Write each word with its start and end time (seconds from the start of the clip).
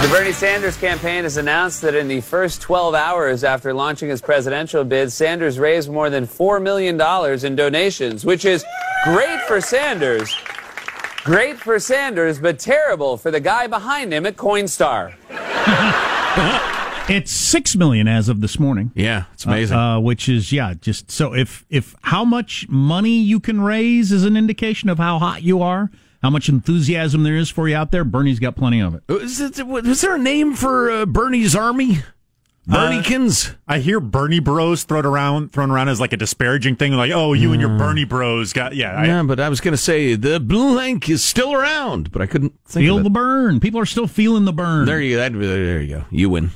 The 0.00 0.08
Bernie 0.08 0.32
Sanders 0.32 0.78
campaign 0.78 1.24
has 1.24 1.36
announced 1.36 1.82
that 1.82 1.94
in 1.94 2.08
the 2.08 2.22
first 2.22 2.62
12 2.62 2.94
hours 2.94 3.44
after 3.44 3.74
launching 3.74 4.08
his 4.08 4.22
presidential 4.22 4.82
bid, 4.82 5.12
Sanders 5.12 5.58
raised 5.58 5.90
more 5.90 6.08
than 6.08 6.26
$4 6.26 6.60
million 6.62 6.98
in 7.44 7.54
donations, 7.54 8.24
which 8.24 8.46
is 8.46 8.64
great 9.04 9.40
for 9.42 9.60
Sanders. 9.60 10.34
Great 11.22 11.58
for 11.58 11.78
Sanders, 11.78 12.38
but 12.38 12.58
terrible 12.58 13.18
for 13.18 13.30
the 13.30 13.40
guy 13.40 13.66
behind 13.66 14.10
him 14.12 14.24
at 14.24 14.36
Coinstar. 14.36 15.14
It's 17.08 17.32
six 17.32 17.74
million 17.74 18.06
as 18.06 18.28
of 18.28 18.40
this 18.40 18.60
morning. 18.60 18.92
Yeah, 18.94 19.24
it's 19.34 19.44
amazing. 19.44 19.76
Uh, 19.76 19.96
uh, 19.96 20.00
which 20.00 20.28
is 20.28 20.52
yeah, 20.52 20.74
just 20.80 21.10
so 21.10 21.34
if 21.34 21.64
if 21.68 21.96
how 22.02 22.24
much 22.24 22.68
money 22.68 23.18
you 23.18 23.40
can 23.40 23.60
raise 23.60 24.12
is 24.12 24.24
an 24.24 24.36
indication 24.36 24.88
of 24.88 24.98
how 24.98 25.18
hot 25.18 25.42
you 25.42 25.60
are, 25.60 25.90
how 26.22 26.30
much 26.30 26.48
enthusiasm 26.48 27.22
there 27.22 27.36
is 27.36 27.50
for 27.50 27.68
you 27.68 27.76
out 27.76 27.90
there. 27.90 28.04
Bernie's 28.04 28.38
got 28.38 28.56
plenty 28.56 28.80
of 28.80 28.94
it. 28.94 29.02
Is, 29.08 29.40
it, 29.40 29.58
is 29.58 30.00
there 30.00 30.14
a 30.14 30.18
name 30.18 30.54
for 30.54 30.90
uh, 30.90 31.06
Bernie's 31.06 31.54
army? 31.56 32.00
Berniekins. 32.68 33.52
Uh, 33.52 33.54
I 33.66 33.78
hear 33.78 34.00
Bernie 34.00 34.38
Bros 34.38 34.84
thrown 34.84 35.06
around, 35.06 35.52
thrown 35.52 35.70
around 35.70 35.88
as 35.88 35.98
like 35.98 36.12
a 36.12 36.16
disparaging 36.16 36.76
thing, 36.76 36.92
like 36.92 37.10
"Oh, 37.10 37.32
you 37.32 37.52
and 37.52 37.60
your 37.60 37.76
Bernie 37.76 38.04
Bros 38.04 38.52
got 38.52 38.76
yeah." 38.76 38.92
I, 38.92 39.06
yeah, 39.06 39.22
but 39.22 39.40
I 39.40 39.48
was 39.48 39.60
going 39.60 39.72
to 39.72 39.78
say 39.78 40.14
the 40.14 40.38
blank 40.38 41.08
is 41.08 41.24
still 41.24 41.54
around, 41.54 42.12
but 42.12 42.22
I 42.22 42.26
couldn't 42.26 42.52
think 42.66 42.84
Feel 42.84 42.96
of 42.96 43.00
it. 43.00 43.04
the 43.04 43.10
Bern. 43.10 43.60
People 43.60 43.80
are 43.80 43.86
still 43.86 44.06
feeling 44.06 44.44
the 44.44 44.52
Bern. 44.52 44.84
There 44.84 45.00
you, 45.00 45.16
that, 45.16 45.32
there 45.32 45.80
you 45.80 45.96
go. 45.96 46.04
You 46.10 46.30
win. 46.30 46.50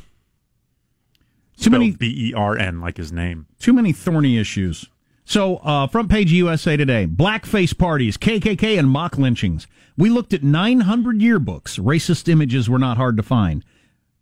Too 1.59 1.71
many 1.71 1.93
B 1.93 2.29
E 2.31 2.35
R 2.35 2.57
N 2.57 2.81
like 2.81 2.97
his 2.97 3.11
name. 3.11 3.47
Too 3.59 3.73
many 3.73 3.93
thorny 3.93 4.39
issues. 4.39 4.89
So, 5.25 5.57
uh, 5.57 5.87
front 5.87 6.11
page 6.11 6.31
USA 6.33 6.77
Today: 6.77 7.07
blackface 7.07 7.77
parties, 7.77 8.17
KKK, 8.17 8.79
and 8.79 8.89
mock 8.91 9.17
lynchings. 9.17 9.67
We 9.97 10.11
looked 10.11 10.33
at 10.35 10.43
900 10.43 11.19
yearbooks. 11.21 11.79
Racist 11.81 12.29
images 12.29 12.69
were 12.69 12.79
not 12.79 12.97
hard 12.97 13.17
to 13.17 13.23
find, 13.23 13.65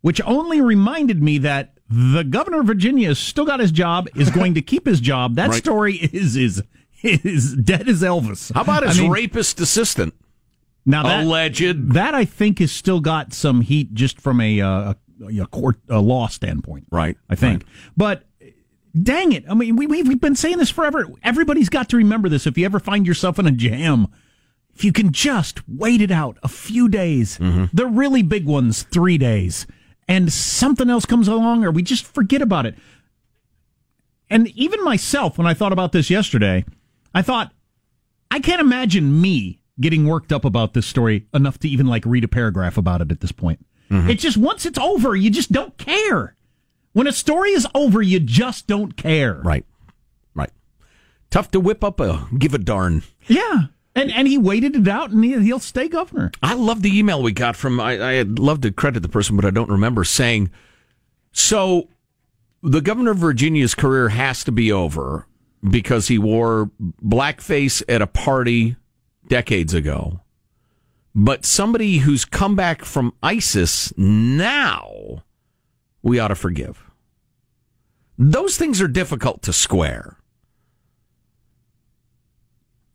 which 0.01 0.21
only 0.23 0.61
reminded 0.61 1.21
me 1.21 1.37
that 1.39 1.73
the 1.89 2.23
governor 2.23 2.61
of 2.61 2.67
Virginia 2.67 3.09
has 3.09 3.19
still 3.19 3.45
got 3.45 3.59
his 3.59 3.71
job, 3.71 4.07
is 4.15 4.29
going 4.31 4.53
to 4.53 4.61
keep 4.61 4.85
his 4.85 4.99
job. 5.01 5.35
That 5.35 5.49
Right. 5.49 5.57
story 5.63 5.95
is 5.95 6.35
is 6.37 6.63
is 7.03 7.53
dead 7.55 7.89
as 7.89 8.01
Elvis. 8.01 8.53
How 8.53 8.61
about 8.61 8.83
I 8.85 8.87
his 8.87 9.01
mean, 9.01 9.11
rapist 9.11 9.59
assistant? 9.59 10.13
Now 10.85 11.03
that 11.03 11.25
Alleged. 11.25 11.93
that 11.93 12.13
I 12.15 12.23
think 12.25 12.59
has 12.59 12.71
still 12.71 12.99
got 13.01 13.33
some 13.33 13.61
heat 13.61 13.93
just 13.93 14.21
from 14.21 14.39
a 14.39 14.61
uh, 14.61 14.93
a, 15.27 15.39
a 15.41 15.47
court 15.47 15.77
a 15.89 15.99
law 15.99 16.27
standpoint. 16.27 16.87
Right. 16.91 17.17
I 17.29 17.35
think. 17.35 17.65
But 17.97 18.23
dang 18.99 19.31
it. 19.31 19.43
I 19.49 19.53
mean, 19.53 19.75
we, 19.75 19.87
we, 19.87 20.03
we've 20.03 20.21
been 20.21 20.35
saying 20.35 20.57
this 20.57 20.69
forever. 20.69 21.07
Everybody's 21.23 21.69
got 21.69 21.89
to 21.89 21.97
remember 21.97 22.29
this. 22.29 22.45
If 22.45 22.57
you 22.57 22.65
ever 22.65 22.79
find 22.79 23.07
yourself 23.07 23.39
in 23.39 23.47
a 23.47 23.51
jam, 23.51 24.07
if 24.75 24.83
you 24.83 24.91
can 24.91 25.11
just 25.11 25.67
wait 25.67 26.01
it 26.01 26.11
out 26.11 26.37
a 26.43 26.47
few 26.47 26.87
days, 26.89 27.37
mm-hmm. 27.37 27.65
the 27.73 27.85
really 27.85 28.23
big 28.23 28.45
ones, 28.45 28.83
three 28.83 29.17
days, 29.17 29.67
and 30.07 30.31
something 30.31 30.89
else 30.89 31.05
comes 31.05 31.27
along, 31.27 31.63
or 31.63 31.71
we 31.71 31.83
just 31.83 32.05
forget 32.05 32.41
about 32.41 32.65
it. 32.65 32.75
And 34.29 34.47
even 34.49 34.83
myself, 34.83 35.37
when 35.37 35.47
I 35.47 35.53
thought 35.53 35.73
about 35.73 35.91
this 35.91 36.09
yesterday, 36.09 36.65
I 37.13 37.21
thought, 37.21 37.51
I 38.31 38.39
can't 38.39 38.61
imagine 38.61 39.21
me 39.21 39.61
getting 39.79 40.07
worked 40.07 40.33
up 40.33 40.43
about 40.45 40.73
this 40.73 40.87
story 40.87 41.27
enough 41.33 41.59
to 41.59 41.69
even 41.69 41.85
like 41.85 42.05
read 42.05 42.23
a 42.23 42.27
paragraph 42.27 42.77
about 42.77 43.01
it 43.01 43.11
at 43.11 43.21
this 43.21 43.31
point. 43.31 43.63
Mm-hmm. 43.91 44.09
It's 44.09 44.23
just, 44.23 44.37
once 44.37 44.65
it's 44.65 44.79
over, 44.79 45.15
you 45.15 45.29
just 45.29 45.51
don't 45.51 45.77
care. 45.77 46.35
When 46.93 47.07
a 47.07 47.11
story 47.11 47.51
is 47.51 47.67
over, 47.75 48.01
you 48.01 48.19
just 48.19 48.67
don't 48.67 48.95
care. 48.95 49.41
Right. 49.43 49.65
Right. 50.33 50.51
Tough 51.29 51.51
to 51.51 51.59
whip 51.59 51.83
up 51.83 51.99
a 51.99 52.27
give 52.37 52.53
a 52.53 52.59
darn. 52.59 53.03
Yeah. 53.27 53.65
And 53.95 54.11
and 54.11 54.27
he 54.27 54.37
waited 54.37 54.75
it 54.75 54.87
out 54.87 55.11
and 55.11 55.23
he, 55.23 55.39
he'll 55.41 55.59
stay 55.59 55.87
governor. 55.87 56.31
I 56.41 56.53
love 56.53 56.81
the 56.81 56.97
email 56.97 57.21
we 57.21 57.31
got 57.31 57.55
from, 57.55 57.79
I, 57.79 58.19
I'd 58.19 58.39
love 58.39 58.61
to 58.61 58.71
credit 58.71 59.01
the 59.01 59.09
person, 59.09 59.35
but 59.35 59.45
I 59.45 59.51
don't 59.51 59.69
remember 59.69 60.03
saying, 60.03 60.49
so 61.31 61.89
the 62.61 62.81
governor 62.81 63.11
of 63.11 63.17
Virginia's 63.17 63.75
career 63.75 64.09
has 64.09 64.43
to 64.45 64.51
be 64.51 64.71
over 64.71 65.27
because 65.67 66.07
he 66.07 66.17
wore 66.17 66.71
blackface 67.03 67.83
at 67.87 68.01
a 68.01 68.07
party 68.07 68.75
decades 69.27 69.73
ago. 69.73 70.21
But 71.15 71.45
somebody 71.45 71.99
who's 71.99 72.25
come 72.25 72.55
back 72.55 72.83
from 72.83 73.13
ISIS 73.21 73.93
now, 73.97 75.23
we 76.01 76.19
ought 76.19 76.29
to 76.29 76.35
forgive. 76.35 76.82
Those 78.17 78.57
things 78.57 78.81
are 78.81 78.87
difficult 78.87 79.41
to 79.43 79.53
square. 79.53 80.17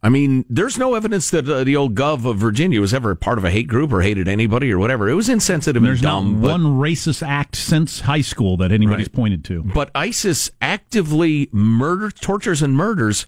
I 0.01 0.11
mean, 0.11 0.45
there's 0.49 0.79
no 0.79 0.95
evidence 0.95 1.29
that 1.31 1.49
uh, 1.49 1.65
the 1.65 1.75
old 1.75 1.97
gov 1.97 2.25
of 2.25 2.37
Virginia 2.39 2.81
was 2.81 2.95
ever 2.95 3.17
part 3.17 3.37
of 3.37 3.45
a 3.45 3.51
hate 3.51 3.67
group 3.67 3.93
or 3.93 4.01
hated 4.01 4.29
anybody 4.29 4.71
or 4.73 4.79
whatever. 4.79 5.09
It 5.09 5.15
was 5.15 5.29
insensitive 5.29 5.83
There's 5.83 5.99
and 5.99 6.03
dumb. 6.05 6.33
not 6.35 6.43
but- 6.43 6.51
one 6.53 6.63
racist 6.79 7.27
act 7.27 7.57
since 7.57 8.01
high 8.01 8.21
school 8.21 8.57
that 8.59 8.71
anybody's 8.71 9.07
Right. 9.09 9.13
pointed 9.13 9.45
to. 9.47 9.65
But 9.65 9.91
ISIS 9.97 10.53
actively 10.63 11.49
murder, 11.51 12.13
tortures, 12.13 12.63
and 12.63 12.77
murders 12.77 13.27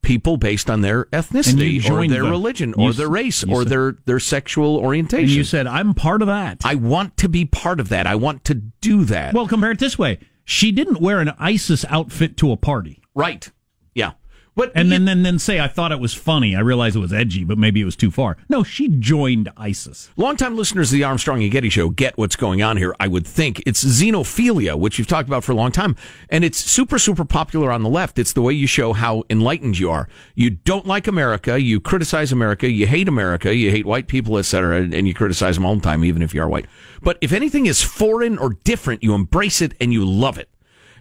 people 0.00 0.36
based 0.36 0.70
on 0.70 0.80
their 0.80 1.06
ethnicity 1.06 1.78
or 1.90 2.06
their 2.06 2.22
them. 2.22 2.30
religion 2.30 2.72
or 2.74 2.90
s- 2.90 2.96
their 2.98 3.08
race 3.08 3.42
or 3.42 3.62
said- 3.62 3.68
their, 3.68 3.96
their 4.04 4.20
sexual 4.20 4.76
orientation. 4.76 5.24
And 5.24 5.30
you 5.32 5.42
said, 5.44 5.66
I'm 5.66 5.92
part 5.92 6.22
of 6.22 6.28
that. 6.28 6.58
I 6.64 6.76
want 6.76 7.16
to 7.18 7.28
be 7.28 7.44
part 7.46 7.80
of 7.80 7.88
that. 7.88 8.06
I 8.06 8.14
want 8.14 8.44
to 8.44 8.54
do 8.54 9.04
that. 9.06 9.34
well, 9.34 9.48
compare 9.48 9.72
it 9.72 9.80
this 9.80 9.98
way. 9.98 10.20
She 10.52 10.70
didn't 10.70 11.00
wear 11.00 11.18
an 11.20 11.32
ISIS 11.38 11.82
outfit 11.88 12.36
to 12.36 12.52
a 12.52 12.58
party. 12.58 13.02
right. 13.14 13.50
Yeah. 13.94 14.12
But 14.54 14.70
And 14.74 14.88
you- 14.88 14.90
then, 14.90 15.04
then, 15.06 15.22
then 15.22 15.38
say, 15.38 15.60
I 15.60 15.66
thought 15.68 15.92
it 15.92 15.98
was 16.00 16.12
funny. 16.12 16.54
I 16.54 16.60
realized 16.60 16.94
it 16.94 16.98
was 16.98 17.12
edgy, 17.12 17.42
but 17.42 17.56
maybe 17.56 17.80
it 17.80 17.86
was 17.86 17.96
too 17.96 18.10
far. 18.10 18.36
No, 18.50 18.62
she 18.62 18.88
joined 18.88 19.48
ISIS. 19.56 20.10
Longtime 20.18 20.56
listeners 20.56 20.92
of 20.92 20.98
the 20.98 21.04
Armstrong 21.04 21.42
and 21.42 21.50
Getty 21.50 21.70
Show 21.70 21.88
get 21.88 22.18
what's 22.18 22.36
going 22.36 22.62
on 22.62 22.76
here, 22.76 22.94
I 23.00 23.08
would 23.08 23.26
think. 23.26 23.62
It's 23.64 23.82
xenophilia, 23.82 24.78
which 24.78 24.98
you've 24.98 25.08
talked 25.08 25.26
about 25.26 25.42
for 25.42 25.52
a 25.52 25.54
long 25.54 25.72
time. 25.72 25.96
And 26.28 26.44
it's 26.44 26.58
super, 26.58 26.98
super 26.98 27.24
popular 27.24 27.72
on 27.72 27.82
the 27.82 27.88
left. 27.88 28.18
It's 28.18 28.34
the 28.34 28.42
way 28.42 28.52
you 28.52 28.66
show 28.66 28.92
how 28.92 29.24
enlightened 29.30 29.78
you 29.78 29.90
are. 29.90 30.06
You 30.34 30.50
don't 30.50 30.86
like 30.86 31.06
America. 31.06 31.58
You 31.58 31.80
criticize 31.80 32.30
America. 32.30 32.70
You 32.70 32.86
hate 32.86 33.08
America. 33.08 33.54
You 33.54 33.70
hate 33.70 33.86
white 33.86 34.06
people, 34.06 34.36
etc. 34.36 34.82
And 34.82 35.08
you 35.08 35.14
criticize 35.14 35.54
them 35.54 35.64
all 35.64 35.76
the 35.76 35.80
time, 35.80 36.04
even 36.04 36.20
if 36.20 36.34
you 36.34 36.42
are 36.42 36.48
white. 36.48 36.66
But 37.00 37.16
if 37.22 37.32
anything 37.32 37.64
is 37.64 37.82
foreign 37.82 38.36
or 38.36 38.50
different, 38.64 39.02
you 39.02 39.14
embrace 39.14 39.62
it 39.62 39.72
and 39.80 39.94
you 39.94 40.04
love 40.04 40.36
it. 40.36 40.50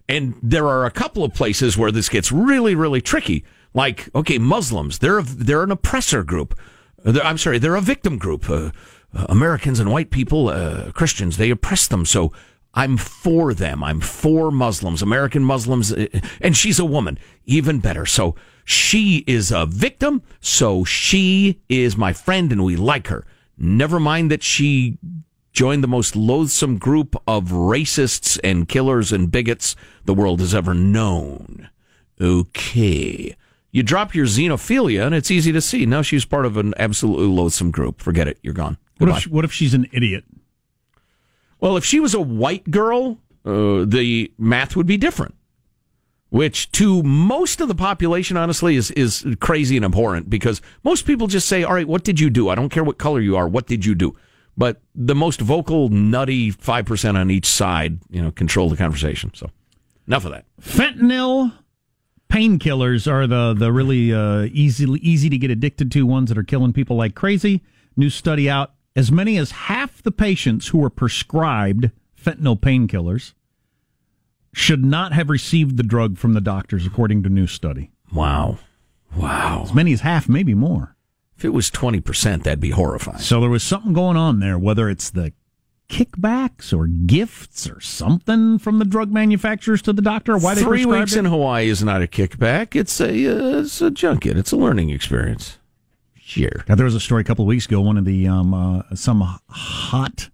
And 0.07 0.35
there 0.41 0.67
are 0.67 0.85
a 0.85 0.91
couple 0.91 1.23
of 1.23 1.33
places 1.33 1.77
where 1.77 1.91
this 1.91 2.09
gets 2.09 2.31
really, 2.31 2.75
really 2.75 3.01
tricky. 3.01 3.43
Like, 3.73 4.09
okay, 4.13 4.37
Muslims, 4.37 4.99
they're 4.99 5.19
a, 5.19 5.23
they're 5.23 5.63
an 5.63 5.71
oppressor 5.71 6.23
group. 6.23 6.57
They're- 7.03 7.23
I'm 7.23 7.37
sorry, 7.37 7.57
they're 7.59 7.75
a 7.75 7.81
victim 7.81 8.17
group. 8.17 8.49
Uh, 8.49 8.71
uh, 9.13 9.25
Americans 9.29 9.79
and 9.79 9.91
white 9.91 10.09
people, 10.11 10.49
uh, 10.49 10.91
Christians, 10.93 11.37
they 11.37 11.49
oppress 11.49 11.87
them. 11.87 12.05
So 12.05 12.31
I'm 12.73 12.95
for 12.97 13.53
them. 13.53 13.83
I'm 13.83 13.99
for 14.01 14.51
Muslims, 14.51 15.01
American 15.01 15.43
Muslims. 15.43 15.91
uh, 15.93 16.07
And 16.41 16.55
she's 16.55 16.79
a 16.79 16.85
woman, 16.85 17.17
even 17.45 17.79
better. 17.79 18.05
So 18.05 18.35
she 18.65 19.23
is 19.27 19.51
a 19.51 19.65
victim. 19.65 20.21
So 20.39 20.83
she 20.85 21.61
is 21.69 21.97
my 21.97 22.13
friend 22.13 22.51
and 22.51 22.63
we 22.63 22.75
like 22.75 23.07
her. 23.07 23.25
Never 23.57 23.99
mind 23.99 24.31
that 24.31 24.43
she 24.43 24.97
joined 25.51 25.83
the 25.83 25.87
most 25.87 26.15
loathsome 26.15 26.77
group 26.77 27.15
of 27.27 27.45
racists 27.45 28.39
and 28.43 28.67
killers 28.67 29.11
and 29.11 29.31
bigots 29.31 29.75
the 30.05 30.13
world 30.13 30.39
has 30.39 30.55
ever 30.55 30.73
known. 30.73 31.69
Okay. 32.19 33.35
You 33.71 33.83
drop 33.83 34.13
your 34.13 34.25
xenophilia 34.25 35.05
and 35.05 35.15
it's 35.15 35.31
easy 35.31 35.51
to 35.51 35.61
see. 35.61 35.85
Now 35.85 36.01
she's 36.01 36.25
part 36.25 36.45
of 36.45 36.57
an 36.57 36.73
absolutely 36.77 37.27
loathsome 37.27 37.71
group. 37.71 38.01
Forget 38.01 38.27
it. 38.27 38.37
You're 38.41 38.53
gone. 38.53 38.77
What 38.97 39.09
if, 39.09 39.23
what 39.31 39.45
if 39.45 39.51
she's 39.51 39.73
an 39.73 39.87
idiot? 39.91 40.23
Well, 41.59 41.77
if 41.77 41.85
she 41.85 41.99
was 41.99 42.13
a 42.13 42.21
white 42.21 42.69
girl, 42.69 43.17
uh, 43.45 43.85
the 43.85 44.31
math 44.37 44.75
would 44.75 44.87
be 44.87 44.97
different. 44.97 45.35
Which 46.29 46.71
to 46.73 47.03
most 47.03 47.59
of 47.59 47.67
the 47.67 47.75
population, 47.75 48.37
honestly, 48.37 48.77
is 48.77 48.89
is 48.91 49.25
crazy 49.41 49.75
and 49.75 49.83
abhorrent 49.83 50.29
because 50.29 50.61
most 50.81 51.05
people 51.05 51.27
just 51.27 51.45
say, 51.45 51.61
"All 51.63 51.73
right, 51.73 51.87
what 51.87 52.05
did 52.05 52.21
you 52.21 52.29
do? 52.29 52.47
I 52.47 52.55
don't 52.55 52.69
care 52.69 52.85
what 52.85 52.97
color 52.97 53.19
you 53.19 53.35
are. 53.35 53.49
What 53.49 53.67
did 53.67 53.85
you 53.85 53.95
do?" 53.95 54.15
But 54.57 54.81
the 54.93 55.15
most 55.15 55.41
vocal, 55.41 55.89
nutty 55.89 56.51
five 56.51 56.85
percent 56.85 57.17
on 57.17 57.31
each 57.31 57.45
side, 57.45 57.99
you 58.09 58.21
know, 58.21 58.31
control 58.31 58.69
the 58.69 58.77
conversation. 58.77 59.31
So, 59.33 59.49
enough 60.07 60.25
of 60.25 60.31
that. 60.31 60.45
Fentanyl 60.61 61.53
painkillers 62.29 63.11
are 63.11 63.27
the 63.27 63.53
the 63.53 63.71
really 63.71 64.13
uh, 64.13 64.49
easy 64.51 64.85
easy 65.01 65.29
to 65.29 65.37
get 65.37 65.51
addicted 65.51 65.91
to 65.93 66.05
ones 66.05 66.29
that 66.29 66.37
are 66.37 66.43
killing 66.43 66.73
people 66.73 66.95
like 66.97 67.15
crazy. 67.15 67.61
New 67.95 68.09
study 68.09 68.49
out: 68.49 68.73
as 68.95 69.11
many 69.11 69.37
as 69.37 69.51
half 69.51 70.03
the 70.03 70.11
patients 70.11 70.69
who 70.69 70.79
were 70.79 70.89
prescribed 70.89 71.91
fentanyl 72.21 72.59
painkillers 72.59 73.33
should 74.53 74.83
not 74.83 75.13
have 75.13 75.29
received 75.29 75.77
the 75.77 75.83
drug 75.83 76.17
from 76.17 76.33
the 76.33 76.41
doctors, 76.41 76.85
according 76.85 77.23
to 77.23 77.29
new 77.29 77.47
study. 77.47 77.91
Wow, 78.13 78.59
wow. 79.15 79.61
As 79.63 79.73
many 79.73 79.93
as 79.93 80.01
half, 80.01 80.27
maybe 80.27 80.53
more. 80.53 80.95
If 81.41 81.45
it 81.45 81.53
was 81.55 81.71
twenty 81.71 81.99
percent, 81.99 82.43
that'd 82.43 82.59
be 82.59 82.69
horrifying. 82.69 83.17
So 83.17 83.41
there 83.41 83.49
was 83.49 83.63
something 83.63 83.93
going 83.93 84.15
on 84.15 84.41
there, 84.41 84.59
whether 84.59 84.91
it's 84.91 85.09
the 85.09 85.33
kickbacks 85.89 86.71
or 86.71 86.85
gifts 86.85 87.67
or 87.67 87.81
something 87.81 88.59
from 88.59 88.77
the 88.77 88.85
drug 88.85 89.11
manufacturers 89.11 89.81
to 89.81 89.91
the 89.91 90.03
doctor. 90.03 90.37
Why 90.37 90.53
they 90.53 90.61
Three 90.61 90.85
weeks 90.85 91.13
it. 91.13 91.17
in 91.17 91.25
Hawaii 91.25 91.67
is 91.67 91.83
not 91.83 92.03
a 92.03 92.05
kickback. 92.05 92.75
It's 92.75 93.01
a 93.01 93.07
uh, 93.07 93.61
it's 93.61 93.81
a 93.81 93.89
junket. 93.89 94.37
It's 94.37 94.51
a 94.51 94.55
learning 94.55 94.91
experience. 94.91 95.57
Sure. 96.15 96.63
Now, 96.69 96.75
there 96.75 96.85
was 96.85 96.93
a 96.93 96.99
story 96.99 97.21
a 97.21 97.23
couple 97.23 97.43
of 97.43 97.47
weeks 97.47 97.65
ago. 97.65 97.81
One 97.81 97.97
of 97.97 98.05
the 98.05 98.27
um, 98.27 98.53
uh, 98.53 98.83
some 98.93 99.21
hot 99.49 100.29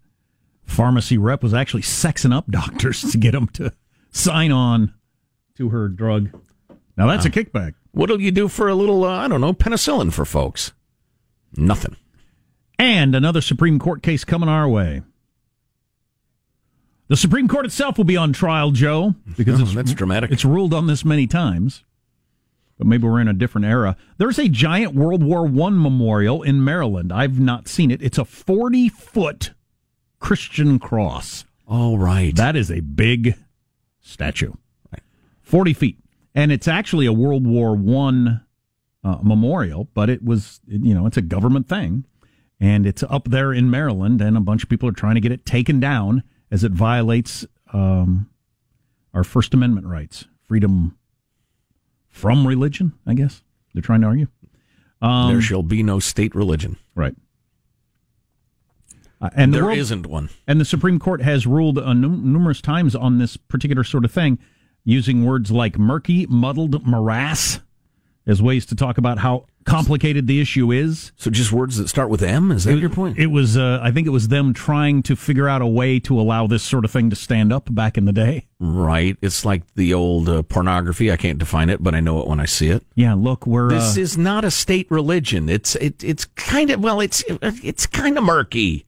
pharmacy 0.66 1.18
rep 1.18 1.42
was 1.42 1.54
actually 1.54 1.84
sexing 1.84 2.36
up 2.36 2.52
doctors 2.52 3.10
to 3.14 3.18
get 3.18 3.32
them 3.32 3.48
to 3.54 3.72
sign 4.12 4.52
on 4.52 4.94
to 5.56 5.70
her 5.70 5.88
drug. 5.88 6.32
Now 6.98 7.08
that's 7.08 7.24
a 7.24 7.30
kickback. 7.30 7.76
What'll 7.92 8.20
you 8.20 8.32
do 8.32 8.50
for 8.50 8.68
a 8.68 8.76
little, 8.76 9.06
uh, 9.06 9.20
I 9.20 9.30
don't 9.30 9.40
know, 9.40 9.54
penicillin 9.54 10.12
for 10.12 10.26
folks? 10.26 10.74
Nothing. 11.56 11.96
And 12.80 13.16
another 13.16 13.42
Supreme 13.42 13.80
Court 13.80 14.04
case 14.04 14.24
coming 14.24 14.50
our 14.50 14.68
way. 14.68 15.02
The 17.08 17.18
Supreme 17.18 17.48
Court 17.48 17.66
itself 17.66 17.98
will 17.98 18.06
be 18.06 18.18
on 18.18 18.34
trial, 18.34 18.72
Joe, 18.72 19.16
because 19.38 19.60
Oh, 19.62 19.64
it's, 19.64 19.74
that's 19.74 19.94
dramatic. 19.94 20.30
it's 20.32 20.44
ruled 20.44 20.74
on 20.74 20.88
this 20.88 21.06
many 21.06 21.26
times. 21.26 21.84
But 22.78 22.86
maybe 22.86 23.08
we're 23.08 23.22
in 23.22 23.28
a 23.30 23.34
different 23.34 23.66
era. 23.66 23.96
There's 24.18 24.38
a 24.38 24.50
giant 24.50 24.94
World 24.94 25.24
War 25.24 25.46
One 25.48 25.82
memorial 25.82 26.44
in 26.44 26.64
Maryland. 26.64 27.12
I've 27.12 27.40
not 27.40 27.68
seen 27.68 27.90
it. 27.92 28.04
It's 28.04 28.18
a 28.20 28.26
40 28.26 28.90
foot 28.90 29.54
Christian 30.20 30.78
cross. 30.78 31.46
All 31.68 31.98
right. 31.98 32.36
That 32.36 32.56
is 32.56 32.70
a 32.70 32.82
big 32.82 33.36
statue, 34.00 34.54
forty 35.42 35.74
feet, 35.74 35.98
and 36.36 36.52
it's 36.52 36.68
actually 36.68 37.06
a 37.06 37.12
World 37.14 37.46
War 37.48 37.76
One 37.76 38.42
uh, 39.08 39.18
memorial. 39.24 39.88
But 39.94 40.10
it 40.10 40.24
was, 40.24 40.60
you 40.68 40.94
know, 40.94 41.06
it's 41.08 41.18
a 41.18 41.22
government 41.22 41.68
thing, 41.70 42.04
and 42.60 42.86
it's 42.86 43.04
up 43.04 43.30
there 43.30 43.54
in 43.54 43.70
Maryland, 43.70 44.22
and 44.22 44.36
a 44.36 44.42
bunch 44.42 44.64
of 44.64 44.70
people 44.70 44.90
are 44.90 44.94
trying 44.94 45.16
to 45.16 45.22
get 45.22 45.32
it 45.32 45.46
taken 45.46 45.80
down 45.80 46.24
as 46.52 46.64
it 46.64 46.72
violates 46.72 47.46
um, 47.74 48.30
our 49.14 49.24
First 49.24 49.54
Amendment 49.54 49.88
rights, 49.88 50.26
freedom 50.48 50.98
from 52.10 52.46
religion. 52.48 52.94
I 53.06 53.14
guess 53.14 53.42
they're 53.74 53.82
trying 53.82 54.02
to 54.02 54.08
argue. 54.08 54.28
Um, 55.02 55.32
there 55.32 55.42
shall 55.42 55.64
be 55.64 55.84
no 55.84 56.00
state 56.00 56.34
religion. 56.36 56.78
right. 56.96 57.16
Uh, 59.20 59.30
and 59.36 59.52
the 59.52 59.58
There 59.58 59.66
world, 59.66 59.90
not 59.90 60.08
one. 60.08 60.30
and 60.48 60.62
the 60.62 60.66
Supreme 60.66 61.00
Court 61.00 61.22
has 61.24 61.48
ruled 61.48 61.80
uh, 61.80 61.94
num- 61.94 62.32
numerous 62.32 62.62
times 62.62 62.96
on 62.96 63.18
this 63.18 63.36
particular 63.36 63.84
sort 63.84 64.06
of 64.06 64.12
thing, 64.12 64.38
using 64.86 65.26
words 65.26 65.50
like 65.52 65.78
murky, 65.80 66.28
muddled, 66.28 66.86
morass 66.86 67.60
as 68.28 68.42
ways 68.42 68.66
to 68.68 68.76
talk 68.76 68.98
about 68.98 69.18
how 69.20 69.46
complicated 69.64 70.28
the 70.28 70.40
issue 70.40 70.72
is. 70.72 71.12
So 71.16 71.32
just 71.32 71.52
words 71.52 71.78
that 71.78 71.88
start 71.88 72.10
with 72.10 72.22
M? 72.22 72.52
Is 72.52 72.66
that 72.66 72.78
your 72.78 72.90
point? 72.90 73.18
It 73.18 73.28
was, 73.28 73.58
uh, 73.58 73.80
I 73.82 73.92
think 73.92 74.06
it 74.06 74.12
was 74.12 74.28
them 74.28 74.54
trying 74.54 75.02
to 75.04 75.16
figure 75.16 75.48
out 75.48 75.62
a 75.62 75.68
way 75.68 76.00
to 76.02 76.20
allow 76.20 76.46
this 76.48 76.64
sort 76.64 76.86
of 76.86 76.92
thing 76.92 77.10
to 77.10 77.16
stand 77.16 77.52
up 77.52 77.74
back 77.74 77.98
in 77.98 78.06
the 78.06 78.14
day. 78.14 78.48
right. 78.60 79.18
It's 79.22 79.44
like 79.46 79.64
the 79.76 79.94
old 79.94 80.30
uh, 80.30 80.44
pornography. 80.44 81.12
I 81.12 81.18
can't 81.18 81.40
define 81.40 81.70
it, 81.70 81.82
but 81.82 81.96
I 81.96 82.00
know 82.02 82.22
it 82.22 82.28
when 82.28 82.40
I 82.40 82.46
see 82.46 82.70
it. 82.70 82.84
Yeah, 82.96 83.14
look, 83.14 83.48
we're. 83.48 83.70
This 83.70 83.98
uh, 83.98 84.02
is 84.02 84.18
not 84.18 84.46
a 84.46 84.52
state 84.52 84.90
religion. 84.92 85.50
It's 85.50 85.76
it, 85.76 86.04
it's 86.04 86.26
kind 86.26 86.70
of 86.70 86.82
well, 86.82 87.00
it's 87.02 87.24
it's 87.42 87.88
kind 87.88 88.18
of 88.18 88.24
murky. 88.24 88.86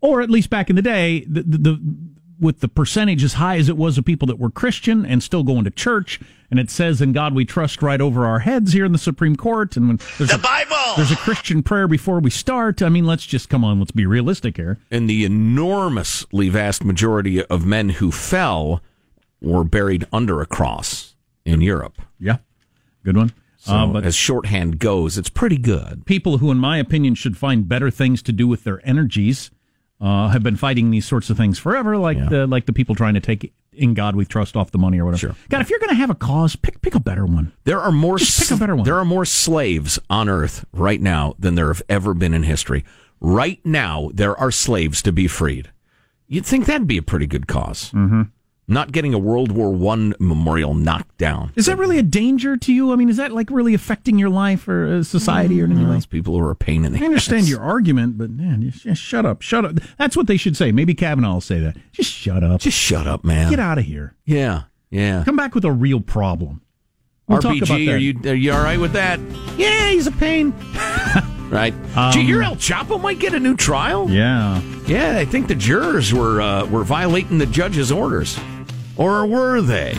or 0.00 0.20
at 0.20 0.30
least 0.30 0.50
back 0.50 0.68
in 0.70 0.76
the 0.76 0.82
day, 0.82 1.24
the, 1.28 1.42
the, 1.42 1.58
the 1.58 1.96
with 2.38 2.60
the 2.60 2.68
percentage 2.68 3.24
as 3.24 3.34
high 3.34 3.56
as 3.56 3.68
it 3.68 3.76
was 3.76 3.96
of 3.98 4.04
people 4.04 4.26
that 4.26 4.38
were 4.38 4.50
Christian 4.50 5.06
and 5.06 5.22
still 5.22 5.42
going 5.42 5.64
to 5.64 5.70
church, 5.70 6.20
and 6.50 6.60
it 6.60 6.70
says 6.70 7.00
"In 7.00 7.12
God 7.12 7.34
We 7.34 7.44
Trust" 7.44 7.82
right 7.82 8.00
over 8.00 8.26
our 8.26 8.40
heads 8.40 8.72
here 8.72 8.84
in 8.84 8.92
the 8.92 8.98
Supreme 8.98 9.36
Court, 9.36 9.76
and 9.76 9.88
when 9.88 9.96
there's 10.18 10.30
the 10.30 10.36
a, 10.36 10.38
Bible, 10.38 10.76
there's 10.96 11.10
a 11.10 11.16
Christian 11.16 11.62
prayer 11.62 11.88
before 11.88 12.20
we 12.20 12.30
start. 12.30 12.82
I 12.82 12.88
mean, 12.88 13.04
let's 13.06 13.26
just 13.26 13.48
come 13.48 13.64
on, 13.64 13.78
let's 13.78 13.90
be 13.90 14.06
realistic 14.06 14.56
here. 14.56 14.78
And 14.90 15.08
the 15.08 15.24
enormously 15.24 16.48
vast 16.48 16.84
majority 16.84 17.44
of 17.44 17.64
men 17.64 17.90
who 17.90 18.10
fell 18.12 18.82
were 19.40 19.64
buried 19.64 20.06
under 20.12 20.40
a 20.40 20.46
cross 20.46 21.14
in 21.44 21.60
Europe. 21.60 22.00
Yeah, 22.18 22.38
good 23.04 23.16
one. 23.16 23.32
So 23.58 23.74
uh, 23.74 23.86
but 23.86 24.04
as 24.04 24.14
shorthand 24.14 24.78
goes, 24.78 25.18
it's 25.18 25.28
pretty 25.28 25.58
good. 25.58 26.06
people 26.06 26.38
who, 26.38 26.50
in 26.52 26.58
my 26.58 26.78
opinion, 26.78 27.16
should 27.16 27.36
find 27.36 27.68
better 27.68 27.90
things 27.90 28.22
to 28.22 28.32
do 28.32 28.46
with 28.46 28.62
their 28.62 28.80
energies 28.86 29.50
uh, 30.00 30.28
have 30.28 30.42
been 30.42 30.56
fighting 30.56 30.90
these 30.90 31.06
sorts 31.06 31.30
of 31.30 31.36
things 31.36 31.58
forever, 31.58 31.96
like 31.96 32.18
the 32.28 32.46
like 32.46 32.66
the 32.66 32.72
people 32.72 32.94
trying 32.94 33.14
to 33.14 33.20
take 33.20 33.52
"In 33.76 33.94
God 33.94 34.16
We 34.16 34.24
Trust" 34.24 34.56
off 34.56 34.70
the 34.70 34.78
money 34.78 34.98
or 34.98 35.04
whatever. 35.04 35.18
Sure. 35.18 35.36
God, 35.48 35.60
if 35.60 35.70
you're 35.70 35.78
going 35.78 35.90
to 35.90 35.94
have 35.96 36.10
a 36.10 36.14
cause, 36.14 36.56
pick 36.56 36.80
pick 36.82 36.94
a 36.94 37.00
better 37.00 37.24
one. 37.26 37.52
There 37.64 37.80
are 37.80 37.92
more 37.92 38.18
Just 38.18 38.40
pick 38.40 38.50
a 38.50 38.60
better 38.60 38.74
one. 38.76 38.84
there 38.84 38.96
are 38.98 39.04
more 39.04 39.24
slaves 39.24 39.98
on 40.10 40.28
earth 40.28 40.64
right 40.72 41.00
now 41.00 41.34
than 41.38 41.54
there 41.54 41.68
have 41.68 41.82
ever 41.88 42.14
been 42.14 42.34
in 42.34 42.42
history. 42.42 42.84
Right 43.20 43.60
now, 43.64 44.10
there 44.12 44.36
are 44.38 44.50
slaves 44.50 45.00
to 45.02 45.12
be 45.12 45.26
freed. 45.28 45.70
You'd 46.28 46.44
think 46.44 46.66
that'd 46.66 46.86
be 46.88 46.98
a 46.98 47.02
pretty 47.02 47.26
good 47.26 47.46
because 47.46 47.90
Mm-hmm. 47.92 48.22
Not 48.68 48.90
getting 48.90 49.14
a 49.14 49.18
World 49.18 49.52
War 49.52 49.70
One 49.70 50.14
memorial 50.18 50.74
knocked 50.74 51.18
down. 51.18 51.52
Is 51.54 51.66
that 51.66 51.78
really 51.78 51.98
a 51.98 52.02
danger 52.02 52.56
to 52.56 52.72
you? 52.72 52.92
I 52.92 52.96
mean, 52.96 53.08
is 53.08 53.16
that 53.16 53.30
like 53.30 53.48
really 53.50 53.74
affecting 53.74 54.18
your 54.18 54.28
life 54.28 54.66
or 54.66 54.86
uh, 54.86 55.02
society 55.04 55.60
or 55.60 55.66
anything? 55.66 55.88
Those 55.88 56.04
people 56.04 56.34
who 56.36 56.44
are 56.44 56.50
a 56.50 56.56
pain 56.56 56.84
in 56.84 56.92
the 56.92 57.00
I 57.00 57.04
understand 57.04 57.42
ass. 57.42 57.48
your 57.48 57.60
argument, 57.60 58.18
but 58.18 58.30
man, 58.30 58.68
just, 58.68 59.00
shut 59.00 59.24
up, 59.24 59.40
shut 59.40 59.64
up. 59.64 59.74
That's 59.98 60.16
what 60.16 60.26
they 60.26 60.36
should 60.36 60.56
say. 60.56 60.72
Maybe 60.72 60.94
Kavanaugh 60.94 61.34
will 61.34 61.40
say 61.40 61.60
that. 61.60 61.76
Just 61.92 62.10
shut 62.10 62.42
up. 62.42 62.60
Just 62.60 62.76
shut 62.76 63.06
up, 63.06 63.24
man. 63.24 63.50
Get 63.50 63.60
out 63.60 63.78
of 63.78 63.84
here. 63.84 64.16
Yeah, 64.24 64.64
yeah. 64.90 65.22
Come 65.24 65.36
back 65.36 65.54
with 65.54 65.64
a 65.64 65.72
real 65.72 66.00
problem. 66.00 66.62
We'll 67.28 67.40
talk 67.40 67.56
about 67.56 67.68
RBG, 67.68 67.86
that. 67.86 67.92
are 67.92 67.98
you 67.98 68.20
are 68.30 68.34
you 68.34 68.52
all 68.52 68.62
right 68.64 68.80
with 68.80 68.92
that? 68.94 69.20
Yeah, 69.56 69.90
he's 69.90 70.08
a 70.08 70.12
pain. 70.12 70.52
Right. 71.46 71.72
Did 72.12 72.16
you 72.16 72.22
hear 72.22 72.42
El 72.42 72.56
Chapo 72.56 73.00
might 73.00 73.20
get 73.20 73.32
a 73.32 73.38
new 73.38 73.56
trial? 73.56 74.10
Yeah. 74.10 74.60
Yeah, 74.86 75.16
I 75.16 75.24
think 75.24 75.46
the 75.46 75.54
jurors 75.54 76.12
were 76.12 76.40
uh, 76.40 76.66
were 76.66 76.82
violating 76.82 77.38
the 77.38 77.46
judge's 77.46 77.92
orders, 77.92 78.36
or 78.96 79.26
were 79.26 79.60
they? 79.60 79.96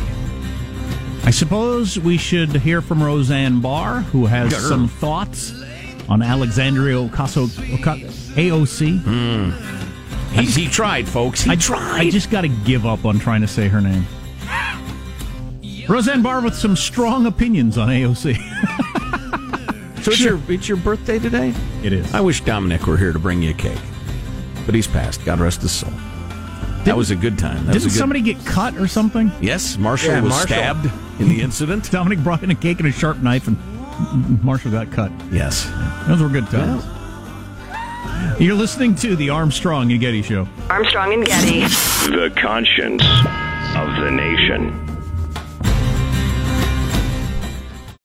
I 1.24 1.32
suppose 1.32 2.00
we 2.00 2.18
should 2.18 2.56
hear 2.56 2.82
from 2.82 3.04
Roseanne 3.04 3.60
Barr, 3.60 4.02
who 4.02 4.26
has 4.26 4.56
some 4.56 4.88
thoughts 4.88 5.54
on 6.08 6.22
Alexandria 6.22 6.96
Ocasio 6.96 7.48
AOC. 8.36 9.02
Hmm. 9.04 10.40
He, 10.40 10.46
he 10.46 10.68
tried, 10.70 11.08
folks. 11.08 11.42
He 11.42 11.52
I 11.52 11.56
tried. 11.56 12.00
I 12.00 12.10
just 12.10 12.32
got 12.32 12.42
to 12.42 12.48
give 12.48 12.86
up 12.86 13.06
on 13.06 13.20
trying 13.20 13.42
to 13.42 13.48
say 13.48 13.68
her 13.68 13.82
name. 13.82 14.06
Roseanne 15.90 16.22
Barr 16.22 16.42
with 16.42 16.56
some 16.56 16.76
strong 16.76 17.26
opinions 17.26 17.78
on 17.78 17.88
AOC. 17.90 18.36
so 20.04 20.12
it's 20.12 20.20
your 20.20 20.40
it's 20.48 20.68
your 20.68 20.78
birthday 20.78 21.18
today. 21.18 21.54
It 21.84 21.94
is. 21.94 22.14
I 22.14 22.22
wish 22.22 22.42
Dominic 22.42 22.88
were 22.88 22.98
here 22.98 23.14
to 23.14 23.20
bring 23.20 23.42
you 23.42 23.52
a 23.52 23.54
cake, 23.54 23.80
but 24.66 24.76
he's 24.76 24.88
passed. 24.88 25.24
God 25.24 25.40
rest 25.40 25.62
his 25.62 25.72
soul. 25.72 25.94
That 26.88 26.98
was 26.98 27.12
a 27.12 27.16
good 27.16 27.38
time. 27.38 27.66
That 27.66 27.74
Didn't 27.74 27.88
a 27.88 27.90
good, 27.90 27.98
somebody 27.98 28.22
get 28.22 28.44
cut 28.46 28.76
or 28.78 28.88
something? 28.88 29.32
Yes, 29.42 29.78
Marshall 29.78 30.12
Yeah, 30.14 30.22
was 30.22 30.30
Marshall. 30.32 30.48
stabbed 30.48 30.92
in 31.22 31.28
the 31.30 31.42
incident. 31.42 31.92
Dominic 31.92 32.20
brought 32.20 32.44
in 32.44 32.52
a 32.52 32.56
cake 32.56 32.80
and 32.80 32.88
a 32.88 32.92
sharp 32.92 33.18
knife, 33.18 33.48
and 33.48 33.58
Marshall 34.44 34.72
got 34.72 34.92
cut. 34.92 35.12
yes. 35.32 35.70
Those 36.08 36.22
were 36.22 36.30
good 36.30 36.48
times. 36.48 36.84
You're 38.40 38.56
listening 38.56 38.96
to 38.96 39.16
the 39.16 39.30
Armstrong 39.32 39.92
and 39.92 40.00
Getty 40.00 40.22
Show. 40.22 40.48
Armstrong 40.70 41.14
and 41.14 41.26
Getty. 41.26 41.62
The 41.62 42.32
conscience 42.36 43.04
of 43.76 44.04
the 44.04 44.12
nation. 44.12 44.87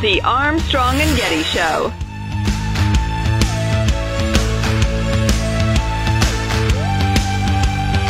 The 0.00 0.20
Armstrong 0.22 0.94
and 1.00 1.16
Getty 1.16 1.42
Show. 1.42 1.92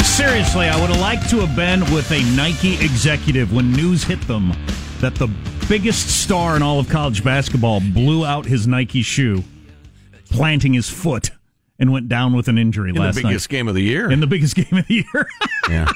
Seriously, 0.03 0.67
I 0.67 0.81
would 0.81 0.91
have 0.91 1.01
liked 1.01 1.31
to 1.31 1.39
have 1.39 1.55
been 1.55 1.81
with 1.95 2.11
a 2.11 2.21
Nike 2.37 2.75
executive 2.75 3.53
when 3.53 3.73
news 3.73 4.03
hit 4.03 4.21
them 4.23 4.53
that 5.01 5.15
the 5.15 5.29
biggest 5.69 6.23
star 6.23 6.57
in 6.57 6.63
all 6.63 6.81
of 6.81 6.89
college 6.89 7.23
basketball 7.23 7.81
blew 7.81 8.25
out 8.27 8.45
his 8.45 8.67
Nike 8.67 9.03
shoe, 9.03 9.45
planting 10.31 10.73
his 10.75 10.91
foot, 10.91 11.31
and 11.79 11.93
went 11.93 12.09
down 12.09 12.35
with 12.35 12.49
an 12.49 12.59
injury 12.59 12.91
In 12.91 12.97
last 12.97 13.15
the 13.17 13.23
biggest 13.23 13.49
game 13.49 13.69
of 13.69 13.75
the 13.77 13.83
year. 13.83 14.11
In 14.11 14.19
the 14.19 14.27
biggest 14.27 14.57
game 14.57 14.77
of 14.79 14.87
the 14.89 14.95
year. 14.95 15.29
yeah. 15.69 15.89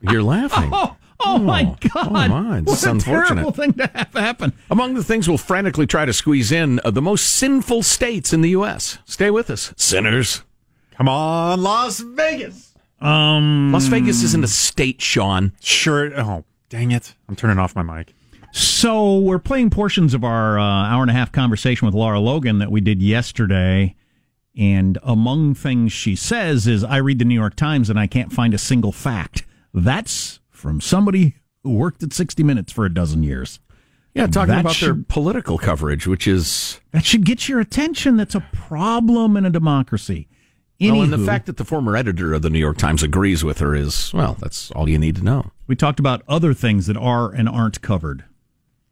You're 0.00 0.22
laughing. 0.22 0.70
oh, 0.72 0.96
oh, 1.20 1.38
my 1.38 1.64
God. 1.80 2.06
oh 2.08 2.10
my, 2.10 2.60
what 2.60 2.74
it's 2.74 2.84
a 2.84 2.90
unfortunate. 2.90 3.42
terrible 3.42 3.52
thing 3.52 3.72
to 3.74 3.86
have 3.94 4.12
happen. 4.12 4.52
Among 4.70 4.94
the 4.94 5.04
things 5.04 5.28
we'll 5.28 5.38
frantically 5.38 5.86
try 5.86 6.04
to 6.04 6.12
squeeze 6.12 6.52
in 6.52 6.80
the 6.84 7.02
most 7.02 7.28
sinful 7.34 7.82
states 7.82 8.32
in 8.32 8.40
the 8.40 8.50
U.S. 8.50 8.98
Stay 9.04 9.30
with 9.30 9.50
us, 9.50 9.72
sinners. 9.76 10.42
Come 10.92 11.08
on, 11.08 11.62
Las 11.62 12.00
Vegas. 12.00 12.74
Um, 13.00 13.72
Las 13.72 13.86
Vegas 13.86 14.22
isn't 14.22 14.44
a 14.44 14.48
state, 14.48 15.02
Sean. 15.02 15.52
Sure. 15.60 16.18
Oh, 16.18 16.44
dang 16.68 16.90
it. 16.90 17.14
I'm 17.28 17.36
turning 17.36 17.58
off 17.58 17.76
my 17.76 17.82
mic. 17.82 18.14
So 18.52 19.18
we're 19.18 19.38
playing 19.38 19.68
portions 19.68 20.14
of 20.14 20.24
our 20.24 20.58
uh, 20.58 20.62
hour 20.62 21.02
and 21.02 21.10
a 21.10 21.14
half 21.14 21.30
conversation 21.30 21.84
with 21.84 21.94
Lara 21.94 22.20
Logan 22.20 22.58
that 22.58 22.70
we 22.70 22.80
did 22.80 23.02
yesterday. 23.02 23.94
And 24.56 24.96
among 25.02 25.54
things 25.54 25.92
she 25.92 26.16
says 26.16 26.66
is, 26.66 26.82
I 26.82 26.96
read 26.96 27.18
the 27.18 27.26
New 27.26 27.34
York 27.34 27.56
Times 27.56 27.90
and 27.90 27.98
I 27.98 28.06
can't 28.06 28.32
find 28.32 28.54
a 28.54 28.58
single 28.58 28.92
fact. 28.92 29.44
That's 29.74 30.40
from 30.56 30.80
somebody 30.80 31.36
who 31.62 31.74
worked 31.74 32.02
at 32.02 32.12
60 32.12 32.42
Minutes 32.42 32.72
for 32.72 32.84
a 32.84 32.92
dozen 32.92 33.22
years. 33.22 33.60
Yeah, 34.14 34.26
talking 34.26 34.54
That 34.54 34.60
about 34.60 34.76
their 34.80 34.94
political 34.94 35.58
coverage, 35.58 36.06
which 36.06 36.26
is 36.26 36.80
That 36.92 37.04
should 37.04 37.26
get 37.26 37.48
your 37.48 37.60
attention. 37.60 38.16
That's 38.16 38.34
a 38.34 38.40
problem 38.52 39.36
in 39.36 39.44
a 39.44 39.50
democracy. 39.50 40.26
well, 40.80 41.02
and 41.02 41.12
the 41.12 41.18
fact 41.18 41.44
that 41.46 41.58
the 41.58 41.64
former 41.64 41.94
editor 41.96 42.32
of 42.32 42.40
the 42.40 42.48
New 42.48 42.58
York 42.58 42.78
Times 42.78 43.02
agrees 43.02 43.44
with 43.44 43.58
her 43.58 43.74
is 43.74 44.12
well, 44.14 44.36
that's 44.40 44.70
all 44.70 44.88
you 44.88 44.98
need 44.98 45.16
to 45.16 45.22
know. 45.22 45.50
we 45.66 45.76
talked 45.76 46.00
about 46.00 46.22
other 46.28 46.54
things 46.54 46.86
that 46.86 46.96
are 46.96 47.30
and 47.30 47.46
aren't 47.48 47.82
covered. 47.82 48.24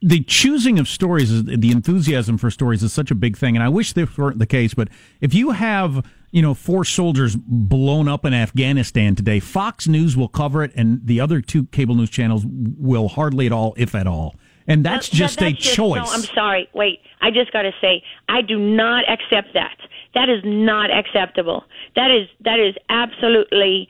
The 0.03 0.23
choosing 0.23 0.79
of 0.79 0.87
stories, 0.87 1.45
the 1.45 1.71
enthusiasm 1.71 2.37
for 2.37 2.51
stories 2.51 2.83
is 2.83 2.93
such 2.93 3.11
a 3.11 3.15
big 3.15 3.39
thing, 3.39 3.57
and 3.57 3.63
I 3.63 3.71
wish 3.71 3.95
this 3.95 4.19
weren't 4.19 4.39
the 4.39 4.47
case. 4.47 4.75
But 4.75 4.89
if 5.23 5.33
you 5.33 5.53
have, 5.53 6.05
you 6.35 6.43
know, 6.43 6.53
four 6.53 6.85
soldiers 6.85 7.37
blown 7.37 8.09
up 8.09 8.25
in 8.25 8.35
Afghanistan 8.35 9.15
today, 9.15 9.39
Fox 9.39 9.87
News 9.87 10.17
will 10.17 10.27
cover 10.27 10.65
it, 10.65 10.73
and 10.75 11.01
the 11.07 11.21
other 11.21 11.41
two 11.41 11.67
cable 11.67 11.95
news 11.95 12.11
channels 12.11 12.45
will 12.45 13.07
hardly 13.07 13.47
at 13.47 13.53
all, 13.53 13.73
if 13.77 13.95
at 13.95 14.09
all. 14.09 14.35
And 14.67 14.85
that's 14.85 15.13
No, 15.13 15.19
just 15.19 15.39
that- 15.39 15.47
a 15.47 15.53
just- 15.53 15.77
choice. 15.77 16.05
No, 16.05 16.13
I'm 16.13 16.23
sorry. 16.35 16.69
Wait, 16.73 17.01
I 17.21 17.31
just 17.31 17.53
got 17.53 17.63
to 17.63 17.73
say, 17.81 18.03
I 18.29 18.43
do 18.43 18.59
not 18.59 19.05
accept 19.09 19.55
that. 19.55 19.77
That 20.15 20.29
is 20.29 20.41
not 20.45 20.91
acceptable. 20.91 21.65
That 21.95 22.11
is 22.11 22.27
that 22.41 22.59
is 22.59 22.75
absolutely 22.89 23.89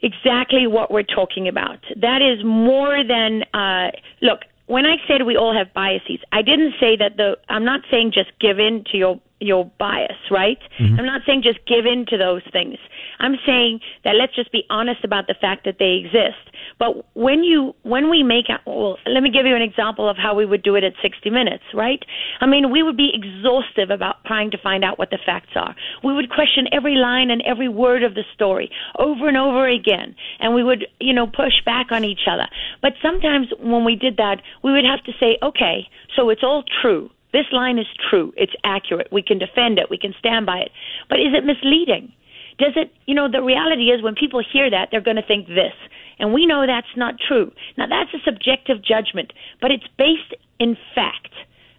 exactly 0.00 0.66
what 0.66 0.90
we're 0.90 1.02
talking 1.02 1.46
about. 1.46 1.78
That 1.96 2.22
is 2.22 2.42
more 2.42 3.04
than 3.04 3.42
uh, 3.52 3.90
look. 4.22 4.40
When 4.66 4.86
I 4.86 4.96
said 5.08 5.24
we 5.26 5.36
all 5.36 5.52
have 5.54 5.74
biases, 5.74 6.20
I 6.32 6.40
didn't 6.42 6.74
say 6.80 6.96
that 6.96 7.16
the. 7.18 7.36
I'm 7.50 7.64
not 7.66 7.80
saying 7.90 8.12
just 8.14 8.30
give 8.40 8.58
in 8.58 8.84
to 8.92 8.96
your 8.96 9.20
your 9.40 9.70
bias, 9.78 10.18
right? 10.30 10.58
Mm-hmm. 10.78 10.98
I'm 10.98 11.06
not 11.06 11.22
saying 11.26 11.42
just 11.42 11.58
give 11.66 11.86
in 11.86 12.06
to 12.06 12.16
those 12.16 12.42
things. 12.52 12.76
I'm 13.18 13.36
saying 13.46 13.80
that 14.04 14.14
let's 14.14 14.34
just 14.34 14.52
be 14.52 14.64
honest 14.70 15.04
about 15.04 15.26
the 15.26 15.34
fact 15.40 15.64
that 15.64 15.76
they 15.78 16.02
exist. 16.04 16.40
But 16.78 17.04
when 17.14 17.42
you 17.44 17.74
when 17.82 18.10
we 18.10 18.22
make 18.22 18.46
well, 18.66 18.96
let 19.06 19.22
me 19.22 19.30
give 19.30 19.46
you 19.46 19.54
an 19.54 19.62
example 19.62 20.08
of 20.08 20.16
how 20.16 20.34
we 20.34 20.46
would 20.46 20.62
do 20.62 20.74
it 20.76 20.84
at 20.84 20.92
60 21.02 21.30
Minutes, 21.30 21.64
right? 21.74 22.02
I 22.40 22.46
mean, 22.46 22.70
we 22.70 22.82
would 22.82 22.96
be 22.96 23.12
exhaustive 23.14 23.90
about 23.90 24.24
trying 24.24 24.50
to 24.50 24.58
find 24.58 24.84
out 24.84 24.98
what 24.98 25.10
the 25.10 25.18
facts 25.24 25.52
are. 25.54 25.74
We 26.02 26.12
would 26.12 26.30
question 26.30 26.66
every 26.72 26.96
line 26.96 27.30
and 27.30 27.42
every 27.46 27.68
word 27.68 28.02
of 28.02 28.14
the 28.14 28.24
story 28.34 28.70
over 28.98 29.28
and 29.28 29.36
over 29.36 29.68
again, 29.68 30.16
and 30.40 30.54
we 30.54 30.64
would, 30.64 30.86
you 30.98 31.12
know, 31.12 31.26
push 31.26 31.62
back 31.64 31.92
on 31.92 32.04
each 32.04 32.26
other. 32.30 32.46
But 32.82 32.92
sometimes 33.02 33.48
when 33.60 33.84
we 33.84 33.96
did 33.96 34.16
that, 34.16 34.42
we 34.64 34.72
would 34.72 34.84
have 34.84 35.04
to 35.04 35.12
say, 35.20 35.38
okay, 35.42 35.88
so 36.16 36.30
it's 36.30 36.42
all 36.42 36.64
true. 36.82 37.10
This 37.32 37.46
line 37.52 37.78
is 37.78 37.86
true. 38.08 38.32
It's 38.36 38.52
accurate. 38.64 39.08
We 39.12 39.22
can 39.22 39.38
defend 39.38 39.78
it. 39.78 39.90
We 39.90 39.98
can 39.98 40.14
stand 40.18 40.46
by 40.46 40.58
it. 40.58 40.70
But 41.08 41.20
is 41.20 41.32
it 41.32 41.44
misleading? 41.44 42.12
Does 42.58 42.72
it, 42.76 42.92
you 43.06 43.14
know, 43.14 43.30
the 43.30 43.42
reality 43.42 43.90
is 43.90 44.02
when 44.02 44.14
people 44.14 44.42
hear 44.52 44.70
that, 44.70 44.88
they're 44.90 45.00
going 45.00 45.16
to 45.16 45.26
think 45.26 45.48
this. 45.48 45.72
And 46.18 46.34
we 46.34 46.44
know 46.44 46.66
that's 46.66 46.94
not 46.96 47.14
true. 47.18 47.50
Now, 47.78 47.86
that's 47.86 48.12
a 48.12 48.22
subjective 48.24 48.84
judgment, 48.84 49.32
but 49.60 49.70
it's 49.70 49.86
based 49.96 50.34
in 50.58 50.76
fact. 50.94 51.32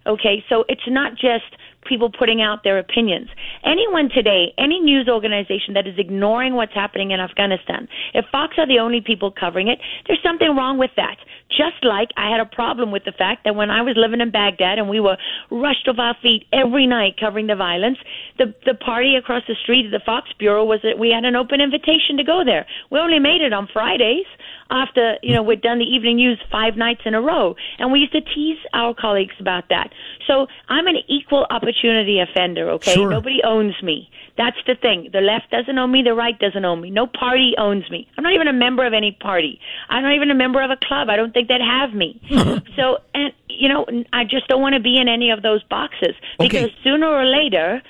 Okay, 0.04 0.42
so 0.48 0.64
it's 0.68 0.88
not 0.88 1.12
just 1.12 1.54
people 1.88 2.10
putting 2.10 2.40
out 2.40 2.64
their 2.64 2.78
opinions. 2.78 3.28
Anyone 3.64 4.08
today, 4.14 4.52
any 4.58 4.80
news 4.80 5.08
organization 5.08 5.74
that 5.74 5.86
is 5.86 5.94
ignoring 5.98 6.54
what's 6.54 6.74
happening 6.74 7.10
in 7.10 7.20
Afghanistan, 7.20 7.88
if 8.14 8.24
Fox 8.30 8.54
are 8.58 8.66
the 8.66 8.78
only 8.78 9.00
people 9.00 9.30
covering 9.30 9.68
it, 9.68 9.78
there's 10.06 10.22
something 10.22 10.54
wrong 10.56 10.78
with 10.78 10.90
that. 10.96 11.16
Just 11.50 11.84
like 11.84 12.08
I 12.16 12.30
had 12.30 12.40
a 12.40 12.46
problem 12.46 12.90
with 12.90 13.04
the 13.04 13.12
fact 13.12 13.44
that 13.44 13.54
when 13.54 13.70
I 13.70 13.82
was 13.82 13.94
living 13.96 14.20
in 14.20 14.30
Baghdad 14.30 14.78
and 14.78 14.88
we 14.88 15.00
were 15.00 15.18
rushed 15.50 15.86
off 15.86 15.98
our 15.98 16.16
feet 16.22 16.46
every 16.52 16.86
night 16.86 17.20
covering 17.20 17.46
the 17.46 17.56
violence, 17.56 17.98
the 18.38 18.54
the 18.64 18.74
party 18.74 19.16
across 19.16 19.42
the 19.46 19.56
street 19.62 19.84
at 19.84 19.92
the 19.92 20.00
Fox 20.04 20.30
Bureau 20.38 20.64
was 20.64 20.80
that 20.82 20.98
we 20.98 21.10
had 21.10 21.24
an 21.24 21.36
open 21.36 21.60
invitation 21.60 22.16
to 22.16 22.24
go 22.24 22.42
there. 22.44 22.64
We 22.90 22.98
only 22.98 23.18
made 23.18 23.42
it 23.42 23.52
on 23.52 23.68
Fridays 23.70 24.24
after 24.70 25.16
you 25.22 25.34
know 25.34 25.42
we'd 25.42 25.60
done 25.60 25.78
the 25.78 25.84
evening 25.84 26.16
news 26.16 26.40
five 26.50 26.76
nights 26.76 27.02
in 27.04 27.14
a 27.14 27.20
row, 27.20 27.54
and 27.78 27.92
we 27.92 28.00
used 28.00 28.12
to 28.12 28.22
tease 28.22 28.58
our 28.72 28.94
colleagues 28.94 29.34
about 29.38 29.68
that. 29.68 29.90
So 30.26 30.46
I'm 30.68 30.86
an 30.86 30.96
equal 31.08 31.46
opportunity 31.50 31.71
opportunity 31.72 32.20
offender, 32.20 32.70
okay? 32.70 32.94
Sure. 32.94 33.10
Nobody 33.10 33.40
owns 33.44 33.74
me. 33.82 34.10
That's 34.36 34.56
the 34.66 34.74
thing. 34.74 35.10
The 35.12 35.20
left 35.20 35.50
doesn't 35.50 35.76
own 35.76 35.90
me, 35.92 36.02
the 36.02 36.14
right 36.14 36.38
doesn't 36.38 36.64
own 36.64 36.80
me. 36.80 36.90
No 36.90 37.06
party 37.06 37.54
owns 37.58 37.90
me. 37.90 38.08
I'm 38.16 38.24
not 38.24 38.34
even 38.34 38.48
a 38.48 38.52
member 38.52 38.86
of 38.86 38.92
any 38.92 39.12
party. 39.20 39.60
I'm 39.88 40.02
not 40.02 40.14
even 40.14 40.30
a 40.30 40.34
member 40.34 40.62
of 40.62 40.70
a 40.70 40.76
club. 40.76 41.08
I 41.10 41.16
don't 41.16 41.32
think 41.32 41.48
they'd 41.48 41.60
have 41.60 41.92
me. 41.94 42.20
so, 42.76 42.98
and, 43.14 43.32
you 43.48 43.68
know, 43.68 43.86
I 44.12 44.24
just 44.24 44.48
don't 44.48 44.62
want 44.62 44.74
to 44.74 44.80
be 44.80 44.98
in 44.98 45.08
any 45.08 45.30
of 45.30 45.42
those 45.42 45.62
boxes 45.64 46.14
because 46.38 46.64
Okay. 46.64 46.74
sooner 46.82 47.06
or 47.06 47.24
later, 47.24 47.82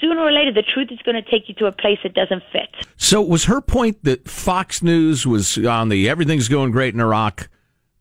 sooner 0.00 0.20
or 0.20 0.32
later, 0.32 0.52
the 0.52 0.62
truth 0.62 0.88
is 0.90 0.98
going 1.04 1.22
to 1.22 1.30
take 1.30 1.48
you 1.48 1.54
to 1.56 1.66
a 1.66 1.72
place 1.72 1.98
that 2.02 2.14
doesn't 2.14 2.42
fit. 2.52 2.68
So 2.96 3.22
was 3.22 3.44
her 3.44 3.60
point 3.60 4.04
that 4.04 4.28
Fox 4.28 4.82
News 4.82 5.26
was 5.26 5.56
on 5.64 5.88
the 5.88 6.08
everything's 6.08 6.48
going 6.48 6.70
great 6.72 6.92
in 6.94 7.00
Iraq 7.00 7.48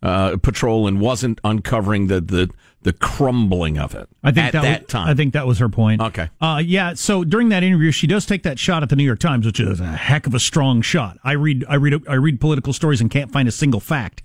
uh, 0.04 0.38
patrol 0.38 0.88
and 0.88 1.00
wasn't 1.00 1.40
uncovering 1.44 2.08
the, 2.08 2.20
the 2.22 2.50
the 2.86 2.94
crumbling 2.94 3.80
of 3.80 3.96
it 3.96 4.08
I 4.24 4.32
think 4.32 4.46
at 4.46 4.54
that, 4.54 4.62
that, 4.62 4.82
was, 4.84 4.90
time? 4.90 5.08
I 5.10 5.16
think 5.16 5.34
that 5.34 5.48
was 5.48 5.58
her 5.58 5.70
point. 5.70 6.02
Okay. 6.02 6.30
Uh, 6.40 6.62
yeah. 6.64 6.94
So 6.94 7.24
during 7.24 7.50
that 7.50 7.64
interview, 7.64 7.92
she 7.92 8.06
does 8.06 8.28
take 8.28 8.44
that 8.44 8.60
shot 8.60 8.84
at 8.84 8.90
the 8.90 8.96
New 8.96 9.04
York 9.04 9.18
Times, 9.18 9.44
which 9.44 9.60
is 9.60 9.80
a 9.80 9.88
heck 9.88 10.28
of 10.28 10.36
a 10.36 10.40
strong 10.40 10.84
shot. 10.84 11.18
I 11.24 11.32
read, 11.32 11.66
I 11.68 11.76
read, 11.76 12.08
I 12.08 12.14
read 12.14 12.40
political 12.40 12.74
stories 12.74 13.02
and 13.02 13.10
can't 13.10 13.32
find 13.32 13.48
a 13.48 13.52
single 13.52 13.80
fact. 13.80 14.22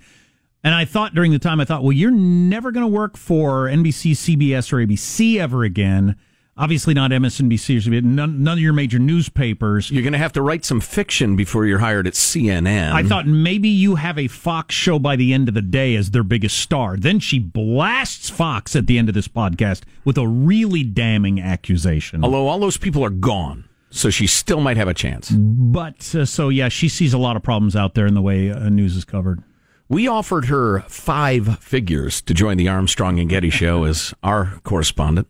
And 0.63 0.75
I 0.75 0.85
thought 0.85 1.15
during 1.15 1.31
the 1.31 1.39
time, 1.39 1.59
I 1.59 1.65
thought, 1.65 1.81
well, 1.81 1.91
you're 1.91 2.11
never 2.11 2.71
going 2.71 2.85
to 2.85 2.91
work 2.91 3.17
for 3.17 3.65
NBC, 3.65 4.11
CBS, 4.11 4.71
or 4.71 4.77
ABC 4.77 5.37
ever 5.39 5.63
again. 5.63 6.15
Obviously, 6.57 6.93
not 6.93 7.11
MSNBC 7.11 7.87
or 7.87 8.01
None, 8.01 8.43
none 8.43 8.57
of 8.57 8.61
your 8.61 8.73
major 8.73 8.99
newspapers. 8.99 9.89
You're 9.89 10.03
going 10.03 10.13
to 10.13 10.19
have 10.19 10.33
to 10.33 10.41
write 10.41 10.65
some 10.65 10.81
fiction 10.81 11.35
before 11.35 11.65
you're 11.65 11.79
hired 11.79 12.07
at 12.07 12.13
CNN. 12.13 12.91
I 12.91 13.03
thought 13.03 13.25
maybe 13.25 13.69
you 13.69 13.95
have 13.95 14.17
a 14.19 14.27
Fox 14.27 14.75
show 14.75 14.99
by 14.99 15.15
the 15.15 15.33
end 15.33 15.47
of 15.47 15.53
the 15.53 15.61
day 15.61 15.95
as 15.95 16.11
their 16.11 16.23
biggest 16.23 16.57
star. 16.57 16.97
Then 16.97 17.19
she 17.19 17.39
blasts 17.39 18.29
Fox 18.29 18.75
at 18.75 18.85
the 18.87 18.97
end 18.97 19.07
of 19.07 19.15
this 19.15 19.29
podcast 19.29 19.83
with 20.03 20.17
a 20.17 20.27
really 20.27 20.83
damning 20.83 21.39
accusation. 21.39 22.23
Although 22.23 22.47
all 22.47 22.59
those 22.59 22.77
people 22.77 23.03
are 23.03 23.09
gone, 23.09 23.69
so 23.89 24.09
she 24.09 24.27
still 24.27 24.59
might 24.59 24.77
have 24.77 24.89
a 24.89 24.93
chance. 24.93 25.31
But 25.31 26.13
uh, 26.13 26.25
so 26.25 26.49
yeah, 26.49 26.67
she 26.67 26.89
sees 26.89 27.13
a 27.13 27.17
lot 27.17 27.37
of 27.37 27.43
problems 27.43 27.77
out 27.77 27.93
there 27.93 28.05
in 28.05 28.13
the 28.13 28.21
way 28.21 28.51
uh, 28.51 28.67
news 28.69 28.97
is 28.97 29.05
covered. 29.05 29.41
We 29.87 30.07
offered 30.07 30.45
her 30.45 30.81
five 30.81 31.59
figures 31.59 32.21
to 32.23 32.33
join 32.33 32.57
the 32.57 32.67
Armstrong 32.67 33.19
and 33.19 33.29
Getty 33.29 33.49
show 33.49 33.85
as 33.85 34.13
our 34.23 34.59
correspondent. 34.63 35.27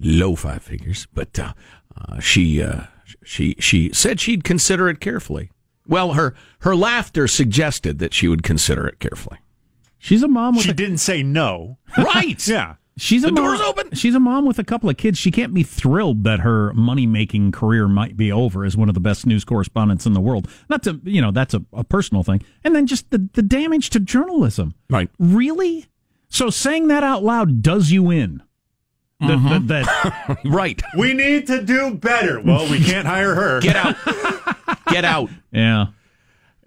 Low 0.00 0.36
five 0.36 0.62
figures, 0.62 1.06
but 1.14 1.38
uh, 1.38 1.52
uh, 1.96 2.20
she 2.20 2.62
uh, 2.62 2.82
she 3.24 3.56
she 3.58 3.90
said 3.92 4.20
she'd 4.20 4.44
consider 4.44 4.88
it 4.88 5.00
carefully. 5.00 5.50
Well, 5.86 6.12
her 6.12 6.34
her 6.60 6.76
laughter 6.76 7.26
suggested 7.26 7.98
that 7.98 8.14
she 8.14 8.28
would 8.28 8.42
consider 8.42 8.86
it 8.86 9.00
carefully. 9.00 9.38
She's 9.98 10.22
a 10.22 10.28
mom 10.28 10.54
with 10.54 10.64
She 10.64 10.70
a, 10.70 10.74
didn't 10.74 10.98
say 10.98 11.22
no. 11.22 11.78
Right? 11.98 12.46
Yeah. 12.46 12.74
she's 12.96 13.24
a 13.24 13.28
The 13.28 13.32
mom, 13.32 13.44
door's 13.44 13.60
open. 13.60 13.94
She's 13.94 14.14
a 14.14 14.20
mom 14.20 14.44
with 14.46 14.60
a 14.60 14.64
couple 14.64 14.88
of 14.88 14.96
kids. 14.96 15.18
She 15.18 15.32
can't 15.32 15.52
be 15.52 15.64
thrilled 15.64 16.22
that 16.24 16.40
her 16.40 16.72
money 16.74 17.06
making 17.06 17.50
career 17.50 17.88
might 17.88 18.16
be 18.16 18.30
over 18.30 18.64
as 18.64 18.76
one 18.76 18.88
of 18.88 18.94
the 18.94 19.00
best 19.00 19.26
news 19.26 19.44
correspondents 19.44 20.06
in 20.06 20.12
the 20.12 20.20
world. 20.20 20.46
Not 20.68 20.84
to 20.84 21.00
you 21.04 21.20
know 21.20 21.32
that's 21.32 21.54
a, 21.54 21.64
a 21.72 21.82
personal 21.82 22.22
thing, 22.22 22.42
and 22.62 22.76
then 22.76 22.86
just 22.86 23.10
the 23.10 23.28
the 23.32 23.42
damage 23.42 23.90
to 23.90 23.98
journalism. 24.00 24.74
Right. 24.88 25.10
Really? 25.18 25.86
So 26.28 26.50
saying 26.50 26.88
that 26.88 27.02
out 27.02 27.24
loud 27.24 27.62
does 27.62 27.90
you 27.90 28.10
in. 28.10 28.42
That, 29.20 29.30
Mm-hmm. 29.30 29.66
that, 29.66 29.84
that 29.84 30.38
Right. 30.44 30.80
We 30.96 31.12
need 31.12 31.46
to 31.48 31.62
do 31.62 31.94
better. 31.94 32.40
Well, 32.40 32.70
we 32.70 32.78
can't 32.84 33.06
hire 33.06 33.34
her. 33.34 33.60
Get 33.60 33.74
out. 33.76 33.96
Get 34.90 35.04
out. 35.04 35.28
yeah. 35.50 35.86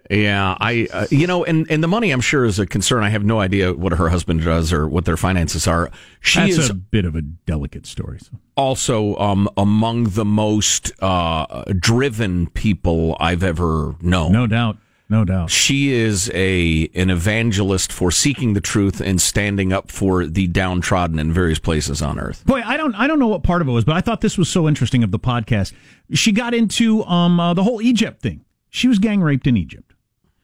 Yeah, 0.09 0.57
I 0.59 0.89
uh, 0.91 1.05
you 1.09 1.25
know, 1.25 1.45
and 1.45 1.65
and 1.71 1.81
the 1.81 1.87
money 1.87 2.11
I'm 2.11 2.19
sure 2.19 2.43
is 2.43 2.59
a 2.59 2.65
concern. 2.65 3.01
I 3.01 3.07
have 3.07 3.23
no 3.23 3.39
idea 3.39 3.71
what 3.71 3.93
her 3.93 4.09
husband 4.09 4.43
does 4.43 4.73
or 4.73 4.85
what 4.85 5.05
their 5.05 5.15
finances 5.15 5.67
are. 5.67 5.89
She 6.19 6.41
That's 6.41 6.57
is 6.57 6.69
a 6.69 6.73
bit 6.73 7.05
of 7.05 7.15
a 7.15 7.21
delicate 7.21 7.85
story. 7.85 8.19
So. 8.19 8.31
also 8.57 9.15
um, 9.15 9.47
among 9.55 10.09
the 10.09 10.25
most 10.25 10.91
uh, 11.01 11.63
driven 11.79 12.47
people 12.47 13.15
I've 13.21 13.41
ever 13.41 13.95
known. 14.01 14.33
No 14.33 14.47
doubt. 14.47 14.75
No 15.11 15.25
doubt. 15.25 15.49
She 15.51 15.91
is 15.91 16.31
a 16.33 16.89
an 16.95 17.09
evangelist 17.09 17.91
for 17.91 18.11
seeking 18.11 18.53
the 18.53 18.61
truth 18.61 19.01
and 19.01 19.21
standing 19.21 19.73
up 19.73 19.91
for 19.91 20.25
the 20.25 20.47
downtrodden 20.47 21.19
in 21.19 21.33
various 21.33 21.59
places 21.59 22.01
on 22.01 22.17
earth. 22.17 22.45
Boy, 22.45 22.61
I 22.65 22.77
don't 22.77 22.95
I 22.95 23.07
don't 23.07 23.19
know 23.19 23.27
what 23.27 23.43
part 23.43 23.61
of 23.61 23.67
it 23.67 23.71
was, 23.71 23.83
but 23.83 23.97
I 23.97 23.99
thought 23.99 24.21
this 24.21 24.37
was 24.37 24.47
so 24.47 24.69
interesting 24.69 25.03
of 25.03 25.11
the 25.11 25.19
podcast. 25.19 25.73
She 26.13 26.31
got 26.31 26.53
into 26.53 27.03
um 27.03 27.41
uh, 27.41 27.53
the 27.53 27.61
whole 27.63 27.81
Egypt 27.81 28.21
thing. 28.21 28.45
She 28.69 28.87
was 28.87 28.99
gang 28.99 29.19
raped 29.21 29.47
in 29.47 29.57
Egypt, 29.57 29.93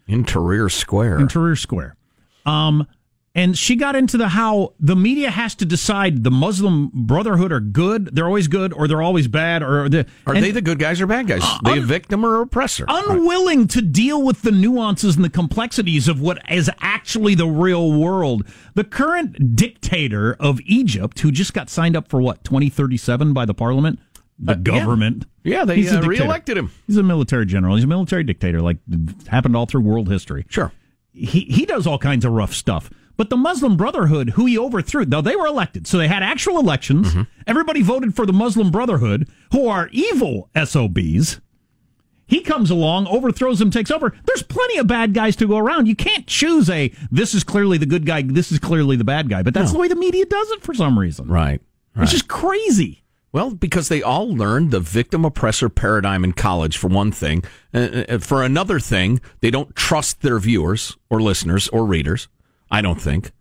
In 0.05 0.25
Tahrir 0.25 0.69
Square. 0.69 1.19
in 1.21 1.27
Tahrir 1.29 1.57
Square. 1.57 1.95
Um 2.45 2.85
and 3.37 3.57
she 3.57 3.75
got 3.75 3.95
into 3.95 4.17
the 4.17 4.29
how 4.29 4.73
the 4.79 4.95
media 4.95 5.29
has 5.29 5.53
to 5.55 5.65
decide 5.65 6.23
the 6.23 6.31
Muslim 6.31 6.89
Brotherhood 6.91 7.51
are 7.51 7.59
good, 7.59 8.13
they're 8.15 8.25
always 8.25 8.47
good, 8.47 8.73
or 8.73 8.87
they're 8.87 9.01
always 9.01 9.27
bad, 9.27 9.61
or 9.61 9.87
the, 9.87 10.07
Are 10.25 10.33
they 10.33 10.49
the 10.51 10.61
good 10.61 10.79
guys 10.79 10.99
or 10.99 11.05
bad 11.07 11.27
guys? 11.27 11.43
the 11.63 11.73
un- 11.73 11.85
victim 11.85 12.25
or 12.25 12.41
oppressor? 12.41 12.85
unwilling 12.89 13.67
to 13.67 13.81
deal 13.81 14.21
with 14.23 14.41
the 14.41 14.51
nuances 14.51 15.15
and 15.15 15.23
the 15.23 15.29
complexities 15.29 16.07
of 16.07 16.19
what 16.19 16.39
is 16.49 16.69
actually 16.81 17.35
the 17.35 17.47
real 17.47 17.93
world. 17.93 18.45
The 18.73 18.83
current 18.83 19.55
dictator 19.55 20.35
of 20.39 20.59
Egypt, 20.65 21.19
who 21.19 21.31
just 21.31 21.53
got 21.53 21.69
signed 21.69 21.95
up 21.95 22.09
for 22.09 22.19
what, 22.19 22.43
2037 22.43 23.33
by 23.33 23.45
the 23.45 23.53
parliament? 23.53 23.99
The 24.39 24.55
government. 24.55 25.25
yeah, 25.43 25.63
they 25.65 25.77
He's 25.77 25.91
a 25.91 25.99
uh, 25.99 26.01
reelected 26.01 26.57
him. 26.57 26.71
He's 26.87 26.97
a 26.97 27.03
military 27.03 27.45
general. 27.45 27.75
He's 27.75 27.85
a 27.85 27.87
military 27.87 28.23
dictator, 28.23 28.61
like 28.61 28.77
happened 29.27 29.55
all 29.55 29.65
through 29.65 29.81
world 29.81 30.09
history. 30.09 30.45
Sure. 30.49 30.71
He 31.11 31.41
he 31.41 31.65
does 31.65 31.87
all 31.87 31.97
kinds 31.97 32.23
of 32.25 32.31
rough 32.33 32.53
stuff. 32.53 32.91
But 33.17 33.29
the 33.29 33.37
Muslim 33.37 33.75
Brotherhood, 33.77 34.31
who 34.31 34.45
he 34.45 34.57
overthrew, 34.57 35.05
though 35.05 35.21
they 35.21 35.35
were 35.35 35.47
elected, 35.47 35.87
so 35.87 35.97
they 35.97 36.07
had 36.07 36.21
actual 36.23 36.59
elections. 36.59 37.15
Everybody 37.47 37.81
voted 37.81 38.15
for 38.15 38.25
the 38.27 38.33
Muslim 38.33 38.69
Brotherhood, 38.71 39.27
who 39.51 39.67
are 39.67 39.89
evil 39.91 40.49
SOBs. 40.55 41.41
He 42.27 42.41
comes 42.41 42.69
along, 42.69 43.07
overthrows 43.07 43.59
them, 43.59 43.71
takes 43.71 43.89
over. 43.89 44.13
There's 44.25 44.43
plenty 44.43 44.77
of 44.77 44.85
bad 44.87 45.13
guys 45.13 45.35
to 45.37 45.47
go 45.47 45.57
around. 45.57 45.87
You 45.87 45.95
can't 45.95 46.27
choose 46.27 46.69
a 46.69 46.91
this 47.09 47.33
is 47.33 47.43
clearly 47.43 47.77
the 47.77 47.85
good 47.85 48.05
guy, 48.05 48.21
this 48.21 48.51
is 48.51 48.59
clearly 48.59 48.97
the 48.97 49.05
bad 49.05 49.29
guy. 49.29 49.43
But 49.43 49.53
that's 49.53 49.71
the 49.71 49.79
way 49.79 49.87
the 49.87 49.95
media 49.95 50.25
does 50.25 50.51
it 50.51 50.61
for 50.61 50.73
some 50.73 50.99
reason. 50.99 51.27
Right. 51.27 51.61
It's 51.95 52.11
just 52.11 52.27
crazy. 52.27 53.03
Well, 53.31 53.51
because 53.51 53.89
they 53.89 54.01
all 54.01 54.33
learned 54.33 54.71
the 54.71 54.79
victim 54.79 55.25
oppressor 55.25 55.69
paradigm 55.69 56.23
in 56.23 56.33
college, 56.33 56.77
for 56.77 56.87
one 56.87 57.11
thing. 57.11 57.43
Uh, 57.73 58.03
uh, 58.09 58.17
for 58.19 58.41
another 58.43 58.79
thing, 58.79 59.19
they 59.41 59.51
don't 59.51 59.75
trust 59.75 60.21
their 60.21 60.39
viewers 60.39 60.95
or 61.09 61.21
listeners 61.21 61.67
or 61.69 61.85
readers. 61.85 62.27
I 62.69 62.81
don't 62.81 63.01
think. 63.01 63.31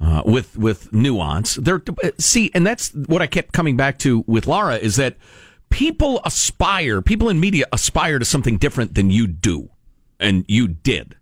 Uh, 0.00 0.22
with 0.24 0.56
with 0.56 0.90
nuance, 0.94 1.56
they're 1.56 1.82
uh, 2.02 2.10
see, 2.18 2.50
and 2.54 2.66
that's 2.66 2.90
what 2.94 3.20
I 3.20 3.26
kept 3.26 3.52
coming 3.52 3.76
back 3.76 3.98
to 3.98 4.24
with 4.26 4.46
Lara 4.46 4.76
is 4.76 4.96
that 4.96 5.16
people 5.68 6.22
aspire, 6.24 7.02
people 7.02 7.28
in 7.28 7.38
media 7.38 7.66
aspire 7.70 8.18
to 8.18 8.24
something 8.24 8.56
different 8.56 8.94
than 8.94 9.10
you 9.10 9.26
do, 9.26 9.68
and 10.18 10.46
you 10.48 10.68
did. 10.68 11.16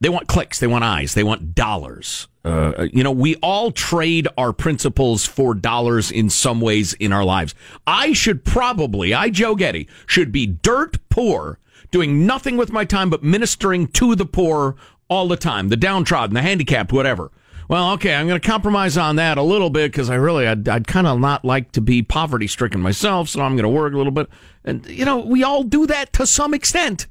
They 0.00 0.08
want 0.08 0.28
clicks. 0.28 0.60
They 0.60 0.66
want 0.66 0.84
eyes. 0.84 1.14
They 1.14 1.24
want 1.24 1.54
dollars. 1.54 2.28
Uh, 2.44 2.88
you 2.92 3.02
know, 3.02 3.10
we 3.10 3.36
all 3.36 3.70
trade 3.70 4.28
our 4.36 4.52
principles 4.52 5.24
for 5.24 5.54
dollars 5.54 6.10
in 6.10 6.28
some 6.28 6.60
ways 6.60 6.92
in 6.94 7.10
our 7.12 7.24
lives. 7.24 7.54
I 7.86 8.12
should 8.12 8.44
probably, 8.44 9.14
I, 9.14 9.30
Joe 9.30 9.54
Getty, 9.54 9.88
should 10.06 10.30
be 10.30 10.46
dirt 10.46 10.98
poor, 11.08 11.58
doing 11.90 12.26
nothing 12.26 12.58
with 12.58 12.70
my 12.70 12.84
time 12.84 13.08
but 13.08 13.22
ministering 13.22 13.86
to 13.88 14.14
the 14.14 14.26
poor 14.26 14.76
all 15.08 15.28
the 15.28 15.36
time, 15.36 15.68
the 15.68 15.76
downtrodden, 15.76 16.34
the 16.34 16.42
handicapped, 16.42 16.92
whatever. 16.92 17.30
Well, 17.68 17.92
okay, 17.92 18.14
I'm 18.14 18.26
going 18.26 18.40
to 18.40 18.46
compromise 18.46 18.98
on 18.98 19.16
that 19.16 19.38
a 19.38 19.42
little 19.42 19.70
bit 19.70 19.90
because 19.90 20.10
I 20.10 20.16
really, 20.16 20.46
I'd, 20.46 20.68
I'd 20.68 20.86
kind 20.86 21.06
of 21.06 21.18
not 21.18 21.44
like 21.44 21.72
to 21.72 21.80
be 21.80 22.02
poverty 22.02 22.46
stricken 22.46 22.80
myself, 22.80 23.30
so 23.30 23.40
I'm 23.40 23.56
going 23.56 23.62
to 23.62 23.68
work 23.70 23.94
a 23.94 23.96
little 23.96 24.12
bit. 24.12 24.28
And, 24.64 24.84
you 24.86 25.04
know, 25.04 25.18
we 25.18 25.42
all 25.42 25.62
do 25.62 25.86
that 25.86 26.12
to 26.14 26.26
some 26.26 26.52
extent. 26.52 27.06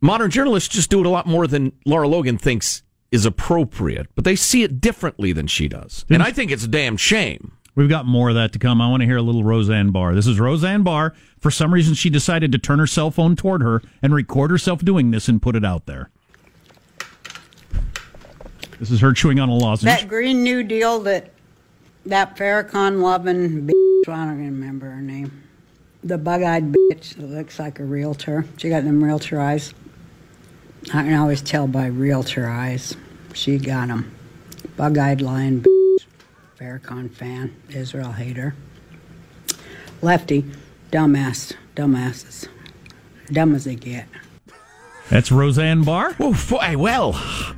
Modern 0.00 0.30
journalists 0.30 0.72
just 0.72 0.90
do 0.90 1.00
it 1.00 1.06
a 1.06 1.10
lot 1.10 1.26
more 1.26 1.46
than 1.46 1.72
Lara 1.86 2.06
Logan 2.06 2.38
thinks 2.38 2.82
is 3.10 3.26
appropriate, 3.26 4.08
but 4.14 4.24
they 4.24 4.36
see 4.36 4.62
it 4.62 4.80
differently 4.80 5.32
than 5.32 5.46
she 5.46 5.66
does. 5.66 6.04
And 6.10 6.22
I 6.22 6.30
think 6.30 6.50
it's 6.50 6.64
a 6.64 6.68
damn 6.68 6.96
shame. 6.96 7.52
We've 7.76 7.88
got 7.88 8.06
more 8.06 8.28
of 8.28 8.36
that 8.36 8.52
to 8.52 8.58
come. 8.58 8.80
I 8.80 8.88
want 8.88 9.00
to 9.00 9.06
hear 9.06 9.16
a 9.16 9.22
little 9.22 9.42
Roseanne 9.42 9.90
Barr. 9.90 10.14
This 10.14 10.26
is 10.26 10.38
Roseanne 10.38 10.82
Barr. 10.82 11.12
For 11.40 11.50
some 11.50 11.74
reason, 11.74 11.94
she 11.94 12.08
decided 12.08 12.52
to 12.52 12.58
turn 12.58 12.78
her 12.78 12.86
cell 12.86 13.10
phone 13.10 13.34
toward 13.34 13.62
her 13.62 13.82
and 14.00 14.14
record 14.14 14.50
herself 14.50 14.84
doing 14.84 15.10
this 15.10 15.28
and 15.28 15.42
put 15.42 15.56
it 15.56 15.64
out 15.64 15.86
there. 15.86 16.10
This 18.78 18.90
is 18.90 19.00
her 19.00 19.12
chewing 19.12 19.40
on 19.40 19.48
a 19.48 19.54
lozenge. 19.54 20.00
That 20.00 20.08
Green 20.08 20.42
New 20.42 20.62
Deal 20.62 21.00
that 21.00 21.30
that 22.06 22.36
Farrakhan 22.36 23.00
loving 23.00 23.66
bitch, 23.66 24.08
I 24.08 24.26
don't 24.26 24.38
remember 24.38 24.90
her 24.90 25.00
name. 25.00 25.42
The 26.02 26.18
bug 26.18 26.42
eyed 26.42 26.72
bitch 26.72 27.14
that 27.16 27.26
looks 27.26 27.58
like 27.58 27.80
a 27.80 27.84
realtor. 27.84 28.44
She 28.58 28.68
got 28.68 28.84
them 28.84 29.02
realtor 29.02 29.40
eyes. 29.40 29.72
I 30.88 31.02
can 31.02 31.14
always 31.14 31.40
tell 31.40 31.66
by 31.66 31.86
realtor 31.86 32.46
eyes. 32.46 32.94
She 33.32 33.58
got 33.58 33.88
them. 33.88 34.14
Bug 34.76 34.98
eyed 34.98 35.22
lying 35.22 35.62
bitch. 35.62 35.73
Farrakhan 36.58 37.10
fan. 37.12 37.54
Israel 37.70 38.12
hater. 38.12 38.54
Lefty. 40.02 40.44
Dumbass. 40.90 41.52
Dumbasses. 41.74 42.48
Dumb 43.32 43.54
as 43.54 43.64
they 43.64 43.74
get. 43.74 44.06
That's 45.10 45.30
Roseanne 45.30 45.82
Barr. 45.84 46.14
Oh, 46.18 46.32
boy, 46.48 46.78
well, 46.78 47.12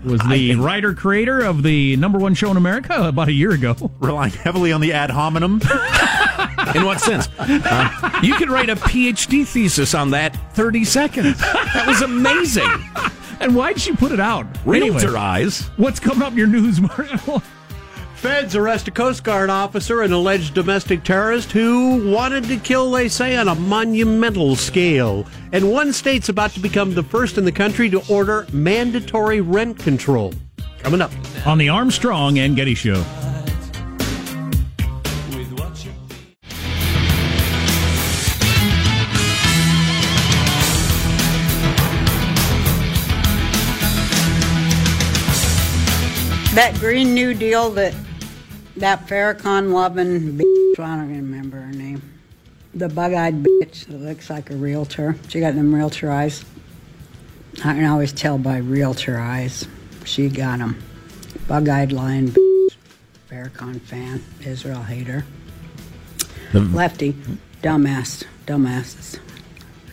was 0.04 0.20
the 0.28 0.52
I- 0.52 0.54
writer 0.58 0.94
creator 0.94 1.40
of 1.44 1.62
the 1.62 1.94
number 1.96 2.18
one 2.18 2.34
show 2.34 2.50
in 2.50 2.56
America 2.56 3.06
about 3.06 3.28
a 3.28 3.32
year 3.32 3.52
ago. 3.52 3.76
Relying 4.00 4.32
heavily 4.32 4.72
on 4.72 4.80
the 4.80 4.92
ad 4.92 5.10
hominem. 5.10 5.60
In 6.74 6.84
what 6.84 7.00
sense? 7.00 7.28
Uh, 7.38 8.20
you 8.22 8.34
could 8.34 8.50
write 8.50 8.68
a 8.68 8.76
PhD 8.76 9.46
thesis 9.46 9.94
on 9.94 10.10
that 10.10 10.34
30 10.54 10.84
seconds. 10.84 11.38
That 11.38 11.84
was 11.86 12.02
amazing. 12.02 12.68
And 13.38 13.54
why'd 13.54 13.80
she 13.80 13.92
put 13.94 14.10
it 14.12 14.20
out? 14.20 14.46
Realtor 14.66 15.16
eyes. 15.16 15.60
What's 15.76 16.00
coming 16.00 16.22
up 16.22 16.32
in 16.32 16.38
your 16.38 16.46
news, 16.48 16.80
Mario? 16.80 17.42
Feds 18.26 18.56
arrest 18.56 18.88
a 18.88 18.90
Coast 18.90 19.22
Guard 19.22 19.50
officer, 19.50 20.02
an 20.02 20.12
alleged 20.12 20.52
domestic 20.52 21.04
terrorist 21.04 21.52
who 21.52 22.10
wanted 22.10 22.42
to 22.42 22.56
kill, 22.56 22.90
they 22.90 23.08
say, 23.08 23.36
on 23.36 23.46
a 23.46 23.54
monumental 23.54 24.56
scale. 24.56 25.24
And 25.52 25.70
one 25.70 25.92
state's 25.92 26.28
about 26.28 26.50
to 26.54 26.60
become 26.60 26.92
the 26.92 27.04
first 27.04 27.38
in 27.38 27.44
the 27.44 27.52
country 27.52 27.88
to 27.88 28.02
order 28.12 28.44
mandatory 28.52 29.40
rent 29.40 29.78
control. 29.78 30.34
Coming 30.80 31.00
up. 31.00 31.12
On 31.46 31.56
the 31.56 31.68
Armstrong 31.68 32.40
and 32.40 32.56
Getty 32.56 32.74
Show. 32.74 33.00
That 46.56 46.74
Green 46.80 47.14
New 47.14 47.32
Deal 47.32 47.70
that 47.70 47.94
that 48.76 49.06
Farrakhan 49.06 49.72
loving 49.72 50.38
bitch, 50.38 50.78
I 50.78 50.96
don't 50.96 51.10
even 51.10 51.30
remember 51.30 51.58
her 51.60 51.72
name. 51.72 52.02
The 52.74 52.88
bug 52.88 53.12
eyed 53.14 53.42
bitch 53.42 53.86
that 53.86 53.96
looks 54.00 54.28
like 54.28 54.50
a 54.50 54.56
realtor. 54.56 55.16
She 55.28 55.40
got 55.40 55.54
them 55.54 55.74
realtor 55.74 56.10
eyes. 56.10 56.44
I 57.60 57.72
can 57.74 57.86
always 57.86 58.12
tell 58.12 58.36
by 58.38 58.58
realtor 58.58 59.18
eyes. 59.18 59.66
She 60.04 60.28
got 60.28 60.58
them. 60.58 60.82
Bug 61.48 61.68
eyed 61.68 61.92
lying 61.92 62.28
bitch. 62.28 62.76
Farrakhan 63.30 63.80
fan. 63.80 64.22
Israel 64.44 64.82
hater. 64.82 65.24
Lefty. 66.52 67.12
Dumbass. 67.62 68.24
Dumbasses. 68.46 69.18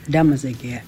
Dumb 0.09 0.33
as 0.33 0.41
they 0.41 0.53
get. 0.53 0.83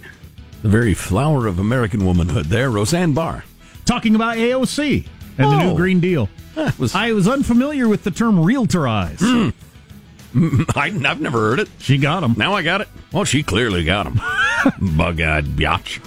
The 0.62 0.70
very 0.70 0.94
flower 0.94 1.48
of 1.48 1.60
American 1.60 2.06
womanhood 2.06 2.48
there, 2.48 2.70
Roseanne 2.70 3.14
Barr. 3.14 3.44
Talking 3.86 4.16
about 4.16 4.38
AOC 4.38 5.08
and 5.38 5.52
the 5.52 5.56
Oh. 5.56 5.70
new 5.70 5.76
Green 5.76 6.00
Deal. 6.00 6.30
I 6.58 7.12
was 7.14 7.28
unfamiliar 7.28 7.88
with 7.88 8.04
the 8.04 8.12
term 8.12 8.44
realtor 8.44 8.88
eyes. 8.88 9.20
Hmm. 9.20 9.50
I, 10.76 10.88
I've 11.06 11.22
never 11.22 11.40
heard 11.40 11.60
it. 11.60 11.70
She 11.80 11.98
got 11.98 12.20
them. 12.20 12.36
Now 12.38 12.54
I 12.54 12.62
got 12.62 12.82
it. 12.82 12.90
Well, 13.14 13.24
she 13.24 13.42
clearly 13.42 13.86
got 13.86 14.06
him. 14.08 14.16
Bug-eyed 14.98 15.46
biatch. 15.46 16.02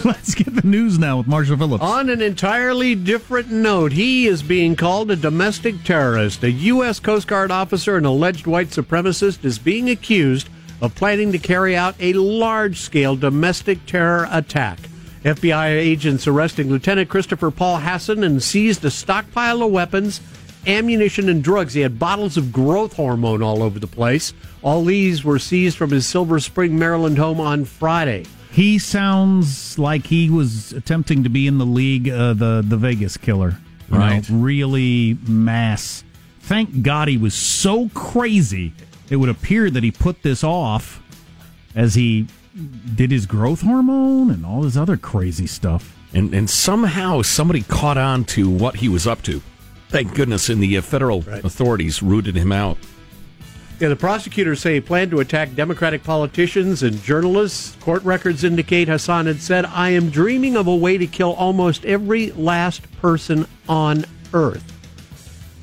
Let's 0.04 0.34
get 0.34 0.54
the 0.54 0.66
news 0.66 0.98
now 0.98 1.18
with 1.18 1.26
Marshall 1.26 1.58
Phillips. 1.58 1.84
On 1.84 2.08
an 2.08 2.22
entirely 2.22 2.94
different 2.94 3.50
note, 3.50 3.92
he 3.92 4.26
is 4.26 4.42
being 4.42 4.76
called 4.76 5.10
a 5.10 5.16
domestic 5.16 5.84
terrorist. 5.84 6.42
A 6.42 6.50
U.S. 6.50 7.00
Coast 7.00 7.26
Guard 7.28 7.50
officer, 7.50 7.96
an 7.96 8.06
alleged 8.06 8.46
white 8.46 8.68
supremacist, 8.68 9.44
is 9.44 9.58
being 9.58 9.90
accused 9.90 10.48
of 10.80 10.94
planning 10.94 11.32
to 11.32 11.38
carry 11.38 11.76
out 11.76 11.96
a 12.00 12.14
large 12.14 12.80
scale 12.80 13.14
domestic 13.14 13.84
terror 13.84 14.26
attack. 14.30 14.78
FBI 15.24 15.68
agents 15.76 16.26
arresting 16.26 16.68
Lieutenant 16.70 17.08
Christopher 17.08 17.50
Paul 17.50 17.78
Hasson 17.78 18.22
and 18.24 18.42
seized 18.42 18.84
a 18.84 18.90
stockpile 18.90 19.62
of 19.62 19.70
weapons, 19.72 20.20
ammunition, 20.66 21.28
and 21.28 21.42
drugs. 21.42 21.74
He 21.74 21.80
had 21.80 21.98
bottles 21.98 22.36
of 22.36 22.52
growth 22.52 22.94
hormone 22.94 23.42
all 23.42 23.62
over 23.62 23.78
the 23.78 23.86
place. 23.86 24.32
All 24.62 24.84
these 24.84 25.24
were 25.24 25.38
seized 25.38 25.76
from 25.76 25.90
his 25.90 26.06
Silver 26.06 26.38
Spring, 26.40 26.78
Maryland 26.78 27.18
home 27.18 27.40
on 27.40 27.64
Friday. 27.64 28.26
He 28.50 28.78
sounds 28.78 29.78
like 29.78 30.06
he 30.06 30.30
was 30.30 30.72
attempting 30.72 31.22
to 31.24 31.28
be 31.28 31.46
in 31.46 31.58
the 31.58 31.66
league, 31.66 32.08
uh, 32.08 32.32
the 32.34 32.64
the 32.66 32.76
Vegas 32.76 33.16
killer. 33.16 33.58
You 33.90 33.94
know, 33.98 34.00
Right. 34.00 34.26
really 34.30 35.16
mass. 35.26 36.02
Thank 36.40 36.82
God 36.82 37.08
he 37.08 37.16
was 37.18 37.34
so 37.34 37.88
crazy. 37.94 38.72
It 39.10 39.16
would 39.16 39.28
appear 39.28 39.70
that 39.70 39.82
he 39.82 39.90
put 39.90 40.22
this 40.22 40.42
off 40.44 41.02
as 41.74 41.94
he 41.94 42.26
did 42.94 43.10
his 43.10 43.26
growth 43.26 43.62
hormone 43.62 44.30
and 44.30 44.44
all 44.44 44.62
this 44.62 44.76
other 44.76 44.96
crazy 44.96 45.46
stuff. 45.46 45.96
And, 46.12 46.34
and 46.34 46.48
somehow 46.48 47.22
somebody 47.22 47.62
caught 47.62 47.98
on 47.98 48.24
to 48.26 48.48
what 48.48 48.76
he 48.76 48.88
was 48.88 49.06
up 49.06 49.22
to. 49.22 49.42
Thank 49.88 50.14
goodness, 50.14 50.48
and 50.48 50.62
the 50.62 50.76
uh, 50.76 50.82
federal 50.82 51.24
authorities 51.28 52.02
rooted 52.02 52.34
him 52.34 52.52
out. 52.52 52.78
Yeah, 53.80 53.88
the 53.88 53.96
prosecutors 53.96 54.60
say 54.60 54.74
he 54.74 54.80
planned 54.80 55.12
to 55.12 55.20
attack 55.20 55.54
Democratic 55.54 56.02
politicians 56.02 56.82
and 56.82 57.00
journalists. 57.02 57.76
Court 57.80 58.02
records 58.02 58.42
indicate 58.42 58.88
Hasson 58.88 59.26
had 59.26 59.40
said, 59.40 59.64
I 59.66 59.90
am 59.90 60.10
dreaming 60.10 60.56
of 60.56 60.66
a 60.66 60.74
way 60.74 60.98
to 60.98 61.06
kill 61.06 61.34
almost 61.34 61.84
every 61.84 62.32
last 62.32 62.90
person 63.00 63.46
on 63.68 64.04
earth. 64.34 64.77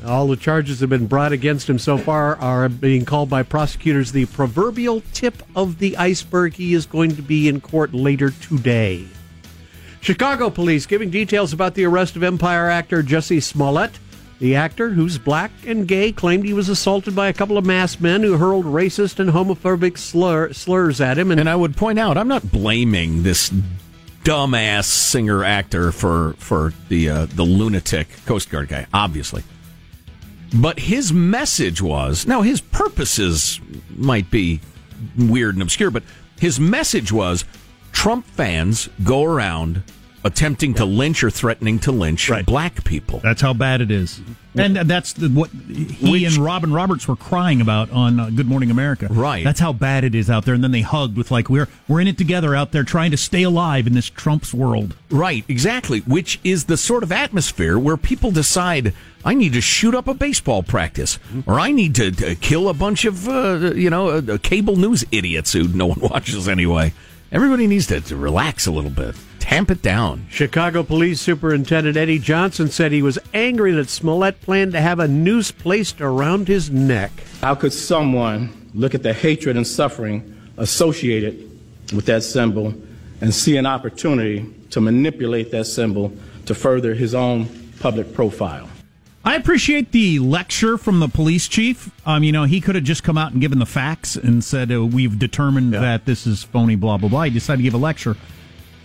All 0.06 0.28
the 0.28 0.36
charges 0.36 0.82
have 0.82 0.90
been 0.90 1.08
brought 1.08 1.32
against 1.32 1.70
him 1.70 1.80
so 1.80 1.98
far 1.98 2.36
are 2.38 2.70
being 2.70 3.06
called 3.06 3.30
by 3.30 3.42
prosecutors 3.44 4.12
the 4.12 4.26
proverbial 4.28 5.02
tip 5.14 5.42
of 5.56 5.80
the 5.80 5.98
iceberg. 5.98 6.54
He 6.54 6.74
is 6.74 6.86
going 6.86 7.16
to 7.16 7.22
be 7.22 7.48
in 7.48 7.60
court 7.60 7.94
later 7.94 8.30
today. 8.30 9.08
Chicago 10.02 10.52
police 10.52 10.86
giving 10.86 11.10
details 11.10 11.54
about 11.54 11.74
the 11.74 11.86
arrest 11.86 12.16
of 12.16 12.24
Empire 12.24 12.70
actor 12.70 13.02
Jussie 13.02 13.42
Smollett. 13.42 13.98
The 14.38 14.56
actor, 14.56 14.90
who's 14.90 15.18
black 15.18 15.50
and 15.66 15.88
gay, 15.88 16.12
claimed 16.12 16.46
he 16.46 16.54
was 16.54 16.70
assaulted 16.70 17.16
by 17.16 17.30
a 17.30 17.34
couple 17.34 17.58
of 17.58 17.66
masked 17.66 18.02
men 18.02 18.22
who 18.22 18.38
hurled 18.38 18.66
racist 18.66 19.18
and 19.18 19.30
homophobic 19.30 19.98
slur, 19.98 20.52
slurs 20.54 21.00
at 21.00 21.18
him. 21.18 21.32
And, 21.32 21.40
And 21.40 21.50
I 21.50 21.56
would 21.56 21.78
point 21.78 21.98
out, 21.98 22.18
I'm 22.18 22.28
not 22.28 22.52
blaming 22.52 23.24
this 23.24 23.50
dumbass 24.26 24.86
singer 24.86 25.44
actor 25.44 25.92
for 25.92 26.34
for 26.38 26.74
the 26.90 27.10
uh, 27.10 27.26
the 27.28 27.44
lunatic 27.44 28.08
Coast 28.26 28.50
Guard 28.50 28.68
guy, 28.68 28.88
obviously. 28.94 29.44
But 30.56 30.80
his 30.80 31.12
message 31.12 31.82
was 31.82 32.26
now 32.26 32.42
his 32.42 32.62
purposes 32.62 33.60
might 33.90 34.32
be 34.32 34.62
weird 35.18 35.56
and 35.56 35.62
obscure, 35.62 35.92
but 35.92 36.04
his 36.40 36.60
message 36.60 37.12
was 37.12 37.44
Trump 37.92 38.26
fans 38.26 38.90
go 39.04 39.24
around 39.24 39.84
attempting 40.26 40.74
to 40.74 40.84
lynch 40.86 41.24
or 41.24 41.30
threatening 41.30 41.80
to 41.80 41.92
lynch 41.92 42.30
black 42.46 42.84
people. 42.84 43.20
That's 43.20 43.42
how 43.42 43.54
bad 43.54 43.80
it 43.80 43.92
is. 43.92 44.20
And 44.58 44.76
that's 44.78 45.14
the, 45.14 45.28
what 45.28 45.50
he 45.52 46.12
Which- 46.12 46.24
and 46.24 46.38
Robin 46.38 46.72
Roberts 46.74 47.08
were 47.08 47.16
crying 47.16 47.60
about 47.62 47.92
on 47.92 48.20
uh, 48.20 48.30
Good 48.30 48.48
Morning 48.48 48.72
America. 48.72 49.08
Right. 49.10 49.44
That's 49.44 49.60
how 49.60 49.74
bad 49.74 50.04
it 50.06 50.16
is 50.16 50.30
out 50.30 50.46
there. 50.46 50.56
And 50.56 50.64
then 50.64 50.72
they 50.72 50.82
hugged 50.82 51.18
with 51.18 51.30
like 51.30 51.50
we're 51.50 51.68
we're 51.88 52.00
in 52.02 52.08
it 52.08 52.18
together 52.18 52.56
out 52.56 52.72
there 52.72 52.84
trying 52.84 53.12
to 53.12 53.18
stay 53.18 53.44
alive 53.44 53.86
in 53.86 53.94
this 53.94 54.10
Trump's 54.10 54.54
world. 54.54 54.96
Right, 55.12 55.44
exactly. 55.48 56.00
Which 56.00 56.40
is 56.44 56.66
the 56.66 56.78
sort 56.78 57.04
of 57.04 57.12
atmosphere 57.12 57.78
where 57.78 57.98
people 57.98 58.32
decide, 58.32 58.94
I 59.24 59.34
need 59.34 59.54
to 59.54 59.62
shoot 59.62 59.94
up 59.94 60.08
a 60.08 60.14
baseball 60.14 60.64
practice, 60.64 61.20
or 61.46 61.60
I 61.60 61.72
need 61.72 61.94
to, 61.96 62.12
to 62.12 62.36
kill 62.36 62.70
a 62.70 62.74
bunch 62.74 63.06
of, 63.06 63.28
uh, 63.28 63.74
you 63.76 63.90
know, 63.90 64.08
uh, 64.10 64.38
cable 64.42 64.78
news 64.78 65.04
idiots 65.12 65.54
who 65.54 65.68
no 65.68 65.86
one 65.88 66.00
watches 66.02 66.48
anyway. 66.48 66.94
Everybody 67.32 67.68
needs 67.68 67.88
to, 67.88 68.00
to 68.02 68.16
relax 68.16 68.66
a 68.68 68.72
little 68.72 68.90
bit, 68.92 69.16
tamp 69.46 69.70
it 69.70 69.82
down. 69.84 70.26
Chicago 70.28 70.82
Police 70.82 71.22
Superintendent 71.22 71.96
Eddie 71.96 72.18
Johnson 72.18 72.68
said 72.68 72.92
he 72.92 73.04
was 73.04 73.20
angry 73.32 73.72
that 73.74 73.90
Smollett 73.90 74.42
planned 74.42 74.72
to 74.72 74.82
have 74.82 75.00
a 75.00 75.08
noose 75.08 75.52
placed 75.52 76.02
around 76.02 76.48
his 76.48 76.72
neck. 76.72 77.12
How 77.42 77.54
could 77.54 77.72
someone 77.72 78.72
look 78.74 78.96
at 78.96 79.04
the 79.04 79.14
hatred 79.14 79.56
and 79.56 79.68
suffering 79.68 80.36
associated 80.58 81.38
with 81.94 82.08
that 82.08 82.24
symbol 82.24 82.74
and 83.22 83.32
see 83.32 83.56
an 83.56 83.68
opportunity 83.68 84.52
to 84.72 84.82
manipulate 84.82 85.52
that 85.52 85.66
symbol 85.66 86.12
to 86.48 86.56
further 86.56 86.96
his 86.96 87.14
own 87.14 87.46
public 87.80 88.16
profile? 88.16 88.68
I 89.24 89.36
appreciate 89.36 89.92
the 89.92 90.18
lecture 90.20 90.76
from 90.76 91.00
the 91.00 91.08
police 91.08 91.48
chief. 91.48 91.92
Um, 92.06 92.24
you 92.24 92.32
know, 92.32 92.46
he 92.46 92.62
could 92.62 92.74
have 92.74 92.84
just 92.84 93.04
come 93.04 93.18
out 93.18 93.32
and 93.32 93.42
given 93.42 93.60
the 93.60 93.66
facts 93.68 94.16
and 94.16 94.44
said, 94.44 94.72
uh, 94.72 94.86
"We've 94.86 95.18
determined 95.18 95.74
that 95.74 96.06
this 96.06 96.26
is 96.28 96.44
phony." 96.44 96.76
Blah 96.76 96.98
blah 96.98 97.10
blah. 97.10 97.24
He 97.24 97.32
decided 97.32 97.58
to 97.58 97.64
give 97.64 97.74
a 97.74 97.78
lecture. 97.78 98.18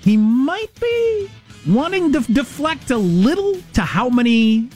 He 0.01 0.17
might 0.17 0.79
be 0.81 1.31
wanting 1.67 2.13
to 2.13 2.21
deflect 2.33 2.91
a 2.91 2.97
little 2.97 3.57
to 3.75 3.83
how 3.83 4.09
many 4.09 4.71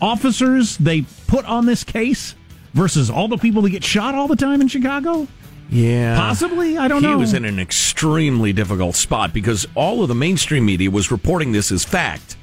officers 0.00 0.76
they 0.78 1.02
put 1.26 1.44
on 1.44 1.66
this 1.66 1.84
case 1.84 2.34
versus 2.74 3.10
all 3.10 3.28
the 3.28 3.36
people 3.36 3.62
that 3.62 3.70
get 3.70 3.84
shot 3.84 4.14
all 4.14 4.28
the 4.28 4.36
time 4.36 4.60
in 4.60 4.68
Chicago. 4.68 5.26
Yeah. 5.70 6.16
Possibly, 6.16 6.76
I 6.78 6.88
don't 6.88 7.00
he 7.00 7.06
know. 7.06 7.16
He 7.16 7.20
was 7.20 7.34
in 7.34 7.44
an 7.44 7.58
extremely 7.58 8.52
difficult 8.52 8.96
spot 8.96 9.32
because 9.32 9.66
all 9.74 10.02
of 10.02 10.08
the 10.08 10.14
mainstream 10.14 10.66
media 10.66 10.90
was 10.90 11.10
reporting 11.10 11.52
this 11.52 11.70
as 11.70 11.84
fact. 11.84 12.36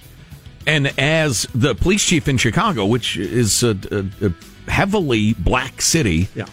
And 0.66 0.88
as 1.00 1.48
the 1.54 1.76
police 1.76 2.06
chief 2.06 2.28
in 2.28 2.38
Chicago, 2.38 2.86
which 2.86 3.18
is 3.18 3.64
a, 3.64 3.78
a, 3.92 4.28
a 4.28 4.70
heavily 4.70 5.34
black 5.34 5.82
city, 5.82 6.28
yeah. 6.36 6.46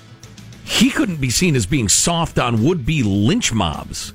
he 0.64 0.90
couldn't 0.90 1.20
be 1.20 1.30
seen 1.30 1.56
as 1.56 1.66
being 1.66 1.88
soft 1.88 2.38
on 2.38 2.62
would 2.64 2.86
be 2.86 3.02
lynch 3.02 3.52
mobs. 3.52 4.14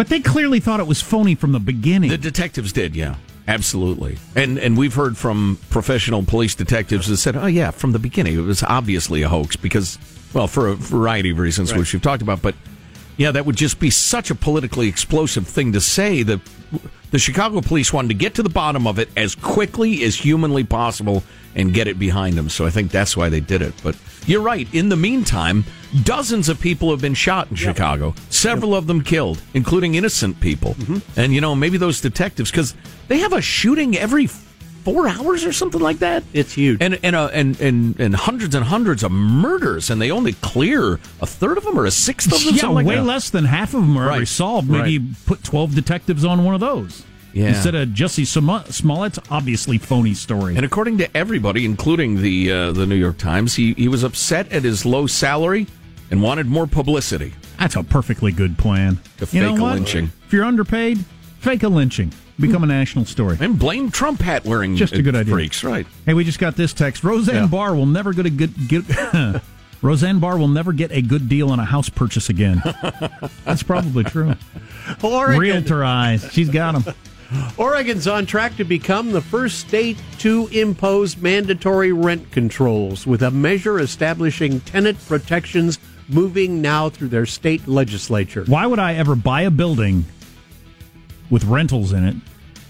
But 0.00 0.08
they 0.08 0.20
clearly 0.20 0.60
thought 0.60 0.80
it 0.80 0.86
was 0.86 1.02
phony 1.02 1.34
from 1.34 1.52
the 1.52 1.60
beginning. 1.60 2.08
The 2.08 2.16
detectives 2.16 2.72
did, 2.72 2.96
yeah. 2.96 3.16
Absolutely. 3.46 4.16
And 4.34 4.56
and 4.56 4.78
we've 4.78 4.94
heard 4.94 5.18
from 5.18 5.58
professional 5.68 6.22
police 6.22 6.54
detectives 6.54 7.08
that 7.08 7.18
said, 7.18 7.36
oh, 7.36 7.44
yeah, 7.44 7.70
from 7.70 7.92
the 7.92 7.98
beginning, 7.98 8.34
it 8.38 8.40
was 8.40 8.62
obviously 8.62 9.20
a 9.20 9.28
hoax 9.28 9.56
because, 9.56 9.98
well, 10.32 10.46
for 10.46 10.68
a 10.68 10.74
variety 10.74 11.32
of 11.32 11.38
reasons, 11.38 11.70
Right. 11.70 11.80
which 11.80 11.92
we've 11.92 12.00
talked 12.00 12.22
about. 12.22 12.40
But, 12.40 12.54
Yeah, 13.18 13.30
that 13.32 13.44
would 13.44 13.56
just 13.56 13.78
be 13.78 13.90
such 13.90 14.30
a 14.30 14.34
politically 14.34 14.88
explosive 14.88 15.46
thing 15.46 15.72
to 15.74 15.82
say. 15.82 16.22
The 16.22 16.40
the 17.10 17.18
Chicago 17.18 17.60
police 17.60 17.92
wanted 17.92 18.08
to 18.08 18.14
get 18.14 18.34
to 18.34 18.42
the 18.42 18.48
bottom 18.48 18.86
of 18.86 18.98
it 18.98 19.08
as 19.16 19.34
quickly 19.34 20.02
as 20.04 20.16
humanly 20.16 20.64
possible 20.64 21.22
and 21.54 21.74
get 21.74 21.88
it 21.88 21.98
behind 21.98 22.34
them. 22.36 22.48
So 22.48 22.66
I 22.66 22.70
think 22.70 22.90
that's 22.90 23.16
why 23.16 23.28
they 23.28 23.40
did 23.40 23.62
it. 23.62 23.74
But 23.82 23.96
you're 24.26 24.42
right. 24.42 24.72
In 24.72 24.88
the 24.88 24.96
meantime, 24.96 25.64
dozens 26.04 26.48
of 26.48 26.60
people 26.60 26.90
have 26.90 27.00
been 27.00 27.14
shot 27.14 27.50
in 27.50 27.56
Chicago. 27.56 28.14
Several 28.28 28.74
of 28.74 28.86
them 28.86 29.02
killed, 29.02 29.42
including 29.54 29.96
innocent 29.96 30.40
people. 30.40 30.74
Mm-hmm. 30.74 31.20
And 31.20 31.34
you 31.34 31.40
know, 31.40 31.54
maybe 31.54 31.78
those 31.78 32.00
detectives 32.00 32.50
because 32.50 32.74
they 33.08 33.18
have 33.18 33.32
a 33.32 33.40
shooting 33.40 33.96
every 33.96 34.28
four 34.84 35.08
hours 35.08 35.44
or 35.44 35.52
something 35.52 35.80
like 35.80 35.98
that. 36.00 36.22
It's 36.32 36.52
huge, 36.52 36.78
and 36.80 36.98
and 37.02 37.14
uh, 37.16 37.28
and 37.32 37.60
and 37.60 37.98
and 38.00 38.14
hundreds 38.14 38.54
and 38.54 38.64
hundreds 38.64 39.02
of 39.02 39.12
murders, 39.12 39.90
and 39.90 40.00
they 40.00 40.10
only 40.10 40.32
clear 40.34 40.94
a 41.20 41.26
third 41.26 41.58
of 41.58 41.64
them 41.64 41.78
or 41.78 41.84
a 41.86 41.90
sixth 41.90 42.32
of 42.32 42.38
them. 42.44 42.54
Yeah, 42.54 42.60
something 42.62 42.74
like 42.76 42.86
way 42.86 42.96
that. 42.96 43.04
less 43.04 43.30
than 43.30 43.44
half 43.44 43.74
of 43.74 43.80
them 43.82 43.96
are 43.96 44.06
Right. 44.08 44.26
solved. 44.28 44.68
Maybe 44.70 45.04
put 45.26 45.42
12 45.44 45.74
detectives 45.74 46.24
on 46.24 46.44
one 46.44 46.54
of 46.54 46.60
those. 46.60 47.04
Yeah. 47.32 47.48
Instead 47.50 47.76
of 47.76 47.90
Jussie 47.90 48.26
Smollett's 48.26 49.18
obviously 49.30 49.78
phony 49.78 50.14
story. 50.14 50.56
And 50.56 50.64
according 50.64 50.98
to 50.98 51.16
everybody, 51.16 51.64
including 51.64 52.20
the 52.22 52.50
uh, 52.50 52.72
the 52.72 52.86
New 52.86 52.96
York 52.96 53.18
Times, 53.18 53.54
he 53.54 53.72
he 53.74 53.86
was 53.88 54.02
upset 54.02 54.50
at 54.52 54.64
his 54.64 54.84
low 54.84 55.06
salary 55.06 55.66
and 56.10 56.20
wanted 56.22 56.46
more 56.46 56.66
publicity. 56.66 57.32
That's 57.58 57.76
a 57.76 57.84
perfectly 57.84 58.32
good 58.32 58.58
plan. 58.58 58.98
To 59.18 59.28
You 59.30 59.42
know 59.42 59.56
a 59.56 59.60
what? 59.60 59.74
lynching. 59.74 60.10
If 60.26 60.32
you're 60.32 60.44
underpaid, 60.44 61.04
fake 61.38 61.62
a 61.62 61.68
lynching. 61.68 62.12
Become 62.40 62.64
a 62.64 62.66
national 62.66 63.04
story. 63.04 63.36
And 63.40 63.58
blame 63.58 63.90
Trump 63.90 64.20
hat 64.20 64.44
wearing 64.44 64.76
Just 64.76 64.94
a 64.94 65.02
good 65.02 65.14
idea. 65.14 65.32
freaks, 65.34 65.62
right? 65.64 65.86
Hey, 66.06 66.14
we 66.14 66.24
just 66.24 66.38
got 66.38 66.56
this 66.56 66.72
text. 66.72 67.04
Roseanne 67.04 67.34
Yeah. 67.36 67.46
Barr 67.46 67.74
will 67.74 67.86
never 67.86 68.12
get 68.12 68.26
a 68.26 68.30
good 68.30 68.68
get, 68.68 68.84
Roseanne 69.82 70.18
Barr 70.20 70.36
will 70.38 70.48
never 70.48 70.72
get 70.72 70.90
a 70.92 71.02
good 71.02 71.28
deal 71.28 71.50
on 71.50 71.58
a 71.60 71.64
house 71.64 71.88
purchase 71.88 72.28
again. 72.28 72.62
That's 73.44 73.62
probably 73.62 74.04
true. 74.04 74.34
Oregon. 75.02 75.38
Realtor 75.40 75.84
eyes. 75.84 76.28
She's 76.32 76.48
got 76.50 76.82
them. 76.82 76.94
Oregon's 77.56 78.08
on 78.08 78.26
track 78.26 78.56
to 78.56 78.64
become 78.64 79.12
the 79.12 79.20
first 79.20 79.60
state 79.60 79.96
to 80.18 80.48
impose 80.48 81.16
mandatory 81.16 81.92
rent 81.92 82.32
controls, 82.32 83.06
with 83.06 83.22
a 83.22 83.30
measure 83.30 83.78
establishing 83.78 84.58
tenant 84.60 84.98
protections 85.06 85.78
moving 86.08 86.60
now 86.60 86.88
through 86.88 87.06
their 87.08 87.26
state 87.26 87.68
legislature. 87.68 88.44
Why 88.48 88.66
would 88.66 88.80
I 88.80 88.94
ever 88.94 89.14
buy 89.14 89.42
a 89.42 89.50
building 89.50 90.04
with 91.30 91.44
rentals 91.44 91.92
in 91.92 92.04
it 92.04 92.16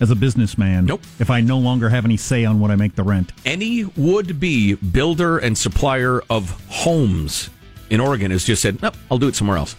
as 0.00 0.10
a 0.10 0.14
businessman 0.16 0.86
Nope. 0.86 1.02
if 1.18 1.28
I 1.30 1.40
no 1.40 1.58
longer 1.58 1.88
have 1.90 2.04
any 2.04 2.16
say 2.16 2.44
on 2.44 2.60
what 2.60 2.70
I 2.70 2.76
make 2.76 2.94
the 2.94 3.02
rent? 3.02 3.32
Any 3.44 3.84
would 3.96 4.38
be 4.40 4.74
builder 4.74 5.38
and 5.38 5.56
supplier 5.58 6.22
of 6.30 6.50
homes 6.68 7.50
in 7.90 8.00
Oregon 8.00 8.30
has 8.30 8.44
just 8.44 8.62
said, 8.62 8.80
nope, 8.82 8.94
I'll 9.10 9.18
do 9.18 9.28
it 9.28 9.34
somewhere 9.34 9.56
else. 9.58 9.74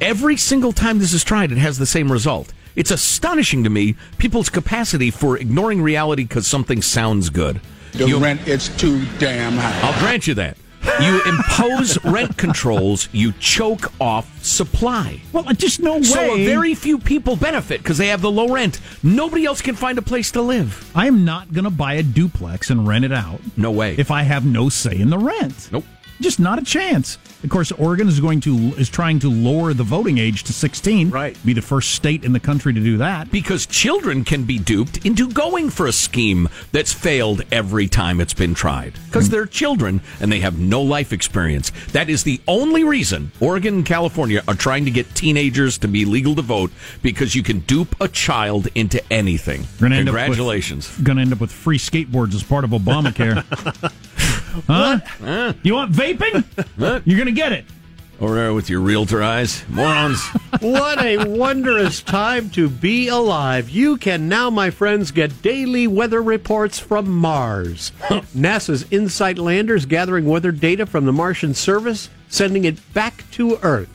Every 0.00 0.36
single 0.36 0.72
time 0.72 0.98
this 0.98 1.12
is 1.12 1.24
tried, 1.24 1.50
it 1.52 1.58
has 1.58 1.78
the 1.78 1.86
same 1.86 2.12
result. 2.12 2.52
It's 2.76 2.90
astonishing 2.90 3.64
to 3.64 3.70
me 3.70 3.94
people's 4.18 4.50
capacity 4.50 5.10
for 5.10 5.38
ignoring 5.38 5.80
reality 5.80 6.24
because 6.24 6.46
something 6.46 6.82
sounds 6.82 7.30
good. 7.30 7.60
The 7.92 8.12
rent 8.14 8.46
is 8.48 8.68
too 8.76 9.04
damn 9.18 9.52
high. 9.54 9.80
I'll 9.88 9.98
grant 10.00 10.26
you 10.26 10.34
that. 10.34 10.56
You 11.00 11.22
impose 11.24 12.02
rent 12.04 12.36
controls, 12.36 13.08
you 13.12 13.32
choke 13.40 13.90
off 14.00 14.44
supply. 14.44 15.20
Well, 15.32 15.44
just 15.54 15.80
no 15.80 15.96
way. 15.96 16.02
So 16.02 16.36
very 16.36 16.74
few 16.74 16.98
people 16.98 17.36
benefit 17.36 17.82
because 17.82 17.98
they 17.98 18.08
have 18.08 18.20
the 18.20 18.30
low 18.30 18.48
rent. 18.48 18.80
Nobody 19.02 19.44
else 19.46 19.60
can 19.62 19.74
find 19.74 19.98
a 19.98 20.02
place 20.02 20.30
to 20.32 20.42
live. 20.42 20.90
I 20.94 21.06
am 21.06 21.24
not 21.24 21.52
going 21.52 21.64
to 21.64 21.70
buy 21.70 21.94
a 21.94 22.02
duplex 22.02 22.70
and 22.70 22.86
rent 22.86 23.04
it 23.04 23.12
out 23.12 23.40
No 23.56 23.70
way. 23.70 23.94
if 23.98 24.10
I 24.10 24.22
have 24.22 24.44
no 24.44 24.68
say 24.68 24.98
in 24.98 25.10
the 25.10 25.18
rent. 25.18 25.68
Nope. 25.72 25.84
Just 26.20 26.38
not 26.40 26.58
a 26.58 26.64
chance. 26.64 27.18
Of 27.42 27.50
course, 27.50 27.70
Oregon 27.72 28.08
is 28.08 28.20
going 28.20 28.40
to 28.42 28.54
is 28.78 28.88
trying 28.88 29.18
to 29.20 29.30
lower 29.30 29.74
the 29.74 29.82
voting 29.82 30.16
age 30.16 30.44
to 30.44 30.52
16. 30.52 31.10
Right. 31.10 31.36
Be 31.44 31.52
the 31.52 31.60
first 31.60 31.92
state 31.92 32.24
in 32.24 32.32
the 32.32 32.40
country 32.40 32.72
to 32.72 32.80
do 32.80 32.96
that. 32.98 33.30
Because 33.30 33.66
children 33.66 34.24
can 34.24 34.44
be 34.44 34.58
duped 34.58 35.04
into 35.04 35.28
going 35.28 35.68
for 35.68 35.86
a 35.86 35.92
scheme 35.92 36.48
that's 36.72 36.92
failed 36.92 37.42
every 37.52 37.86
time 37.86 38.20
it's 38.20 38.32
been 38.32 38.54
tried. 38.54 38.94
Because 39.06 39.28
they're 39.28 39.44
children 39.44 40.00
and 40.20 40.32
they 40.32 40.40
have 40.40 40.58
no 40.58 40.80
life 40.80 41.12
experience. 41.12 41.70
That 41.92 42.08
is 42.08 42.24
the 42.24 42.40
only 42.48 42.82
reason 42.82 43.32
Oregon 43.40 43.74
and 43.74 43.86
California 43.86 44.42
are 44.48 44.54
trying 44.54 44.86
to 44.86 44.90
get 44.90 45.14
teenagers 45.14 45.76
to 45.78 45.88
be 45.88 46.04
legal 46.04 46.34
to 46.36 46.42
vote 46.42 46.70
because 47.02 47.34
you 47.34 47.42
can 47.42 47.60
dupe 47.60 47.94
a 48.00 48.08
child 48.08 48.68
into 48.74 49.02
anything. 49.12 49.64
Gonna 49.80 49.96
Congratulations. 49.96 50.96
Going 51.02 51.16
to 51.16 51.22
end 51.22 51.32
up 51.32 51.40
with 51.40 51.52
free 51.52 51.78
skateboards 51.78 52.34
as 52.34 52.42
part 52.42 52.64
of 52.64 52.70
Obamacare. 52.70 53.44
huh? 54.66 55.52
You 55.62 55.74
want 55.74 55.90
vaping? 56.12 57.02
You're 57.04 57.16
going 57.16 57.26
to 57.26 57.32
get 57.32 57.52
it. 57.52 57.64
Over 58.20 58.36
there 58.36 58.54
with 58.54 58.70
your 58.70 58.80
realtor 58.80 59.22
eyes. 59.22 59.64
Morons. 59.68 60.24
what 60.60 61.02
a 61.02 61.28
wondrous 61.28 62.00
time 62.00 62.48
to 62.50 62.68
be 62.68 63.08
alive. 63.08 63.68
You 63.68 63.96
can 63.96 64.28
now, 64.28 64.50
my 64.50 64.70
friends, 64.70 65.10
get 65.10 65.42
daily 65.42 65.86
weather 65.88 66.22
reports 66.22 66.78
from 66.78 67.10
Mars. 67.10 67.90
NASA's 68.34 68.84
InSight 68.90 69.38
lander 69.38 69.74
is 69.74 69.84
gathering 69.84 70.26
weather 70.26 70.52
data 70.52 70.86
from 70.86 71.06
the 71.06 71.12
Martian 71.12 71.54
surface, 71.54 72.08
sending 72.28 72.64
it 72.64 72.94
back 72.94 73.28
to 73.32 73.58
Earth. 73.62 73.88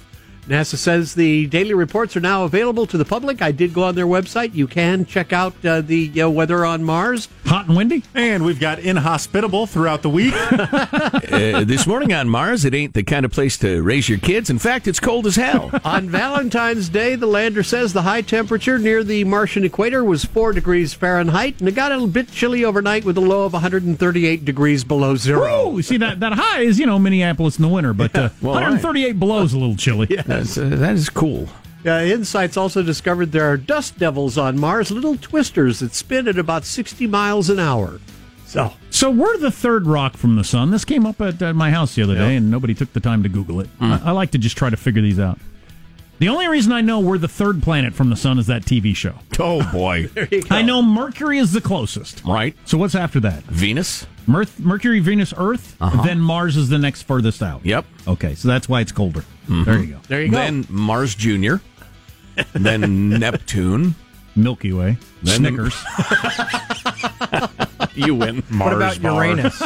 NASA 0.49 0.77
says 0.77 1.13
the 1.13 1.45
daily 1.45 1.75
reports 1.75 2.17
are 2.17 2.21
now 2.21 2.43
available 2.43 2.87
to 2.87 2.97
the 2.97 3.05
public. 3.05 3.39
I 3.39 3.51
did 3.51 3.71
go 3.71 3.83
on 3.83 3.93
their 3.93 4.07
website. 4.07 4.55
You 4.55 4.65
can 4.65 5.05
check 5.05 5.31
out 5.31 5.53
uh, 5.63 5.81
the 5.81 6.23
uh, 6.23 6.27
weather 6.27 6.65
on 6.65 6.83
Mars. 6.83 7.27
Hot 7.45 7.67
and 7.67 7.77
windy. 7.77 8.03
And 8.15 8.43
we've 8.43 8.59
got 8.59 8.79
inhospitable 8.79 9.67
throughout 9.67 10.01
the 10.01 10.09
week. 10.09 10.33
uh, 10.51 11.63
this 11.65 11.85
morning 11.85 12.13
on 12.13 12.29
Mars, 12.29 12.65
it 12.65 12.73
ain't 12.73 12.95
the 12.95 13.03
kind 13.03 13.25
of 13.25 13.31
place 13.31 13.57
to 13.59 13.83
raise 13.83 14.09
your 14.09 14.17
kids. 14.17 14.49
In 14.49 14.57
fact, 14.57 14.87
it's 14.87 14.99
cold 14.99 15.27
as 15.27 15.35
hell. 15.35 15.69
On 15.83 16.09
Valentine's 16.09 16.89
Day, 16.89 17.15
the 17.15 17.27
lander 17.27 17.61
says 17.61 17.93
the 17.93 18.01
high 18.01 18.21
temperature 18.21 18.79
near 18.79 19.03
the 19.03 19.23
Martian 19.25 19.63
equator 19.63 20.03
was 20.03 20.25
4 20.25 20.53
degrees 20.53 20.93
Fahrenheit, 20.95 21.59
and 21.59 21.69
it 21.69 21.75
got 21.75 21.91
a 21.91 21.95
little 21.95 22.07
bit 22.07 22.31
chilly 22.31 22.65
overnight 22.65 23.05
with 23.05 23.17
a 23.17 23.21
low 23.21 23.45
of 23.45 23.53
138 23.53 24.45
degrees 24.45 24.83
below 24.83 25.15
zero. 25.15 25.69
Woo! 25.69 25.81
See, 25.83 25.97
that, 25.97 26.19
that 26.21 26.33
high 26.33 26.61
is, 26.61 26.79
you 26.79 26.87
know, 26.87 26.97
Minneapolis 26.97 27.57
in 27.57 27.61
the 27.61 27.69
winter, 27.69 27.93
but 27.93 28.15
uh, 28.15 28.29
Well, 28.41 28.53
all 28.53 28.61
right. 28.61 28.69
138 28.69 29.19
below 29.19 29.43
is 29.43 29.53
a 29.53 29.59
little 29.59 29.75
chilly. 29.75 30.07
That's, 30.39 30.57
uh, 30.57 30.69
that 30.77 30.95
is 30.95 31.09
cool. 31.09 31.49
Uh, 31.85 31.91
Insights 32.03 32.57
also 32.57 32.81
discovered 32.83 33.31
there 33.31 33.49
are 33.49 33.57
dust 33.57 33.97
devils 33.97 34.37
on 34.37 34.59
Mars, 34.59 34.91
little 34.91 35.17
twisters 35.17 35.79
that 35.79 35.93
spin 35.93 36.27
at 36.27 36.37
about 36.37 36.65
60 36.65 37.07
miles 37.07 37.49
an 37.49 37.59
hour. 37.59 37.99
So, 38.45 38.73
So 38.89 39.11
we're 39.11 39.37
the 39.37 39.51
third 39.51 39.85
rock 39.85 40.17
from 40.17 40.35
the 40.35 40.43
sun. 40.43 40.71
This 40.71 40.83
came 40.83 41.05
up 41.05 41.21
at, 41.21 41.41
at 41.41 41.55
my 41.55 41.71
house 41.71 41.95
the 41.95 42.01
other 42.01 42.15
day, 42.15 42.35
and 42.35 42.49
nobody 42.49 42.73
took 42.73 42.91
the 42.93 42.99
time 42.99 43.21
to 43.23 43.29
Google 43.29 43.59
it. 43.61 43.67
Hmm. 43.77 43.93
I, 43.93 44.01
I 44.05 44.11
like 44.11 44.31
to 44.31 44.37
just 44.37 44.57
try 44.57 44.69
to 44.69 44.77
figure 44.77 45.01
these 45.01 45.19
out. 45.19 45.39
The 46.19 46.27
only 46.29 46.47
reason 46.49 46.71
I 46.73 46.81
know 46.81 46.99
we're 46.99 47.17
the 47.17 47.27
third 47.29 47.63
planet 47.63 47.93
from 47.93 48.09
the 48.09 48.15
sun 48.17 48.39
is 48.39 48.47
that 48.47 48.63
TV 48.63 48.93
show. 48.95 49.15
Oh, 49.39 49.69
boy. 49.71 50.09
I 50.51 50.61
know 50.61 50.81
Mercury 50.81 51.37
is 51.37 51.53
the 51.53 51.61
closest. 51.61 52.23
Right. 52.25 52.55
So 52.65 52.77
what's 52.77 52.93
after 52.95 53.19
that? 53.21 53.43
Venus? 53.43 54.05
Mirth, 54.27 54.59
Mercury, 54.59 54.99
Venus, 54.99 55.33
Earth. 55.37 55.77
Uh-huh. 55.79 56.03
Then 56.03 56.19
Mars 56.19 56.57
is 56.57 56.67
the 56.69 56.77
next 56.77 57.03
furthest 57.03 57.41
out. 57.41 57.65
Yep. 57.65 57.85
Okay, 58.07 58.35
so 58.35 58.47
that's 58.49 58.67
why 58.67 58.81
it's 58.81 58.91
colder. 58.91 59.23
There 59.47 59.79
you 59.79 59.93
go. 59.93 59.99
there 60.09 60.21
you 60.21 60.29
go. 60.29 60.37
Then 60.37 60.65
Mars 60.69 61.15
Junior. 61.15 61.61
then 62.53 63.09
Neptune. 63.09 63.95
Milky 64.35 64.73
Way. 64.73 64.97
Then- 65.23 65.37
Snickers. 65.37 65.75
You 67.95 68.15
win. 68.15 68.43
Mars 68.49 68.59
what 68.59 68.73
about 68.73 69.01
bar. 69.01 69.25
Uranus? 69.25 69.61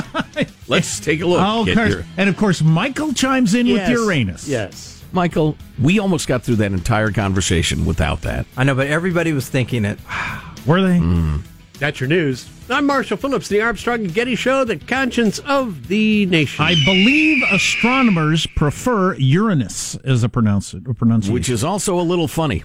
Let's 0.68 1.00
take 1.00 1.22
a 1.22 1.26
look. 1.26 1.40
oh, 1.42 1.60
of 1.62 1.66
Get 1.68 1.76
course. 1.78 1.90
your- 1.90 2.04
and 2.18 2.30
of 2.30 2.38
course, 2.38 2.62
Michael 2.64 3.14
chimes 3.14 3.54
in 3.54 3.68
Yes. 3.68 3.90
with 3.90 4.00
Uranus. 4.00 4.48
Yes. 4.48 4.93
Michael, 5.14 5.56
we 5.82 6.00
almost 6.00 6.28
got 6.28 6.44
through 6.44 6.56
that 6.58 6.72
entire 6.72 7.12
conversation 7.12 7.86
without 7.86 8.22
that. 8.24 8.46
I 8.58 8.64
know, 8.64 8.74
but 8.76 8.88
everybody 8.88 9.32
was 9.32 9.48
thinking 9.48 9.86
it. 9.86 10.00
Were 10.66 10.82
they? 10.82 10.98
Hmm. 10.98 11.38
That's 11.80 12.00
your 12.00 12.08
news. 12.10 12.50
I'm 12.70 12.86
Marshall 12.86 13.18
Phillips, 13.18 13.48
the 13.50 13.62
Armstrong 13.62 14.06
and 14.06 14.14
Getty 14.14 14.36
Show, 14.36 14.64
the 14.64 14.78
conscience 14.78 15.40
of 15.40 15.88
the 15.88 16.26
nation. 16.28 16.64
I 16.64 16.76
believe 16.86 17.44
astronomers 17.52 18.48
prefer 18.48 19.16
Uranus 19.16 19.96
as 20.06 20.24
a, 20.24 20.30
pronounce- 20.30 20.74
a 20.74 20.80
pronunciation. 20.80 21.34
which 21.34 21.50
is 21.50 21.64
also 21.64 22.00
a 22.00 22.02
little 22.02 22.28
funny. 22.28 22.64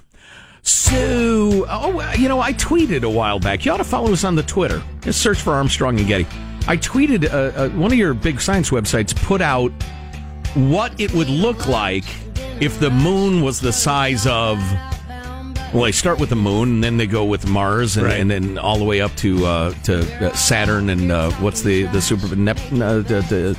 So, 0.63 1.67
oh, 1.69 2.13
you 2.17 2.29
know, 2.29 2.41
I 2.41 2.53
tweeted 2.53 3.03
a 3.03 3.11
while 3.11 3.41
back. 3.41 3.65
You 3.65 3.73
ought 3.73 3.79
to 3.79 3.85
follow 3.85 4.13
us 4.13 4.25
on 4.25 4.37
the 4.37 4.43
Twitter. 4.43 4.83
Just 5.01 5.21
search 5.21 5.41
for 5.41 5.53
Armstrong 5.53 5.99
and 5.99 6.07
Getty. 6.07 6.27
I 6.67 6.77
tweeted 6.77 7.25
uh, 7.33 7.37
uh, 7.59 7.69
one 7.71 7.91
of 7.93 7.99
your 7.99 8.15
big 8.15 8.41
science 8.41 8.71
websites 8.71 9.15
put 9.17 9.41
out 9.41 9.73
what 10.55 10.99
it 11.01 11.13
would 11.13 11.29
look 11.29 11.67
like 11.67 12.05
if 12.61 12.79
the 12.81 12.91
moon 12.91 13.43
was 13.43 13.61
the 13.61 13.73
size 13.73 14.27
of. 14.27 14.59
Well, 15.75 15.83
they 15.85 15.93
start 15.93 16.19
with 16.19 16.31
the 16.31 16.37
moon, 16.37 16.71
and 16.71 16.85
then 16.85 16.97
they 16.97 17.07
go 17.07 17.27
with 17.27 17.47
Mars, 17.47 17.99
and, 17.99 18.07
Right. 18.07 18.19
and 18.19 18.31
then 18.31 18.57
all 18.57 18.79
the 18.79 18.85
way 18.85 19.03
up 19.03 19.15
to 19.17 19.45
uh, 19.45 19.71
to 19.85 20.27
uh, 20.27 20.33
Saturn, 20.35 20.89
and 20.89 21.13
uh, 21.13 21.31
what's 21.33 21.61
the 21.61 21.83
the 21.85 22.01
super 22.01 22.35
Nep, 22.35 22.57
uh, 22.73 23.01
the, 23.03 23.21
the 23.29 23.59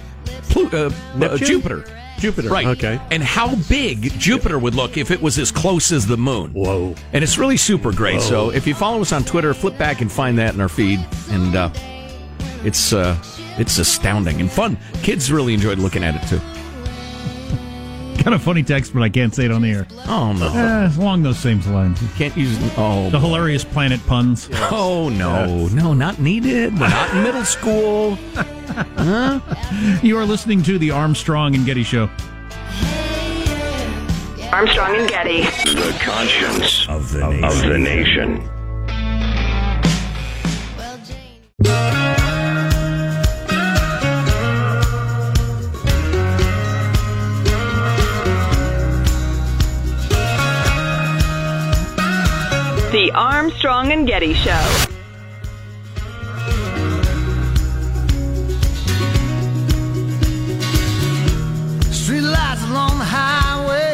Plu- 0.50 0.70
uh, 0.74 0.88
uh, 0.88 1.18
Neptune? 1.18 1.48
Jupiter. 1.48 1.86
Jupiter. 2.18 2.50
Right. 2.50 2.66
Okay. 2.66 3.00
And 3.12 3.22
how 3.24 3.56
big 3.70 4.12
Jupiter 4.20 4.58
would 4.60 4.74
look 4.76 4.98
if 4.98 5.12
it 5.12 5.22
was 5.22 5.38
as 5.38 5.52
close 5.52 5.92
as 5.92 6.06
the 6.08 6.18
moon. 6.18 6.52
Whoa. 6.52 6.96
And 7.14 7.24
it's 7.24 7.38
really 7.38 7.56
super 7.58 7.94
great. 7.94 8.22
So 8.22 8.50
if 8.52 8.66
you 8.68 8.74
follow 8.74 9.00
us 9.02 9.14
on 9.14 9.24
Twitter, 9.24 9.54
flip 9.54 9.78
back 9.78 10.02
and 10.02 10.12
find 10.12 10.38
that 10.40 10.54
in 10.56 10.60
our 10.60 10.68
feed. 10.68 11.00
And 11.30 11.56
uh, 11.56 11.70
it's 12.66 12.92
uh, 12.92 13.16
it's 13.60 13.78
astounding 13.78 14.42
and 14.42 14.52
fun. 14.52 14.78
Kids 15.04 15.32
really 15.32 15.54
enjoyed 15.54 15.78
looking 15.78 16.04
at 16.04 16.16
it 16.16 16.28
too. 16.28 16.42
Got 18.24 18.34
a 18.34 18.40
funny 18.40 18.64
text, 18.64 18.94
but 18.94 19.02
I 19.02 19.08
can't 19.08 19.34
say 19.34 19.46
it 19.46 19.52
on 19.52 19.62
the 19.62 19.72
air. 19.72 19.88
Oh 20.08 20.34
no! 20.34 20.52
Eh, 20.54 20.98
along 20.98 21.24
those 21.24 21.40
same 21.40 21.62
lines. 21.72 22.02
You 22.02 22.10
can't 22.10 22.36
use 22.36 22.58
oh 22.78 23.10
the 23.12 23.20
hilarious 23.20 23.64
planet 23.64 24.06
puns. 24.08 24.50
Oh 24.72 25.10
no, 25.10 25.68
no, 25.68 25.94
not 25.94 26.20
needed. 26.20 26.74
We're 26.74 26.90
not 26.90 27.16
in 27.16 27.24
middle 27.24 27.46
school. 27.46 28.16
huh? 28.36 29.40
You 30.04 30.18
are 30.18 30.26
listening 30.26 30.64
to 30.64 30.78
the 30.78 30.92
Armstrong 30.92 31.56
and 31.56 31.66
Getty 31.66 31.84
Show. 31.84 32.10
Armstrong 34.52 34.96
and 34.96 35.10
Getty. 35.10 35.44
The 35.44 35.98
conscience 36.02 36.90
of 36.90 37.12
the 37.14 37.30
nation. 37.30 37.44
Of 37.46 37.62
the 37.62 37.78
nation. 37.78 38.50
The 52.92 53.12
Armstrong 53.14 53.92
and 53.92 54.08
Getty 54.08 54.34
Show. 54.34 54.86
Street 61.92 62.22
lights 62.22 62.64
along 62.64 62.98
the 63.00 63.06
highway. 63.06 63.94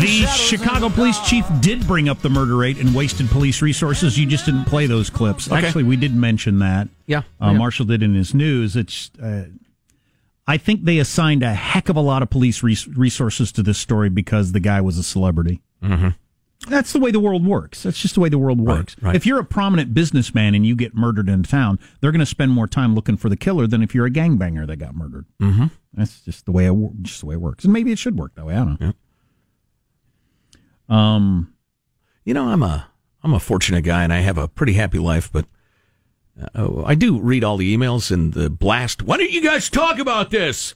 The 0.00 0.26
Chicago 0.26 0.88
police 0.88 1.18
chief 1.20 1.46
did 1.60 1.86
bring 1.86 2.08
up 2.08 2.20
the 2.20 2.28
murder 2.28 2.56
rate 2.56 2.78
and 2.78 2.94
wasted 2.94 3.28
police 3.30 3.62
resources. 3.62 4.18
You 4.18 4.26
just 4.26 4.44
didn't 4.44 4.64
play 4.64 4.86
those 4.86 5.08
clips. 5.08 5.50
Okay. 5.50 5.64
Actually, 5.64 5.84
we 5.84 5.96
did 5.96 6.14
mention 6.14 6.58
that. 6.58 6.88
Yeah. 7.06 7.18
Uh, 7.40 7.52
Yeah. 7.52 7.52
Marshall 7.52 7.86
did 7.86 8.02
in 8.02 8.14
his 8.14 8.34
news. 8.34 8.76
It's. 8.76 9.10
Uh, 9.22 9.44
I 10.46 10.56
think 10.58 10.84
they 10.84 10.98
assigned 10.98 11.44
a 11.44 11.54
heck 11.54 11.88
of 11.88 11.94
a 11.96 12.00
lot 12.00 12.22
of 12.22 12.28
police 12.30 12.62
res- 12.64 12.88
resources 12.88 13.52
to 13.52 13.62
this 13.62 13.78
story 13.78 14.08
because 14.10 14.50
the 14.52 14.58
guy 14.60 14.80
was 14.80 14.98
a 14.98 15.04
celebrity. 15.04 15.62
Mm-hmm. 15.82 16.08
That's 16.68 16.92
the 16.92 17.00
way 17.00 17.10
the 17.10 17.20
world 17.20 17.44
works. 17.44 17.82
That's 17.82 17.98
just 18.00 18.14
the 18.14 18.20
way 18.20 18.28
the 18.28 18.38
world 18.38 18.60
works. 18.60 18.96
right. 19.02 19.16
If 19.16 19.26
you're 19.26 19.40
a 19.40 19.44
prominent 19.44 19.94
businessman 19.94 20.54
and 20.54 20.64
you 20.64 20.76
get 20.76 20.94
murdered 20.94 21.28
in 21.28 21.42
town, 21.42 21.78
they're 22.00 22.12
going 22.12 22.20
to 22.20 22.26
spend 22.26 22.52
more 22.52 22.66
time 22.68 22.94
looking 22.94 23.16
for 23.16 23.28
the 23.28 23.36
killer 23.36 23.66
than 23.66 23.82
if 23.82 23.94
you're 23.94 24.06
a 24.06 24.10
gangbanger 24.10 24.66
that 24.66 24.76
got 24.76 24.94
murdered. 24.94 25.26
Mm-hmm. 25.40 25.66
That's 25.94 26.20
just 26.20 26.46
the 26.46 26.52
way 26.52 26.66
it, 26.66 26.74
just 27.02 27.20
the 27.20 27.26
way 27.26 27.34
it 27.34 27.40
works. 27.40 27.64
And 27.64 27.72
maybe 27.72 27.90
it 27.90 27.98
should 27.98 28.18
work 28.18 28.34
that 28.36 28.46
way. 28.46 28.54
I 28.54 28.64
don't 28.64 28.80
know. 28.80 28.92
Um, 30.94 31.54
you 32.24 32.34
know, 32.34 32.48
I'm 32.48 32.62
a 32.62 32.88
I'm 33.22 33.34
a 33.34 33.40
fortunate 33.40 33.82
guy, 33.82 34.04
and 34.04 34.12
I 34.12 34.20
have 34.20 34.38
a 34.38 34.48
pretty 34.48 34.74
happy 34.74 34.98
life. 34.98 35.30
But 35.32 35.46
uh, 36.54 36.82
I 36.84 36.94
do 36.94 37.20
read 37.20 37.44
all 37.44 37.56
the 37.56 37.76
emails 37.76 38.10
and 38.10 38.32
the 38.32 38.50
blast. 38.50 39.02
Why 39.02 39.16
don't 39.16 39.30
you 39.30 39.42
guys 39.42 39.68
talk 39.68 39.98
about 39.98 40.30
this? 40.30 40.74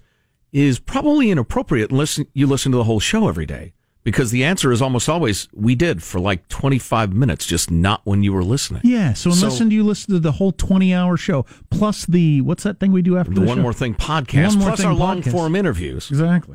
Is 0.53 0.79
probably 0.79 1.31
inappropriate 1.31 1.91
unless 1.91 2.19
you 2.33 2.47
listen 2.47 2.73
to 2.73 2.79
the 2.79 2.85
whole 2.85 3.01
show 3.01 3.29
every 3.29 3.47
day. 3.47 3.75
Because 4.07 4.31
the 4.31 4.45
answer 4.45 4.71
is 4.71 4.81
almost 4.81 5.09
always 5.09 5.49
we 5.53 5.75
did 5.75 6.01
for 6.01 6.21
like 6.21 6.47
25 6.47 7.13
minutes, 7.13 7.45
just 7.45 7.73
not 7.73 8.03
when 8.05 8.23
you 8.23 8.33
were 8.33 8.45
listening. 8.45 8.83
Yeah. 8.85 9.15
So, 9.15 9.33
So- 9.33 9.47
listen, 9.49 9.73
you 9.73 9.83
listen 9.83 10.15
to 10.15 10.21
the 10.21 10.31
whole 10.33 10.53
twenty-hour 10.53 11.17
show 11.17 11.45
plus 11.71 12.07
the 12.07 12.41
what's 12.41 12.63
that 12.63 12.79
thing 12.79 12.93
we 12.93 13.03
do 13.03 13.19
after 13.19 13.35
The 13.35 13.41
the 13.41 13.47
One 13.49 13.57
show? 13.59 13.63
More 13.63 13.73
Thing 13.73 13.95
podcast, 13.95 14.51
One 14.51 14.59
More 14.59 14.69
plus 14.69 14.79
Thing 14.79 14.87
our 14.87 14.95
long 14.95 15.23
form 15.23 15.57
interviews, 15.57 16.09
Exactly. 16.09 16.55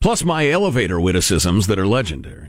plus 0.00 0.24
my 0.24 0.48
elevator 0.48 1.00
witticisms 1.00 1.66
that 1.66 1.78
are 1.78 1.86
legendary. 1.88 2.48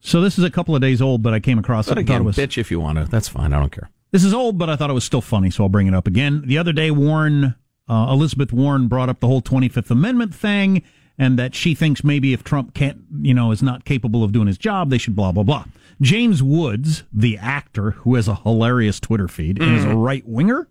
So 0.00 0.20
this 0.20 0.38
is 0.38 0.44
a 0.44 0.50
couple 0.50 0.74
of 0.76 0.82
days 0.82 1.00
old, 1.00 1.22
but 1.22 1.32
I 1.32 1.40
came 1.40 1.58
across 1.58 1.86
But 1.88 1.96
it. 1.96 2.00
and 2.00 2.06
thought 2.08 2.12
again, 2.16 2.22
it 2.22 2.24
was, 2.26 2.36
bitch 2.36 2.58
if 2.58 2.70
you 2.70 2.78
want 2.78 2.98
to. 2.98 3.04
That's 3.06 3.28
fine. 3.28 3.52
I 3.54 3.58
don't 3.58 3.72
care. 3.72 3.90
This 4.12 4.22
is 4.22 4.34
old, 4.34 4.58
but 4.58 4.68
I 4.68 4.76
thought 4.76 4.90
it 4.90 4.94
was 4.94 5.04
still 5.04 5.22
funny, 5.22 5.50
so 5.50 5.64
I'll 5.64 5.70
bring 5.70 5.86
it 5.86 5.94
up 5.94 6.06
again. 6.06 6.42
The 6.44 6.58
other 6.58 6.72
day, 6.72 6.90
Warren, 6.90 7.54
uh, 7.88 8.08
Elizabeth 8.10 8.52
Warren, 8.52 8.86
brought 8.86 9.08
up 9.08 9.20
the 9.20 9.26
whole 9.26 9.40
Twenty 9.40 9.68
Fifth 9.70 9.90
Amendment 9.90 10.34
thing, 10.34 10.82
and 11.18 11.38
that 11.38 11.54
she 11.54 11.74
thinks 11.74 12.02
maybe 12.04 12.32
if 12.32 12.42
Trump 12.44 12.74
can't, 12.74 13.02
you 13.20 13.34
know, 13.34 13.50
is 13.52 13.62
not 13.62 13.84
capable 13.84 14.24
of 14.24 14.32
doing 14.32 14.46
his 14.46 14.58
job, 14.58 14.90
they 14.90 14.98
should 14.98 15.16
blah 15.16 15.32
blah 15.32 15.42
blah. 15.42 15.64
James 16.00 16.42
Woods, 16.42 17.04
the 17.12 17.38
actor 17.38 17.92
who 17.92 18.14
has 18.16 18.26
a 18.28 18.34
hilarious 18.36 18.98
Twitter 18.98 19.28
feed 19.28 19.60
and 19.62 19.76
is 19.76 19.84
a 19.84 19.94
right 19.94 20.26
winger, 20.26 20.66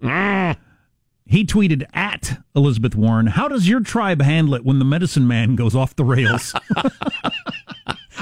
he 1.26 1.46
tweeted 1.46 1.86
at 1.94 2.42
Elizabeth 2.56 2.96
Warren, 2.96 3.28
"How 3.28 3.48
does 3.48 3.68
your 3.70 3.80
tribe 3.80 4.22
handle 4.22 4.56
it 4.56 4.66
when 4.66 4.80
the 4.80 4.86
medicine 4.86 5.28
man 5.28 5.56
goes 5.56 5.76
off 5.76 5.96
the 5.96 6.04
rails?" 6.06 6.54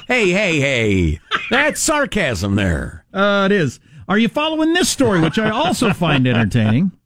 Hey, 0.08 0.32
hey, 0.32 0.60
hey. 0.60 1.20
That's 1.50 1.80
sarcasm 1.82 2.56
there. 2.56 3.06
Uh, 3.14 3.48
it 3.50 3.54
is. 3.54 3.80
Are 4.10 4.18
you 4.18 4.28
following 4.28 4.74
this 4.74 4.90
story, 4.90 5.22
which 5.22 5.40
I 5.40 5.50
also 5.50 5.94
find 5.94 6.28
entertaining? 6.28 6.92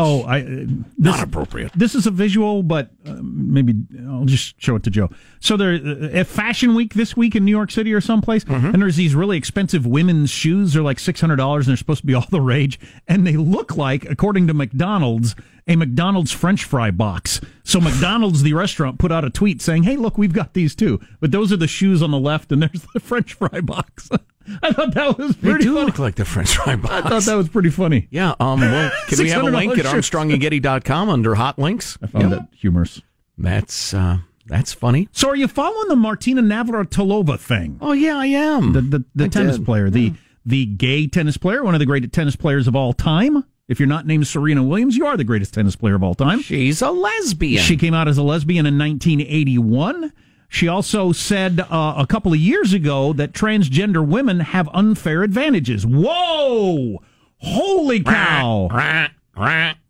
Oh, 0.00 0.22
I 0.22 0.42
uh, 0.42 0.44
this, 0.46 0.68
Not 0.96 1.22
appropriate. 1.24 1.72
This 1.74 1.96
is 1.96 2.06
a 2.06 2.12
visual, 2.12 2.62
but 2.62 2.90
uh, 3.04 3.16
maybe 3.20 3.74
I'll 4.08 4.26
just 4.26 4.60
show 4.62 4.76
it 4.76 4.84
to 4.84 4.90
Joe. 4.90 5.10
So 5.40 5.56
there, 5.56 5.74
uh, 5.74 6.16
at 6.16 6.28
Fashion 6.28 6.76
Week 6.76 6.94
this 6.94 7.16
week 7.16 7.34
in 7.34 7.44
New 7.44 7.50
York 7.50 7.72
City 7.72 7.92
or 7.92 8.00
someplace, 8.00 8.44
and 8.44 8.80
there's 8.80 8.94
these 8.94 9.16
really 9.16 9.36
expensive 9.36 9.84
women's 9.84 10.30
shoes. 10.30 10.72
They're 10.72 10.82
like 10.84 11.00
six 11.00 11.20
hundred 11.20 11.36
dollars, 11.36 11.66
and 11.66 11.72
they're 11.72 11.76
supposed 11.76 12.02
to 12.02 12.06
be 12.06 12.14
all 12.14 12.26
the 12.30 12.40
rage, 12.40 12.78
and 13.08 13.26
they 13.26 13.36
look 13.36 13.76
like, 13.76 14.04
according 14.04 14.46
to 14.46 14.54
McDonald's, 14.54 15.34
a 15.66 15.74
McDonald's 15.74 16.30
French 16.30 16.62
fry 16.62 16.92
box. 16.92 17.40
So 17.64 17.80
McDonald's, 17.82 18.44
the 18.44 18.52
restaurant, 18.52 19.00
put 19.00 19.10
out 19.10 19.24
a 19.24 19.30
tweet 19.30 19.60
saying, 19.60 19.82
"Hey, 19.82 19.96
look, 19.96 20.16
we've 20.16 20.32
got 20.32 20.54
these 20.54 20.76
too." 20.76 21.00
But 21.18 21.32
those 21.32 21.52
are 21.52 21.56
the 21.56 21.66
shoes 21.66 22.02
on 22.02 22.12
the 22.12 22.20
left, 22.20 22.52
and 22.52 22.62
there's 22.62 22.86
the 22.94 23.00
French 23.00 23.34
fry 23.34 23.60
box. 23.60 24.10
I 24.62 24.72
thought 24.72 24.94
that 24.94 25.18
was 25.18 25.36
They 25.36 25.50
pretty 25.50 25.64
do 25.64 25.74
funny. 25.74 25.86
look 25.86 25.98
like 25.98 26.14
the 26.16 26.24
French 26.24 26.56
fry 26.56 26.76
box. 26.76 26.92
I 27.06 27.08
thought 27.08 27.22
that 27.22 27.34
was 27.34 27.48
pretty 27.48 27.70
funny. 27.70 28.08
Yeah. 28.10 28.34
Um. 28.40 28.60
Well, 28.60 28.90
can 29.08 29.18
we 29.18 29.30
have 29.30 29.42
a 29.42 29.50
link 29.50 29.78
at 29.78 29.84
$600 29.84 30.38
ArmstrongandGetty.com 30.40 31.08
under 31.08 31.34
hot 31.34 31.58
links? 31.58 31.98
I 32.02 32.06
found 32.06 32.32
that 32.32 32.48
humorous. 32.52 33.00
That's 33.36 33.94
uh, 33.94 34.18
that's 34.46 34.72
funny. 34.72 35.08
So, 35.12 35.28
are 35.28 35.36
you 35.36 35.48
following 35.48 35.88
the 35.88 35.96
Martina 35.96 36.42
Navratilova 36.42 37.38
thing? 37.38 37.78
Oh 37.80 37.92
yeah, 37.92 38.16
I 38.16 38.26
am. 38.26 38.72
The 38.72 38.80
the, 38.80 39.04
the 39.14 39.28
tennis 39.28 39.56
did. 39.58 39.64
player, 39.66 39.90
the 39.90 40.14
the 40.46 40.64
gay 40.66 41.06
tennis 41.06 41.36
player, 41.36 41.62
one 41.62 41.74
of 41.74 41.78
the 41.80 41.86
great 41.86 42.10
tennis 42.12 42.36
players 42.36 42.66
of 42.66 42.74
all 42.74 42.92
time. 42.92 43.44
If 43.68 43.78
you're 43.78 43.86
not 43.86 44.06
named 44.06 44.26
Serena 44.26 44.62
Williams, 44.62 44.96
you 44.96 45.04
are 45.04 45.18
the 45.18 45.24
greatest 45.24 45.52
tennis 45.52 45.76
player 45.76 45.94
of 45.94 46.02
all 46.02 46.14
time. 46.14 46.40
She's 46.40 46.80
a 46.80 46.90
lesbian. 46.90 47.62
She 47.62 47.76
came 47.76 47.92
out 47.92 48.08
as 48.08 48.16
a 48.16 48.22
lesbian 48.22 48.64
in 48.64 48.78
1981. 48.78 50.10
She 50.48 50.66
also 50.66 51.12
said 51.12 51.60
uh, 51.60 51.94
a 51.98 52.06
couple 52.06 52.32
of 52.32 52.38
years 52.38 52.72
ago 52.72 53.12
that 53.12 53.32
transgender 53.32 54.06
women 54.06 54.40
have 54.40 54.68
unfair 54.72 55.22
advantages. 55.22 55.86
Whoa! 55.86 57.02
Holy 57.36 58.02
cow! 58.02 58.68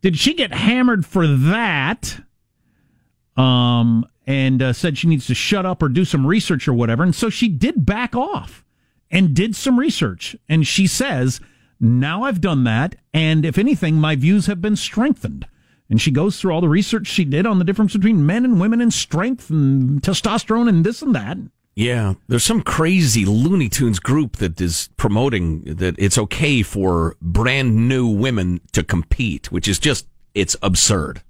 Did 0.01 0.17
she 0.17 0.33
get 0.33 0.53
hammered 0.53 1.05
for 1.05 1.25
that? 1.25 2.19
Um, 3.35 4.05
and 4.27 4.61
uh, 4.61 4.73
said 4.73 4.97
she 4.97 5.07
needs 5.07 5.25
to 5.27 5.33
shut 5.33 5.65
up 5.65 5.81
or 5.81 5.89
do 5.89 6.05
some 6.05 6.27
research 6.27 6.67
or 6.67 6.73
whatever. 6.73 7.03
And 7.03 7.15
so 7.15 7.29
she 7.29 7.47
did 7.47 7.85
back 7.85 8.15
off 8.15 8.63
and 9.09 9.33
did 9.33 9.55
some 9.55 9.79
research. 9.79 10.35
And 10.47 10.67
she 10.67 10.85
says, 10.85 11.39
now 11.79 12.23
I've 12.23 12.41
done 12.41 12.65
that. 12.65 12.95
And 13.13 13.45
if 13.45 13.57
anything, 13.57 13.95
my 13.95 14.15
views 14.15 14.45
have 14.45 14.61
been 14.61 14.75
strengthened. 14.75 15.47
And 15.89 15.99
she 15.99 16.11
goes 16.11 16.39
through 16.39 16.51
all 16.51 16.61
the 16.61 16.69
research 16.69 17.07
she 17.07 17.25
did 17.25 17.45
on 17.45 17.57
the 17.57 17.65
difference 17.65 17.93
between 17.93 18.25
men 18.25 18.45
and 18.45 18.59
women 18.59 18.79
and 18.79 18.93
strength 18.93 19.49
and 19.49 20.01
testosterone 20.01 20.69
and 20.69 20.85
this 20.85 21.01
and 21.01 21.15
that. 21.15 21.37
Yeah, 21.75 22.15
there's 22.27 22.43
some 22.43 22.61
crazy 22.61 23.25
Looney 23.25 23.69
Tunes 23.69 23.99
group 23.99 24.37
that 24.37 24.59
is 24.59 24.89
promoting 24.97 25.63
that 25.63 25.95
it's 25.97 26.17
okay 26.17 26.61
for 26.61 27.15
brand 27.21 27.87
new 27.87 28.07
women 28.07 28.59
to 28.73 28.83
compete, 28.83 29.51
which 29.51 29.67
is 29.67 29.79
just 29.79 30.05
it's 30.35 30.55
absurd. 30.61 31.23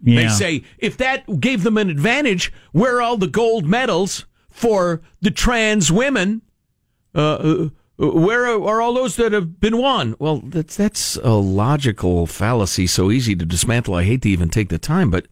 They 0.00 0.28
say 0.28 0.64
if 0.78 0.98
that 0.98 1.40
gave 1.40 1.62
them 1.62 1.78
an 1.78 1.88
advantage, 1.88 2.52
where 2.72 2.98
are 2.98 3.02
all 3.02 3.16
the 3.16 3.26
gold 3.26 3.64
medals 3.64 4.26
for 4.50 5.00
the 5.22 5.30
trans 5.30 5.90
women? 5.90 6.42
Uh, 7.14 7.18
uh, 7.18 7.68
where 7.96 8.46
are, 8.46 8.80
all 8.80 8.94
those 8.94 9.16
that 9.16 9.32
have 9.32 9.60
been 9.60 9.78
won? 9.78 10.16
Well, 10.18 10.42
that's 10.44 10.76
that's 10.76 11.16
a 11.16 11.32
logical 11.32 12.26
fallacy, 12.26 12.86
so 12.86 13.10
easy 13.10 13.36
to 13.36 13.44
dismantle. 13.44 13.94
I 13.94 14.04
hate 14.04 14.22
to 14.22 14.30
even 14.30 14.48
take 14.48 14.68
the 14.68 14.78
time, 14.78 15.10
but 15.10 15.26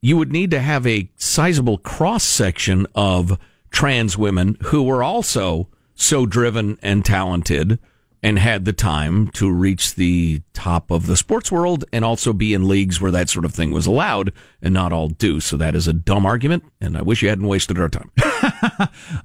you 0.00 0.16
would 0.16 0.32
need 0.32 0.50
to 0.50 0.60
have 0.60 0.86
a 0.86 1.10
sizable 1.16 1.78
cross 1.78 2.24
section 2.24 2.86
of 2.94 3.38
trans 3.70 4.16
women 4.16 4.56
who 4.64 4.82
were 4.82 5.02
also 5.02 5.68
so 5.94 6.26
driven 6.26 6.78
and 6.82 7.04
talented 7.04 7.78
and 8.24 8.38
had 8.38 8.64
the 8.64 8.72
time 8.72 9.28
to 9.28 9.52
reach 9.52 9.96
the 9.96 10.40
top 10.54 10.90
of 10.90 11.06
the 11.06 11.14
sports 11.14 11.52
world 11.52 11.84
and 11.92 12.06
also 12.06 12.32
be 12.32 12.54
in 12.54 12.66
leagues 12.66 12.98
where 12.98 13.10
that 13.10 13.28
sort 13.28 13.44
of 13.44 13.52
thing 13.52 13.70
was 13.70 13.86
allowed 13.86 14.32
and 14.62 14.72
not 14.72 14.94
all 14.94 15.08
do. 15.08 15.40
So 15.40 15.58
that 15.58 15.74
is 15.74 15.86
a 15.86 15.92
dumb 15.92 16.24
argument, 16.24 16.64
and 16.80 16.96
I 16.96 17.02
wish 17.02 17.22
you 17.22 17.28
hadn't 17.28 17.46
wasted 17.46 17.78
our 17.78 17.88
time. 17.88 18.10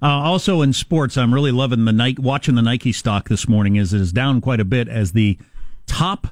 Uh, 0.02 0.08
also 0.08 0.62
in 0.62 0.72
sports, 0.72 1.18
I'm 1.18 1.34
really 1.34 1.52
loving 1.52 1.84
the 1.84 1.92
Nike. 1.92 2.22
Watching 2.22 2.56
the 2.56 2.62
Nike 2.62 2.94
stock 2.94 3.28
this 3.28 3.50
morning 3.50 3.76
is 3.76 3.94
it 3.94 4.00
is 4.00 4.14
down 4.14 4.40
quite 4.40 4.60
a 4.62 4.66
bit 4.66 4.88
as 4.88 5.12
the 5.12 5.38
top 5.88 6.28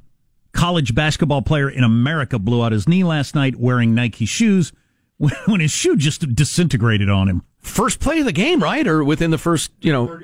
college 0.54 0.96
basketball 0.96 1.42
player 1.42 1.70
in 1.70 1.84
America 1.84 2.40
blew 2.40 2.64
out 2.64 2.72
his 2.72 2.88
knee 2.88 3.04
last 3.04 3.36
night 3.36 3.58
wearing 3.58 3.94
Nike 3.94 4.26
shoes 4.26 4.72
when, 5.18 5.34
when 5.46 5.60
his 5.60 5.72
shoe 5.72 5.98
just 5.98 6.34
disintegrated 6.34 7.10
on 7.10 7.28
him. 7.28 7.44
First 7.60 8.00
play 8.00 8.20
of 8.20 8.26
the 8.26 8.32
game, 8.32 8.64
right? 8.64 8.88
Or 8.88 9.04
within 9.04 9.32
the 9.32 9.38
first, 9.38 9.72
you 9.82 9.92
know, 9.92 10.20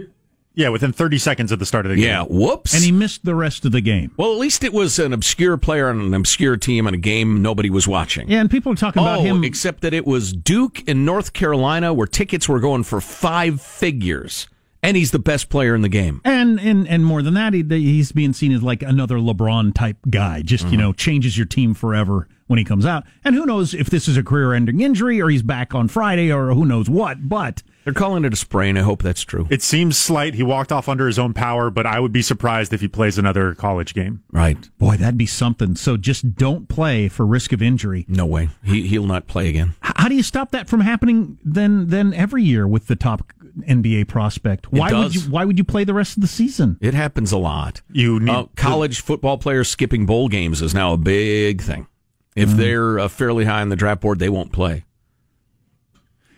Yeah, 0.56 0.70
within 0.70 0.93
30 0.93 1.18
seconds 1.18 1.51
of 1.51 1.58
the 1.60 1.66
start 1.66 1.86
of 1.86 1.89
the 1.89 1.95
game. 1.95 2.06
Yeah, 2.06 2.24
whoops. 2.30 2.76
And 2.76 2.84
he 2.84 2.91
missed 2.91 3.26
the 3.26 3.34
rest 3.34 3.66
of 3.66 3.72
the 3.72 3.82
game. 3.82 4.12
well, 4.18 4.32
at 4.34 4.38
least 4.38 4.64
it 4.64 4.72
was 4.72 4.99
an 4.99 5.12
obscure 5.12 5.58
player 5.58 5.89
on 5.89 5.99
an 5.99 6.14
obscure 6.14 6.58
team 6.58 6.86
in 6.86 6.93
a 6.93 6.97
game 6.97 7.41
nobody 7.41 7.70
was 7.72 7.88
watching. 7.88 8.30
Yeah, 8.30 8.39
and 8.41 8.51
people 8.51 8.72
are 8.72 8.76
talking 8.76 9.01
about 9.01 9.20
oh, 9.20 9.24
him. 9.24 9.43
except 9.43 9.82
that 9.82 9.93
it 9.93 10.06
was 10.06 10.32
Duke 10.32 10.88
in 10.88 11.06
North 11.06 11.34
Carolina 11.34 11.93
where 11.93 12.06
tickets 12.06 12.47
were 12.47 12.60
going 12.60 12.84
for 12.84 13.01
five 13.01 13.62
figures, 13.62 14.47
and 14.84 14.95
he's 14.95 15.12
the 15.12 15.20
best 15.20 15.49
player 15.49 15.74
in 15.76 15.82
the 15.82 15.89
game. 15.89 16.22
And 16.24 16.60
and 16.60 16.88
and 16.88 17.04
more 17.06 17.22
than 17.22 17.34
that, 17.34 17.54
he, 17.54 17.64
he's 17.64 18.12
being 18.12 18.34
seen 18.34 18.51
as 18.51 18.62
like 18.62 18.84
another 18.84 19.18
LeBron 19.18 19.74
type 19.74 19.97
guy. 20.10 20.41
Just 20.41 20.66
Mm-hmm. 20.66 20.74
you 20.74 20.78
know, 20.80 20.93
changes 20.93 21.38
your 21.38 21.47
team 21.47 21.74
forever 21.74 22.28
when 22.54 22.60
he 22.60 22.64
comes 22.64 22.86
out. 22.86 23.04
And 23.24 23.34
who 23.34 23.47
knows 23.47 23.74
if 23.74 23.89
this 23.89 24.08
is 24.08 24.16
a 24.16 24.22
career-ending 24.24 24.80
injury 24.80 25.20
or 25.20 25.28
he's 25.30 25.41
back 25.41 25.74
on 25.74 25.88
Friday 25.88 26.32
or 26.32 26.54
who 26.54 26.66
knows 26.66 26.88
what. 26.88 27.28
But 27.28 27.64
They're 27.84 27.93
calling 27.95 28.24
it 28.26 28.32
a 28.32 28.36
sprain. 28.36 28.78
I 28.78 28.82
hope 28.82 29.01
that's 29.01 29.24
true. 29.24 29.47
It 29.49 29.64
seems 29.64 29.97
slight. 29.97 30.36
He 30.36 30.43
walked 30.43 30.72
off 30.72 30.88
under 30.88 31.08
his 31.08 31.18
own 31.18 31.34
power, 31.34 31.72
but 31.72 31.88
I 31.88 31.99
would 31.99 32.12
be 32.12 32.22
surprised 32.22 32.72
if 32.74 32.82
he 32.82 32.88
plays 32.88 33.18
another 33.18 33.56
college 33.56 33.95
game. 33.95 34.22
Right. 34.32 34.70
boy, 34.78 34.97
that'd 34.97 35.18
be 35.18 35.26
something. 35.26 35.76
So 35.76 35.97
just 35.97 36.36
don't 36.36 36.70
play 36.70 37.08
for 37.08 37.26
risk 37.26 37.51
of 37.54 37.62
injury. 37.64 38.06
No 38.08 38.28
way. 38.28 38.49
He 38.64 38.88
he'll 38.88 39.08
not 39.08 39.26
play 39.26 39.49
again. 39.49 39.74
How 39.82 40.08
do 40.08 40.16
you 40.16 40.24
stop 40.24 40.51
that 40.51 40.70
from 40.70 40.82
happening 40.82 41.39
then 41.43 41.88
then 41.88 42.14
every 42.14 42.43
year 42.43 42.68
with 42.68 42.86
the 42.88 42.95
top 42.95 43.32
NBA 43.68 44.08
prospect? 44.08 44.72
Why 44.72 44.91
would 44.91 45.14
does. 45.14 45.16
you 45.26 45.32
why 45.32 45.45
would 45.45 45.58
you 45.58 45.64
play 45.64 45.84
the 45.86 45.93
rest 45.93 46.18
of 46.18 46.22
the 46.22 46.28
season? 46.28 46.78
It 46.82 46.93
happens 46.93 47.32
a 47.32 47.38
lot. 47.38 47.82
You 47.91 48.20
need 48.20 48.32
Uh, 48.32 48.45
college 48.56 49.01
football 49.01 49.38
players 49.38 49.70
skipping 49.70 50.06
bowl 50.06 50.28
games 50.30 50.62
is 50.62 50.74
now 50.74 50.93
a 50.93 50.97
big 50.97 51.62
thing. 51.62 51.88
If 52.36 52.49
Mm-hmm. 52.49 52.57
they're 52.57 52.99
uh, 52.99 53.07
fairly 53.07 53.45
high 53.45 53.61
on 53.61 53.69
the 53.69 53.75
draft 53.75 54.01
board, 54.01 54.19
they 54.19 54.29
won't 54.29 54.51
play. 54.51 54.86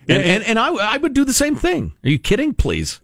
And 0.07 0.21
and, 0.21 0.43
and 0.43 0.59
I, 0.59 0.69
I 0.73 0.97
would 0.97 1.13
do 1.13 1.25
the 1.25 1.33
same 1.33 1.55
thing. 1.55 1.93
Are 2.03 2.09
you 2.09 2.19
kidding? 2.19 2.53
Please. 2.53 3.01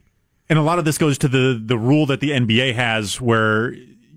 And 0.49 0.59
a 0.59 0.61
lot 0.61 0.77
of 0.79 0.85
this 0.85 0.97
goes 0.97 1.17
to 1.19 1.27
the 1.27 1.59
the 1.63 1.77
rule 1.77 2.05
that 2.07 2.19
the 2.19 2.29
NBA 2.31 2.75
has, 2.75 3.19
where 3.19 3.71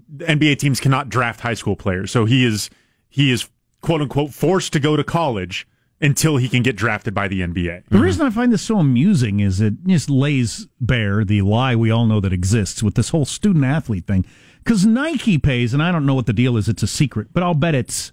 the 0.08 0.24
NBA 0.26 0.58
teams 0.58 0.80
cannot 0.80 1.08
draft 1.08 1.40
high 1.40 1.54
school 1.54 1.76
players. 1.76 2.10
So 2.10 2.24
he 2.24 2.44
is 2.44 2.68
he 3.08 3.30
is 3.30 3.48
quote 3.80 4.02
unquote 4.02 4.34
forced 4.34 4.72
to 4.74 4.80
go 4.80 4.96
to 4.96 5.04
college 5.04 5.66
until 6.00 6.36
he 6.36 6.48
can 6.48 6.62
get 6.62 6.76
drafted 6.76 7.14
by 7.14 7.28
the 7.28 7.40
NBA. 7.40 7.84
The 7.88 7.98
reason 7.98 8.26
I 8.26 8.30
find 8.30 8.52
this 8.52 8.60
so 8.62 8.78
amusing 8.78 9.40
is 9.40 9.60
it 9.60 9.74
just 9.86 10.10
lays 10.10 10.66
bare 10.80 11.24
the 11.24 11.40
lie 11.42 11.74
we 11.76 11.90
all 11.90 12.04
know 12.04 12.20
that 12.20 12.32
exists 12.32 12.82
with 12.82 12.96
this 12.96 13.08
whole 13.10 13.24
student 13.24 13.64
athlete 13.64 14.06
thing. 14.06 14.26
Because 14.62 14.84
Nike 14.84 15.38
pays, 15.38 15.72
and 15.72 15.82
I 15.82 15.92
don't 15.92 16.04
know 16.04 16.14
what 16.14 16.26
the 16.26 16.32
deal 16.32 16.56
is, 16.56 16.68
it's 16.68 16.82
a 16.82 16.86
secret, 16.86 17.28
but 17.32 17.42
I'll 17.42 17.54
bet 17.54 17.74
it's 17.74 18.12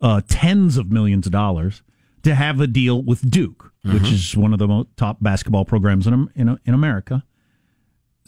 uh, 0.00 0.20
tens 0.28 0.76
of 0.76 0.90
millions 0.90 1.26
of 1.26 1.32
dollars 1.32 1.82
to 2.22 2.34
have 2.34 2.60
a 2.60 2.66
deal 2.66 3.02
with 3.02 3.28
Duke, 3.30 3.72
which 3.84 4.10
is 4.10 4.36
one 4.36 4.52
of 4.52 4.58
the 4.58 4.66
mo- 4.66 4.86
top 4.96 5.18
basketball 5.20 5.64
programs 5.64 6.06
in, 6.06 6.28
in, 6.34 6.58
in 6.64 6.74
America. 6.74 7.24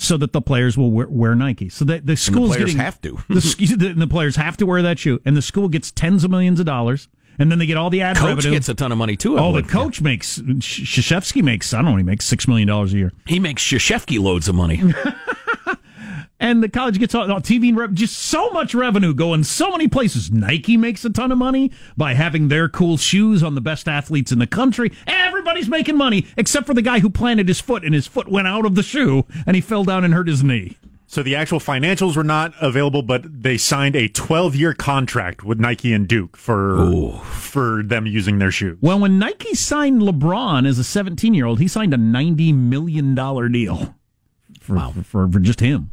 So 0.01 0.17
that 0.19 0.33
the 0.33 0.41
players 0.41 0.79
will 0.79 0.93
wear, 0.93 1.09
wear 1.09 1.35
Nike. 1.35 1.69
So 1.69 1.85
that 1.87 2.07
the 2.07 2.17
school's 2.17 2.51
players 2.55 2.67
getting 2.67 2.81
have 2.81 3.01
to. 3.03 3.19
the, 3.29 3.75
the, 3.79 3.95
the 3.95 4.07
players 4.07 4.37
have 4.37 4.57
to 4.59 4.67
wear 4.67 4.81
that 4.83 5.01
shoe, 5.01 5.21
and 5.25 5.37
the 5.37 5.43
school 5.43 5.69
gets 5.69 5.91
tens 5.91 6.23
of 6.23 6.31
millions 6.31 6.61
of 6.61 6.67
dollars, 6.67 7.09
and 7.37 7.51
then 7.51 7.59
they 7.59 7.67
get 7.67 7.77
all 7.77 7.91
the 7.91 8.03
ad 8.03 8.17
Coach 8.17 8.37
revenue. 8.37 8.53
gets 8.53 8.69
a 8.69 8.75
ton 8.75 8.93
of 8.93 8.99
money 8.99 9.17
too. 9.17 9.37
I 9.37 9.43
Oh, 9.43 9.53
the 9.53 9.65
coach 9.65 10.01
makes 10.01 10.39
Krzyzewski 10.39 11.43
makes 11.43 11.75
I 11.75 11.83
don't 11.83 11.91
know 11.91 11.97
he 11.97 12.05
makes 12.05 12.25
six 12.27 12.47
million 12.47 12.69
dollars 12.69 12.95
a 12.95 12.99
year, 12.99 13.13
He 13.27 13.41
makes 13.41 13.61
Krzyzewski 13.65 14.21
loads 14.21 14.47
of 14.49 14.55
money. 14.55 14.81
and 16.41 16.63
the 16.63 16.69
college 16.69 16.99
gets 16.99 17.15
all, 17.15 17.31
all 17.31 17.41
TV 17.41 17.69
and 17.69 17.97
just 17.97 18.19
so 18.19 18.51
much 18.51 18.75
revenue 18.75 19.15
going 19.15 19.45
so 19.45 19.71
many 19.71 19.89
places. 19.89 20.31
Nike 20.31 20.77
makes 20.77 21.05
a 21.05 21.11
ton 21.11 21.33
of 21.33 21.39
money 21.39 21.71
by 21.97 22.15
having 22.15 22.49
their 22.49 22.69
cool 22.69 22.97
shoes 22.97 23.43
on 23.43 23.55
the 23.55 23.61
best 23.61 23.89
athletes 23.89 24.33
in 24.33 24.39
the 24.39 24.47
country. 24.47 24.93
Everybody's 25.07 25.69
making 25.69 25.97
money 25.97 26.27
except 26.37 26.67
for 26.67 26.75
the 26.75 26.83
guy 26.83 27.01
who 27.01 27.11
planted 27.11 27.49
his 27.49 27.61
foot 27.61 27.85
and 27.85 27.95
his 27.95 28.07
foot 28.07 28.29
went 28.29 28.47
out 28.47 28.67
of 28.67 28.75
the 28.75 28.83
shoe 28.83 29.25
and 29.47 29.57
he 29.57 29.61
fell 29.61 29.85
down 29.85 30.05
and 30.05 30.15
hurt 30.15 30.29
his 30.29 30.45
knee. 30.45 30.77
So 31.11 31.23
the 31.23 31.37
actual 31.37 31.59
financials 31.59 32.17
were 32.17 32.25
not 32.25 32.53
available, 32.61 33.01
but 33.01 33.23
they 33.43 33.57
signed 33.57 33.97
a 33.97 34.09
12 34.09 34.55
year 34.55 34.75
contract 34.75 35.43
with 35.43 35.59
Nike 35.59 35.95
and 35.95 36.07
Duke 36.07 36.37
for 36.37 37.19
for 37.25 37.83
them 37.83 38.05
using 38.05 38.39
their 38.39 38.51
shoe. 38.51 38.77
Well, 38.83 39.01
when 39.01 39.19
Nike 39.19 39.55
signed 39.55 40.03
LeBron 40.03 40.69
as 40.69 40.79
a 40.79 40.85
17 40.85 41.33
year 41.33 41.47
old, 41.47 41.61
he 41.61 41.69
signed 41.69 41.95
a 41.95 41.97
90 41.97 42.53
million 42.53 43.15
dollar 43.15 43.49
deal 43.49 43.95
for, 44.61 44.79
for 45.03 45.27
for 45.33 45.41
just 45.41 45.61
him. 45.61 45.91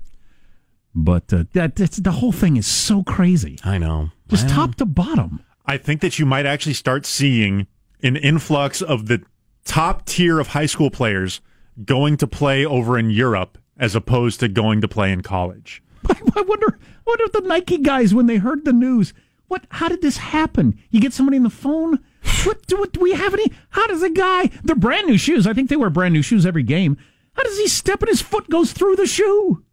But 0.96 1.32
uh, 1.34 1.44
that 1.54 1.76
the 1.76 2.12
whole 2.12 2.32
thing 2.32 2.56
is 2.56 2.66
so 2.66 3.04
crazy. 3.04 3.60
I 3.64 3.78
know. 3.78 4.12
Just 4.30 4.50
top 4.50 4.76
to 4.76 4.86
bottom. 4.86 5.44
I 5.66 5.78
think 5.78 6.02
that 6.02 6.18
you 6.18 6.26
might 6.26 6.46
actually 6.46 6.74
start 6.74 7.06
seeing 7.06 7.68
an 8.02 8.16
influx 8.16 8.82
of 8.82 9.08
the 9.08 9.22
top 9.66 10.06
tier 10.06 10.40
of 10.40 10.48
high 10.48 10.68
school 10.68 10.90
players 10.90 11.42
going 11.84 12.16
to 12.18 12.28
play 12.28 12.66
over 12.66 12.98
in 12.98 13.10
Europe 13.10 13.58
as 13.78 13.94
opposed 13.94 14.40
to 14.40 14.48
going 14.48 14.80
to 14.82 14.88
play 14.88 15.12
in 15.12 15.22
college. 15.22 15.84
I 16.10 16.42
wonder, 16.42 16.80
I 16.80 17.02
wonder 17.06 17.24
if 17.26 17.32
the 17.34 17.42
Nike 17.42 17.78
guys, 17.78 18.14
when 18.14 18.28
they 18.28 18.38
heard 18.38 18.64
the 18.64 18.74
news, 18.74 19.14
what? 19.48 19.66
How 19.70 19.90
did 19.90 20.02
this 20.02 20.18
happen? 20.18 20.80
You 20.90 21.02
get 21.02 21.14
somebody 21.14 21.38
on 21.38 21.44
the 21.44 21.50
phone. 21.50 22.00
What 22.46 22.66
do, 22.68 22.78
what, 22.78 22.94
do 22.94 23.00
we 23.00 23.12
have 23.12 23.34
any? 23.34 23.52
How 23.70 23.86
does 23.88 24.02
a 24.02 24.10
guy? 24.10 24.50
They're 24.64 24.76
brand 24.76 25.08
new 25.08 25.18
shoes. 25.18 25.46
I 25.46 25.54
think 25.54 25.70
they 25.70 25.76
wear 25.76 25.90
brand 25.90 26.14
new 26.14 26.22
shoes 26.22 26.46
every 26.46 26.64
game. 26.64 26.98
How 27.34 27.44
does 27.44 27.58
he 27.58 27.68
step 27.68 28.02
and 28.02 28.10
his 28.10 28.22
foot 28.22 28.50
goes 28.50 28.72
through 28.72 28.96
the 28.96 29.06
shoe? 29.06 29.64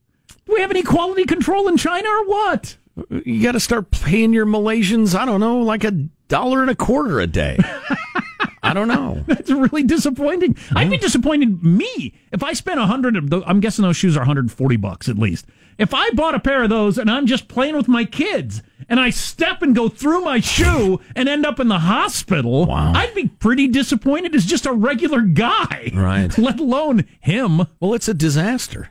Do 0.46 0.54
we 0.54 0.60
have 0.60 0.70
any 0.70 0.82
quality 0.82 1.24
control 1.24 1.68
in 1.68 1.76
China 1.76 2.08
or 2.08 2.26
what? 2.26 2.76
You 3.24 3.42
got 3.42 3.52
to 3.52 3.60
start 3.60 3.90
paying 3.90 4.32
your 4.32 4.46
Malaysians. 4.46 5.14
I 5.18 5.24
don't 5.24 5.40
know, 5.40 5.58
like 5.60 5.84
a 5.84 5.92
dollar 6.28 6.62
and 6.62 6.70
a 6.70 6.74
quarter 6.74 7.20
a 7.20 7.26
day. 7.26 7.58
I 8.64 8.74
don't 8.74 8.88
know. 8.88 9.24
That's 9.26 9.50
really 9.50 9.82
disappointing. 9.82 10.56
I'd 10.74 10.90
be 10.90 10.96
disappointed 10.96 11.62
me 11.64 12.14
if 12.30 12.42
I 12.42 12.52
spent 12.52 12.78
a 12.78 12.86
hundred. 12.86 13.32
I'm 13.46 13.60
guessing 13.60 13.82
those 13.82 13.96
shoes 13.96 14.16
are 14.16 14.20
140 14.20 14.76
bucks 14.76 15.08
at 15.08 15.18
least. 15.18 15.46
If 15.78 15.92
I 15.94 16.10
bought 16.10 16.34
a 16.34 16.40
pair 16.40 16.62
of 16.62 16.70
those 16.70 16.96
and 16.96 17.10
I'm 17.10 17.26
just 17.26 17.48
playing 17.48 17.76
with 17.76 17.88
my 17.88 18.04
kids 18.04 18.62
and 18.88 19.00
I 19.00 19.10
step 19.10 19.62
and 19.62 19.74
go 19.74 19.88
through 19.88 20.20
my 20.20 20.38
shoe 20.40 21.00
and 21.16 21.28
end 21.28 21.44
up 21.44 21.58
in 21.58 21.68
the 21.68 21.80
hospital, 21.80 22.70
I'd 22.70 23.14
be 23.14 23.28
pretty 23.28 23.66
disappointed 23.68 24.34
as 24.34 24.44
just 24.46 24.66
a 24.66 24.72
regular 24.72 25.22
guy. 25.22 25.90
Right. 25.92 26.36
Let 26.38 26.60
alone 26.60 27.04
him. 27.20 27.66
Well, 27.80 27.94
it's 27.94 28.08
a 28.08 28.14
disaster. 28.14 28.90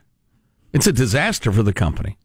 It's 0.72 0.86
a 0.86 0.92
disaster 0.92 1.52
for 1.52 1.62
the 1.62 1.72
company. 1.72 2.18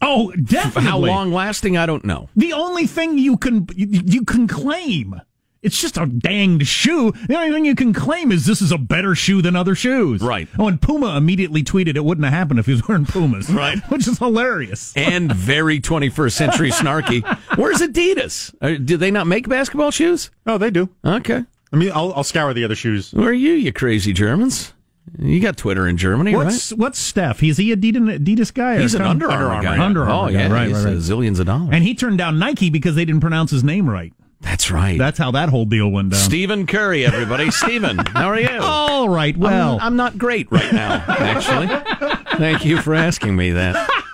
Oh, 0.00 0.32
definitely. 0.32 0.82
How 0.82 0.98
long 0.98 1.32
lasting? 1.32 1.76
I 1.76 1.86
don't 1.86 2.04
know. 2.04 2.28
The 2.36 2.52
only 2.52 2.86
thing 2.86 3.18
you 3.18 3.36
can 3.36 3.66
you, 3.74 4.02
you 4.04 4.24
can 4.24 4.46
claim 4.46 5.20
it's 5.60 5.80
just 5.80 5.98
a 5.98 6.06
danged 6.06 6.68
shoe. 6.68 7.12
The 7.26 7.36
only 7.36 7.50
thing 7.50 7.64
you 7.64 7.74
can 7.74 7.92
claim 7.92 8.30
is 8.30 8.46
this 8.46 8.62
is 8.62 8.70
a 8.70 8.78
better 8.78 9.14
shoe 9.14 9.42
than 9.42 9.56
other 9.56 9.74
shoes. 9.74 10.22
Right. 10.22 10.48
Oh, 10.58 10.68
and 10.68 10.80
Puma 10.80 11.16
immediately 11.16 11.64
tweeted 11.64 11.96
it 11.96 12.04
wouldn't 12.04 12.24
have 12.24 12.32
happened 12.32 12.60
if 12.60 12.66
he 12.66 12.72
was 12.72 12.86
wearing 12.86 13.06
Pumas. 13.06 13.50
Right. 13.50 13.78
Which 13.90 14.06
is 14.06 14.18
hilarious. 14.18 14.92
And 14.96 15.32
very 15.32 15.80
21st 15.80 16.32
century 16.32 16.70
snarky. 16.70 17.24
Where's 17.56 17.78
Adidas? 17.78 18.54
Uh, 18.60 18.78
do 18.82 18.96
they 18.96 19.10
not 19.10 19.26
make 19.26 19.48
basketball 19.48 19.90
shoes? 19.90 20.30
Oh, 20.46 20.58
they 20.58 20.70
do. 20.70 20.90
Okay. 21.04 21.44
I 21.72 21.76
mean, 21.76 21.90
I'll, 21.92 22.12
I'll 22.14 22.24
scour 22.24 22.54
the 22.54 22.64
other 22.64 22.76
shoes. 22.76 23.12
Where 23.12 23.28
are 23.28 23.32
you, 23.32 23.52
you 23.52 23.72
crazy 23.72 24.12
Germans? 24.12 24.72
You 25.18 25.40
got 25.40 25.56
Twitter 25.56 25.86
in 25.86 25.96
Germany, 25.96 26.34
What's 26.34 26.72
what's 26.72 26.98
Steph? 26.98 27.40
He's 27.40 27.56
he 27.56 27.74
Adidas 27.74 28.18
Adidas 28.18 28.52
guy? 28.52 28.78
He's 28.78 28.94
an 28.94 29.02
Under 29.02 29.30
Armour 29.30 29.62
guy. 29.62 29.78
Under 29.84 30.02
Armour 30.02 30.12
oh, 30.12 30.26
guy. 30.26 30.32
yeah. 30.32 30.52
Right, 30.52 30.72
right, 30.72 30.84
right. 30.84 30.96
zillions 30.96 31.38
of 31.40 31.46
dollars. 31.46 31.70
And 31.72 31.84
he 31.84 31.94
turned 31.94 32.18
down 32.18 32.38
Nike 32.38 32.70
because 32.70 32.94
they 32.94 33.04
didn't 33.04 33.20
pronounce 33.20 33.50
his 33.50 33.64
name 33.64 33.88
right. 33.88 34.12
That's 34.40 34.70
right. 34.70 34.96
That's 34.98 35.18
how 35.18 35.32
that 35.32 35.48
whole 35.48 35.64
deal 35.64 35.90
went 35.90 36.10
down. 36.10 36.20
Stephen 36.20 36.66
Curry, 36.66 37.04
everybody. 37.04 37.50
Stephen, 37.50 37.98
how 37.98 38.28
are 38.28 38.38
you? 38.38 38.58
All 38.60 39.08
right. 39.08 39.36
Well, 39.36 39.76
I'm, 39.76 39.86
I'm 39.86 39.96
not 39.96 40.16
great 40.16 40.50
right 40.52 40.72
now, 40.72 41.04
actually. 41.08 41.66
Thank 42.38 42.64
you 42.64 42.80
for 42.80 42.94
asking 42.94 43.34
me 43.34 43.52
that. 43.52 44.04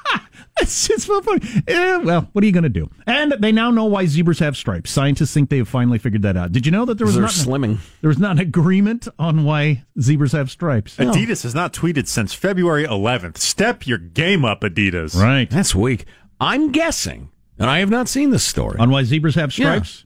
It's 0.61 0.87
just 0.87 1.07
so 1.09 1.21
funny. 1.21 1.41
Eh, 1.67 1.97
well, 1.99 2.29
what 2.33 2.45
are 2.45 2.47
you 2.47 2.53
going 2.53 2.63
to 2.63 2.69
do? 2.69 2.89
And 3.09 3.33
they 3.41 3.51
now 3.51 3.71
know 3.73 3.87
why 3.87 4.07
zebras 4.07 4.39
have 4.39 4.57
stripes. 4.57 4.91
Scientists 4.91 5.35
think 5.35 5.51
they 5.51 5.59
have 5.59 5.69
finally 5.69 5.99
figured 5.99 6.23
that 6.23 6.37
out. 6.37 6.53
Did 6.53 6.65
you 6.65 6.71
know 6.71 6.85
that 6.85 6.97
there 6.97 7.07
was 7.07 7.17
not 7.19 7.31
slimming. 7.31 7.79
there 8.01 8.09
was 8.09 8.19
not 8.19 8.33
an 8.33 8.39
agreement 8.39 9.09
on 9.19 9.43
why 9.45 9.85
zebras 10.01 10.31
have 10.33 10.53
stripes? 10.53 10.97
Adidas 10.97 11.43
has 11.43 11.57
not 11.57 11.73
tweeted 11.73 12.07
since 12.07 12.35
February 12.35 12.85
11th. 12.85 13.37
Step 13.37 13.85
your 13.87 13.99
game 13.99 14.45
up, 14.45 14.61
Adidas. 14.61 15.21
Right. 15.21 15.51
That's 15.51 15.75
weak. 15.75 16.07
I'm 16.41 16.71
guessing, 16.71 17.31
and 17.59 17.69
I 17.69 17.81
have 17.81 17.91
not 17.91 18.09
seen 18.09 18.31
this 18.31 18.45
story. 18.45 18.79
On 18.79 18.91
why 18.91 19.03
zebras 19.03 19.35
have 19.35 19.53
stripes? 19.53 20.05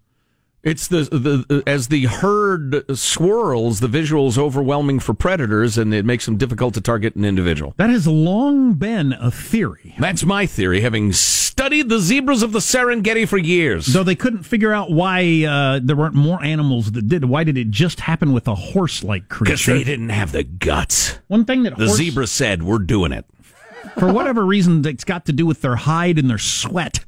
It's 0.64 0.88
the, 0.88 1.02
the 1.04 1.62
as 1.66 1.88
the 1.88 2.06
herd 2.06 2.84
swirls, 2.98 3.78
the 3.78 3.88
visual 3.88 4.26
is 4.26 4.36
overwhelming 4.36 4.98
for 4.98 5.14
predators, 5.14 5.78
and 5.78 5.94
it 5.94 6.04
makes 6.04 6.26
them 6.26 6.36
difficult 6.36 6.74
to 6.74 6.80
target 6.80 7.14
an 7.14 7.24
individual. 7.24 7.74
That 7.76 7.90
has 7.90 8.09
long 8.09 8.74
been 8.74 9.12
a 9.12 9.30
theory. 9.30 9.94
That's 10.00 10.24
my 10.24 10.46
theory, 10.46 10.80
having 10.80 11.12
studied 11.12 11.88
the 11.88 12.00
zebras 12.00 12.42
of 12.42 12.50
the 12.52 12.59
Serengeti 12.59 13.26
for 13.26 13.38
years. 13.38 13.86
Though 13.86 14.02
they 14.02 14.16
couldn't 14.16 14.42
figure 14.42 14.72
out 14.72 14.90
why 14.90 15.44
uh, 15.44 15.80
there 15.82 15.96
weren't 15.96 16.14
more 16.14 16.42
animals 16.42 16.90
that 16.92 17.09
did. 17.09 17.24
Why 17.24 17.44
did 17.44 17.56
it 17.56 17.70
just 17.70 18.00
happen 18.00 18.32
with 18.32 18.48
a 18.48 18.54
horse-like 18.56 19.28
creature? 19.28 19.52
Because 19.52 19.66
they 19.66 19.84
didn't 19.84 20.11
have 20.11 20.32
the 20.32 20.42
guts. 20.42 21.18
One 21.28 21.44
thing 21.44 21.62
that 21.62 21.76
The 21.76 21.86
horse, 21.86 21.96
zebra 21.98 22.26
said, 22.26 22.64
"We're 22.64 22.78
doing 22.78 23.12
it." 23.12 23.24
for 23.98 24.12
whatever 24.12 24.44
reason, 24.44 24.84
it's 24.86 25.04
got 25.04 25.24
to 25.26 25.32
do 25.32 25.46
with 25.46 25.62
their 25.62 25.76
hide 25.76 26.18
and 26.18 26.28
their 26.28 26.38
sweat. 26.38 27.04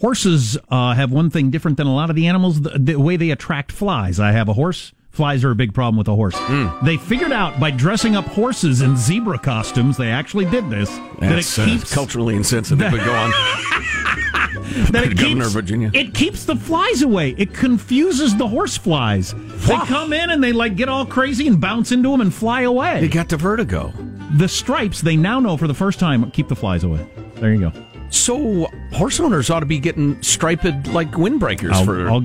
Horses 0.00 0.58
uh, 0.68 0.94
have 0.94 1.10
one 1.10 1.30
thing 1.30 1.50
different 1.50 1.76
than 1.76 1.86
a 1.86 1.94
lot 1.94 2.10
of 2.10 2.16
the 2.16 2.26
animals: 2.26 2.60
the, 2.60 2.78
the 2.78 2.96
way 2.96 3.16
they 3.16 3.30
attract 3.30 3.72
flies. 3.72 4.20
I 4.20 4.32
have 4.32 4.48
a 4.48 4.52
horse 4.52 4.92
Flies 5.16 5.44
are 5.44 5.50
a 5.50 5.54
big 5.54 5.72
problem 5.72 5.96
with 5.96 6.08
a 6.08 6.14
horse. 6.14 6.36
They 6.82 6.98
figured 6.98 7.32
out 7.32 7.58
by 7.58 7.70
dressing 7.70 8.16
up 8.16 8.26
horses 8.26 8.82
in 8.82 8.98
zebra 8.98 9.38
costumes, 9.38 9.96
they 9.96 10.10
actually 10.10 10.44
did 10.44 10.68
this, 10.68 10.90
that 10.90 11.22
it 11.22 11.36
That's 11.36 11.58
uh, 11.58 11.64
keeps 11.64 11.94
culturally 11.94 12.36
insensitive, 12.36 12.90
but 12.90 13.02
go 13.02 13.14
on. 13.14 13.30
that 14.92 15.04
it 15.04 15.16
Governor 15.16 15.44
keeps, 15.44 15.54
Virginia. 15.54 15.90
It 15.94 16.12
keeps 16.12 16.44
the 16.44 16.54
flies 16.54 17.00
away. 17.00 17.34
It 17.38 17.54
confuses 17.54 18.36
the 18.36 18.46
horse 18.46 18.76
flies. 18.76 19.32
They 19.66 19.76
come 19.86 20.12
in 20.12 20.28
and 20.28 20.44
they 20.44 20.52
like 20.52 20.76
get 20.76 20.90
all 20.90 21.06
crazy 21.06 21.48
and 21.48 21.58
bounce 21.58 21.92
into 21.92 22.10
them 22.10 22.20
and 22.20 22.34
fly 22.34 22.60
away. 22.60 23.00
They 23.00 23.08
got 23.08 23.30
the 23.30 23.38
vertigo. 23.38 23.94
The 24.36 24.48
stripes 24.48 25.00
they 25.00 25.16
now 25.16 25.40
know 25.40 25.56
for 25.56 25.66
the 25.66 25.72
first 25.72 25.98
time 25.98 26.30
keep 26.32 26.48
the 26.48 26.56
flies 26.56 26.84
away. 26.84 27.06
There 27.36 27.54
you 27.54 27.70
go. 27.70 27.85
So 28.10 28.70
horse 28.92 29.20
owners 29.20 29.50
ought 29.50 29.60
to 29.60 29.66
be 29.66 29.78
getting 29.78 30.20
striped 30.22 30.64
like 30.64 31.10
windbreakers 31.12 31.72
I'll, 31.72 31.84
for. 31.84 32.08
I'll 32.08 32.20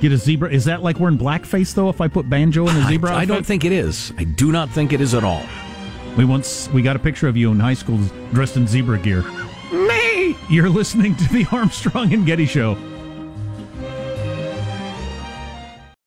get 0.00 0.12
a 0.12 0.16
zebra. 0.16 0.50
Is 0.50 0.64
that 0.64 0.82
like 0.82 0.98
wearing 0.98 1.18
blackface 1.18 1.74
though? 1.74 1.88
If 1.88 2.00
I 2.00 2.08
put 2.08 2.28
banjo 2.28 2.66
in 2.68 2.76
a 2.76 2.88
zebra, 2.88 3.12
I, 3.12 3.20
I 3.20 3.24
don't 3.24 3.46
think 3.46 3.64
it 3.64 3.72
is. 3.72 4.12
I 4.18 4.24
do 4.24 4.52
not 4.52 4.70
think 4.70 4.92
it 4.92 5.00
is 5.00 5.14
at 5.14 5.24
all. 5.24 5.42
We 6.16 6.24
once 6.24 6.68
we 6.70 6.82
got 6.82 6.96
a 6.96 6.98
picture 6.98 7.28
of 7.28 7.36
you 7.36 7.50
in 7.50 7.60
high 7.60 7.74
school 7.74 7.98
dressed 8.32 8.56
in 8.56 8.66
zebra 8.66 8.98
gear. 8.98 9.22
Me. 9.72 10.36
You're 10.48 10.70
listening 10.70 11.14
to 11.16 11.28
the 11.32 11.46
Armstrong 11.52 12.12
and 12.14 12.24
Getty 12.24 12.46
Show. 12.46 12.76